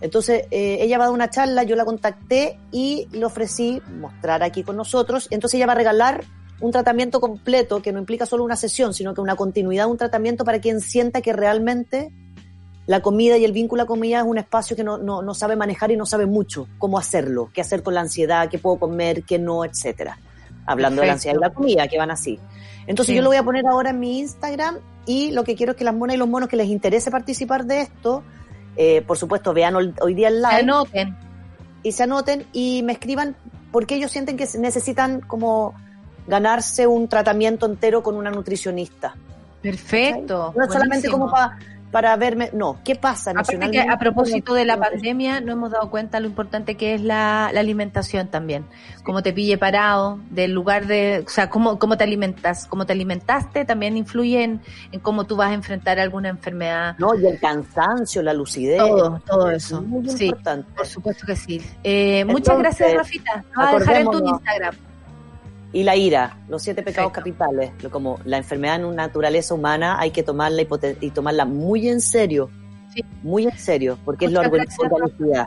[0.00, 4.42] Entonces, eh, ella va a dar una charla, yo la contacté y le ofrecí mostrar
[4.42, 5.28] aquí con nosotros.
[5.30, 6.24] Entonces, ella va a regalar
[6.60, 9.98] un tratamiento completo que no implica solo una sesión, sino que una continuidad de un
[9.98, 12.12] tratamiento para quien sienta que realmente
[12.86, 15.56] la comida y el vínculo a comida es un espacio que no, no, no sabe
[15.56, 19.24] manejar y no sabe mucho cómo hacerlo, qué hacer con la ansiedad, qué puedo comer,
[19.24, 20.18] qué no, etcétera.
[20.64, 22.38] Hablando de la ansiedad y la comida, que van así.
[22.86, 23.16] Entonces Sí.
[23.16, 25.84] yo lo voy a poner ahora en mi Instagram y lo que quiero es que
[25.84, 28.22] las monas y los monos que les interese participar de esto,
[28.78, 31.16] eh, por supuesto, vean hoy, día el live Anoten.
[31.82, 33.36] y se anoten y me escriban
[33.72, 35.74] por qué ellos sienten que se- necesitan como
[36.26, 39.14] ganarse un tratamiento entero con una nutricionista.
[39.62, 40.52] Perfecto.
[40.56, 41.58] No es solamente como pa-
[41.90, 45.90] para verme, no, ¿qué pasa Aparte que a propósito de la pandemia, no hemos dado
[45.90, 48.66] cuenta lo importante que es la, la alimentación también.
[49.04, 52.92] Cómo te pille parado, del lugar de, o sea, cómo, cómo te alimentas, cómo te
[52.92, 54.60] alimentaste también influye en,
[54.92, 56.96] en cómo tú vas a enfrentar alguna enfermedad.
[56.98, 58.78] No, y el cansancio, la lucidez.
[58.78, 59.82] Todo, todo eso.
[59.82, 60.68] Muy Sí, importante.
[60.76, 61.62] por supuesto que sí.
[61.82, 63.44] Eh, muchas gracias, Rafita.
[63.54, 64.28] Lo vas a dejar en tu.
[64.28, 64.87] Instagram.
[65.72, 67.38] Y la ira, los siete pecados Perfecto.
[67.38, 70.68] capitales, lo- como la enfermedad en una naturaleza humana, hay que tomarla y,
[71.00, 72.50] y tomarla muy en serio,
[72.94, 73.04] Sí.
[73.22, 75.46] muy en serio, porque es la Muchas orga- gracias, organicidad.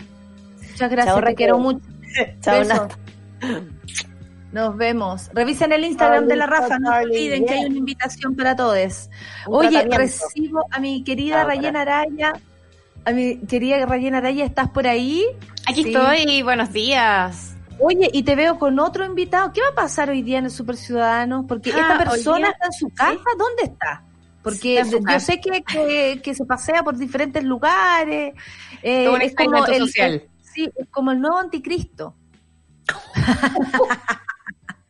[0.72, 1.80] Muchas gracias, Chao, te quiero mucho.
[2.41, 2.88] Chao.
[4.52, 5.30] Nos vemos.
[5.34, 9.10] Revisen el Instagram de la Rafa, no olviden que hay una invitación para todos.
[9.48, 12.34] Oye, recibo a mi querida Rayena Araya.
[13.06, 15.26] A mi querida Rayena Araya, ¿estás por ahí?
[15.68, 15.93] Aquí Sí.
[15.93, 17.51] estoy, buenos días.
[17.81, 19.51] Oye, y te veo con otro invitado.
[19.53, 21.45] ¿Qué va a pasar hoy día en el Super Ciudadanos?
[21.47, 23.19] Porque Ah, esta hoy persona está en su casa.
[23.37, 24.03] ¿Dónde está?
[24.43, 28.33] Porque Está yo sé que, que, que se pasea por diferentes lugares.
[28.81, 30.11] Eh, Todo un es como el, social.
[30.13, 32.15] el- sí, es como el nuevo anticristo.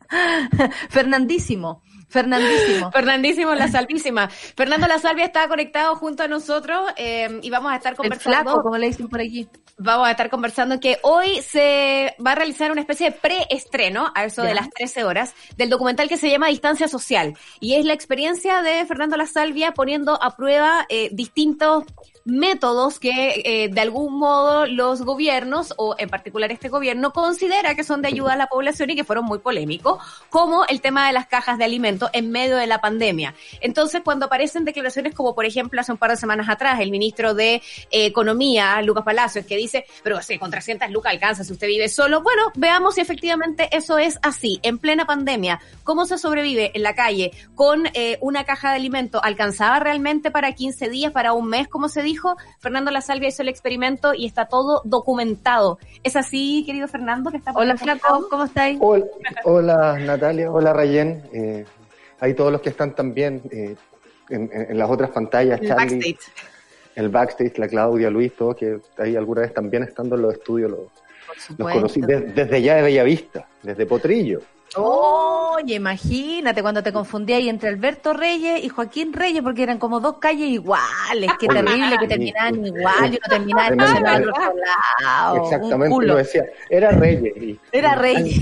[0.90, 1.82] Fernandísimo.
[2.12, 2.90] Fernandísimo.
[2.92, 4.28] Fernandísimo La Salvísima.
[4.28, 8.42] Fernando La Salvia está conectado junto a nosotros eh, y vamos a estar El conversando.
[8.42, 9.48] flaco, como le dicen por aquí.
[9.78, 14.24] Vamos a estar conversando que hoy se va a realizar una especie de preestreno, a
[14.26, 14.48] eso Ya.
[14.50, 17.36] de las 13 horas, del documental que se llama Distancia Social.
[17.58, 21.84] Y es la experiencia de Fernando La Salvia poniendo a prueba eh, distintos
[22.24, 27.82] métodos que eh, de algún modo los gobiernos, o en particular este gobierno, considera que
[27.82, 29.98] son de ayuda a la población y que fueron muy polémicos,
[30.30, 33.34] como el tema de las cajas de alimentos en medio de la pandemia.
[33.60, 37.34] Entonces, cuando aparecen declaraciones como, por ejemplo, hace un par de semanas atrás, el ministro
[37.34, 41.66] de eh, Economía, Lucas Palacios, que dice, pero si con 300 lucas alcanza si usted
[41.66, 44.60] vive solo, bueno, veamos si efectivamente eso es así.
[44.62, 49.20] En plena pandemia, ¿cómo se sobrevive en la calle con eh, una caja de alimentos?
[49.24, 52.36] ¿Alcanzaba realmente para 15 días, para un mes, como se dijo?
[52.58, 55.78] Fernando La Salvia hizo el experimento y está todo documentado.
[56.02, 57.30] ¿Es así, querido Fernando?
[57.30, 58.26] Que está Hola, flaco?
[58.30, 58.78] ¿cómo estáis?
[58.80, 59.04] Hola,
[59.44, 61.22] hola, Natalia, hola Rayen.
[61.32, 61.64] Eh,
[62.22, 63.74] hay todos los que están también eh,
[64.30, 66.18] en, las otras pantallas, El Charlie, backstage.
[66.94, 70.70] el backstage, la Claudia, Luis, todos que ahí alguna vez también estando en los estudios
[70.70, 70.80] los,
[71.74, 74.40] conocí de- desde ya de Bellavista, desde Potrillo.
[74.76, 80.00] Oye, imagínate cuando te confundí ahí entre Alberto Reyes y Joaquín Reyes, porque eran como
[80.00, 81.30] dos calles iguales.
[81.38, 85.34] Qué Oye, terrible que terminaban igual y uno terminaba en otro lado.
[85.34, 86.44] un Exactamente, lo decía.
[86.70, 87.36] Era Reyes.
[87.36, 88.40] y- Era Reyes.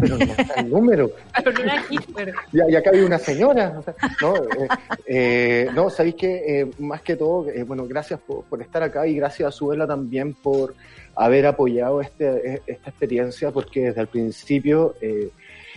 [0.00, 1.10] Pero no está el número.
[1.44, 2.34] Pero no era Hitler.
[2.52, 3.74] Ya, y acá hay una señora.
[3.78, 4.68] o sea, no, eh,
[5.06, 9.14] eh, no, sabéis que más que todo, eh, bueno, gracias por, por estar acá y
[9.16, 10.74] gracias a Suela también por
[11.16, 15.30] haber apoyado este, eh, esta experiencia, porque desde el principio eh,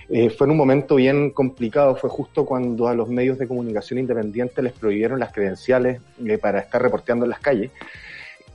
[0.09, 1.95] eh, fue en un momento bien complicado.
[1.95, 6.59] Fue justo cuando a los medios de comunicación independientes les prohibieron las credenciales eh, para
[6.59, 7.71] estar reporteando en las calles.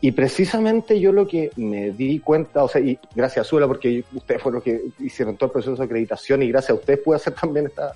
[0.00, 4.04] Y precisamente yo lo que me di cuenta, o sea, y gracias a Suela, porque
[4.14, 7.16] ustedes fueron los que hicieron todo el proceso de acreditación y gracias a ustedes pude
[7.16, 7.94] hacer también esta,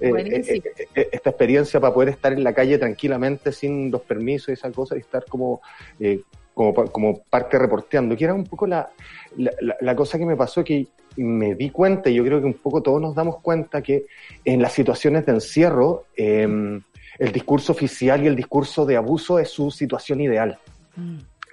[0.00, 0.62] eh,
[0.94, 4.72] eh, esta experiencia para poder estar en la calle tranquilamente sin los permisos y esa
[4.72, 5.60] cosa y estar como,
[6.00, 6.22] eh,
[6.54, 8.90] como, como parte reporteando, que era un poco la,
[9.36, 12.54] la, la- cosa que me pasó que me di cuenta, y yo creo que un
[12.54, 14.06] poco todos nos damos cuenta que
[14.44, 16.80] en las situaciones de encierro, eh,
[17.18, 20.58] el discurso oficial y el discurso de abuso es su situación ideal.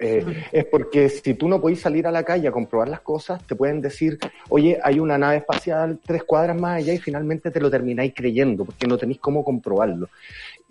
[0.02, 3.46] Eh, es porque si tú no podés salir a la calle a comprobar las cosas,
[3.46, 4.18] te pueden decir,
[4.48, 8.64] oye, hay una nave espacial tres cuadras más allá y finalmente te lo termináis creyendo
[8.64, 10.08] porque no tenéis cómo comprobarlo.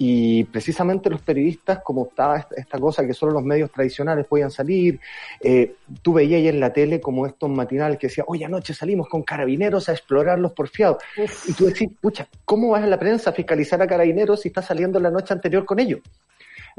[0.01, 4.97] Y precisamente los periodistas, como estaba esta, cosa que solo los medios tradicionales podían salir,
[5.41, 9.09] eh, tú veías ahí en la tele como estos matinales que decían, oye, anoche salimos
[9.09, 11.03] con carabineros a explorar los porfiados.
[11.45, 14.67] Y tú decís, pucha, ¿cómo vas a la prensa a fiscalizar a carabineros si estás
[14.67, 15.99] saliendo la noche anterior con ellos?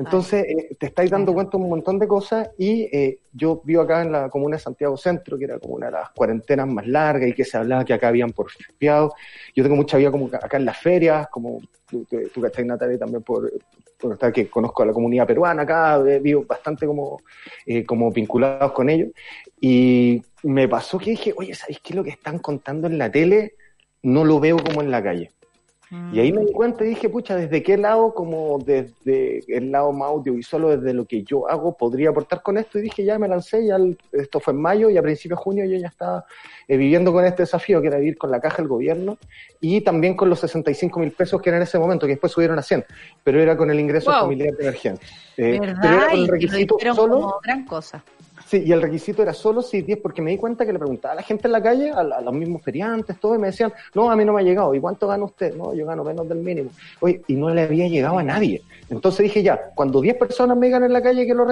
[0.01, 3.83] Entonces, eh, te estáis dando cuenta de un montón de cosas y eh, yo vivo
[3.83, 6.87] acá en la comuna de Santiago Centro, que era como una de las cuarentenas más
[6.87, 9.13] largas y que se hablaba que acá habían porfiados.
[9.55, 13.23] Yo tengo mucha vida como acá en las ferias, como tú, tú, cachai, Natalia, también
[13.23, 13.53] por,
[13.99, 17.21] por estar que conozco a la comunidad peruana acá, eh, vivo bastante como,
[17.67, 19.11] eh, como vinculados con ellos.
[19.61, 23.11] Y me pasó que dije, oye, ¿sabéis qué es lo que están contando en la
[23.11, 23.53] tele?
[24.03, 25.31] No lo veo como en la calle.
[26.13, 29.93] Y ahí me di cuenta y dije, pucha, ¿desde qué lado, como desde el lado
[29.93, 32.79] más audiovisual o desde lo que yo hago, podría aportar con esto?
[32.79, 35.43] Y dije, ya me lancé, ya el- esto fue en mayo y a principios de
[35.45, 36.25] junio yo ya estaba
[36.67, 39.19] eh, viviendo con este desafío, que era vivir con la caja del gobierno
[39.61, 42.59] y también con los 65 mil pesos que eran en ese momento, que después subieron
[42.59, 42.85] a 100,
[43.23, 44.21] pero era con el ingreso Wow.
[44.23, 45.09] familiar de emergencia.
[45.37, 48.05] Eh, pero era con Y el requisito solo como gran cosa.
[48.51, 51.13] Sí, y el requisito era solo si 10, porque me di cuenta que le preguntaba
[51.13, 54.11] a la gente en la calle, a, los mismos feriantes, todo, y me decían, no,
[54.11, 54.75] a mí no me ha llegado.
[54.75, 55.55] ¿Y cuánto gana usted?
[55.55, 56.71] No, yo gano menos del mínimo.
[56.99, 58.61] Oye, y no le había llegado a nadie.
[58.89, 61.47] Entonces dije, ya, cuando 10 personas me digan en la calle que lo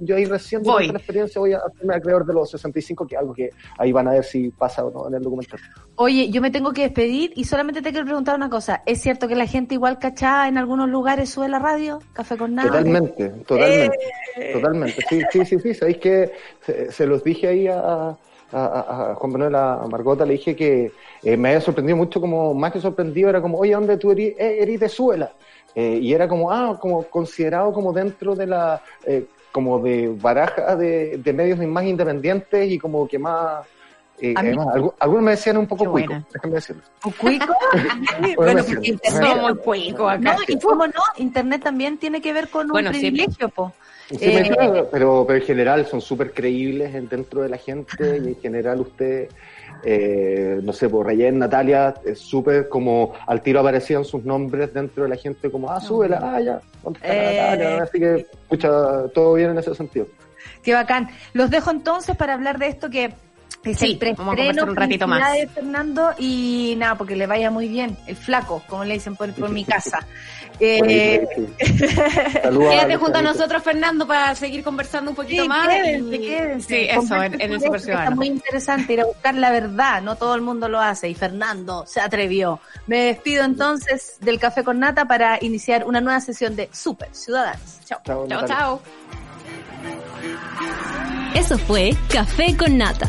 [0.00, 0.88] yo ahí recién Voy.
[0.88, 4.08] la experiencia voy a hacerme acreedor de los 65, que es algo que ahí van
[4.08, 5.60] a ver si pasa o no en el documental.
[5.96, 8.82] Oye, yo me tengo que despedir y solamente te quiero preguntar una cosa.
[8.86, 11.98] ¿Es cierto que la gente igual cachada en algunos lugares sube la radio?
[12.12, 12.68] ¿Café con nada?
[12.68, 13.98] Totalmente, totalmente,
[14.52, 15.02] totalmente.
[15.08, 15.74] Sí, sí, sí, sí.
[15.74, 16.32] Sabéis que
[16.64, 18.16] se, se los dije ahí a, a,
[18.52, 20.90] a- a Juan Manuel, a Margota, le dije que
[21.22, 24.34] eh, me había sorprendido mucho, como más que sorprendido, era como, oye, ¿dónde tú eres,
[24.38, 25.32] eh, eres de Suela?
[25.80, 30.74] Eh, y era como, ah, como considerado como dentro de la, eh, como de baraja
[30.74, 33.64] de, de medios más independientes y como que más,
[34.20, 36.82] eh, además, algu- algunos me decían un poco cuico, déjame decirlo.
[37.04, 37.54] ¿Un cuico?
[38.36, 40.18] Bueno, porque internet, Somos cuico acá.
[40.32, 42.98] no, y cómo no, internet también tiene que ver con un Bueno, sí.
[42.98, 43.72] privilegio, po.
[44.08, 48.18] Sí, Eh, pero, pero, pero en general son súper creíbles en- dentro de la gente
[48.24, 49.28] y en general usted,
[49.84, 55.04] eh, no sé, por Rayen, Natalia, es súper como al tiro aparecían sus nombres dentro
[55.04, 57.50] de la gente como, ah, súbela, ah, ya, ¿dónde está la Eh.
[57.50, 57.82] Natalia?
[57.82, 60.06] Así que, escucha, todo bien en ese sentido.
[60.62, 61.08] Qué bacán.
[61.32, 63.12] Los dejo entonces para hablar de esto que
[63.64, 65.18] es Sí, el vamos a conversar un ratito más.
[65.22, 67.96] Felicidades, Fernando, y nada, porque le vaya muy bien.
[68.06, 70.00] El flaco, como le dicen por, por mi casa.
[70.60, 71.24] Eh,
[71.56, 75.68] Quédate junto a nosotros, Fernando, para seguir conversando un poquito Sí, más.
[75.68, 76.68] quédense, y- quédense.
[76.68, 78.16] Sí, eso, en, el Super Está Ciudadano.
[78.16, 81.84] muy interesante ir a buscar la verdad, no todo el mundo lo hace y Fernando
[81.86, 82.58] se atrevió.
[82.88, 87.78] Me despido entonces del Café con Nata para iniciar una nueva sesión de Super Ciudadanos.
[87.84, 88.00] Chao.
[88.04, 88.82] Chao, Chao, chao.
[91.36, 93.08] Eso fue Café con Nata.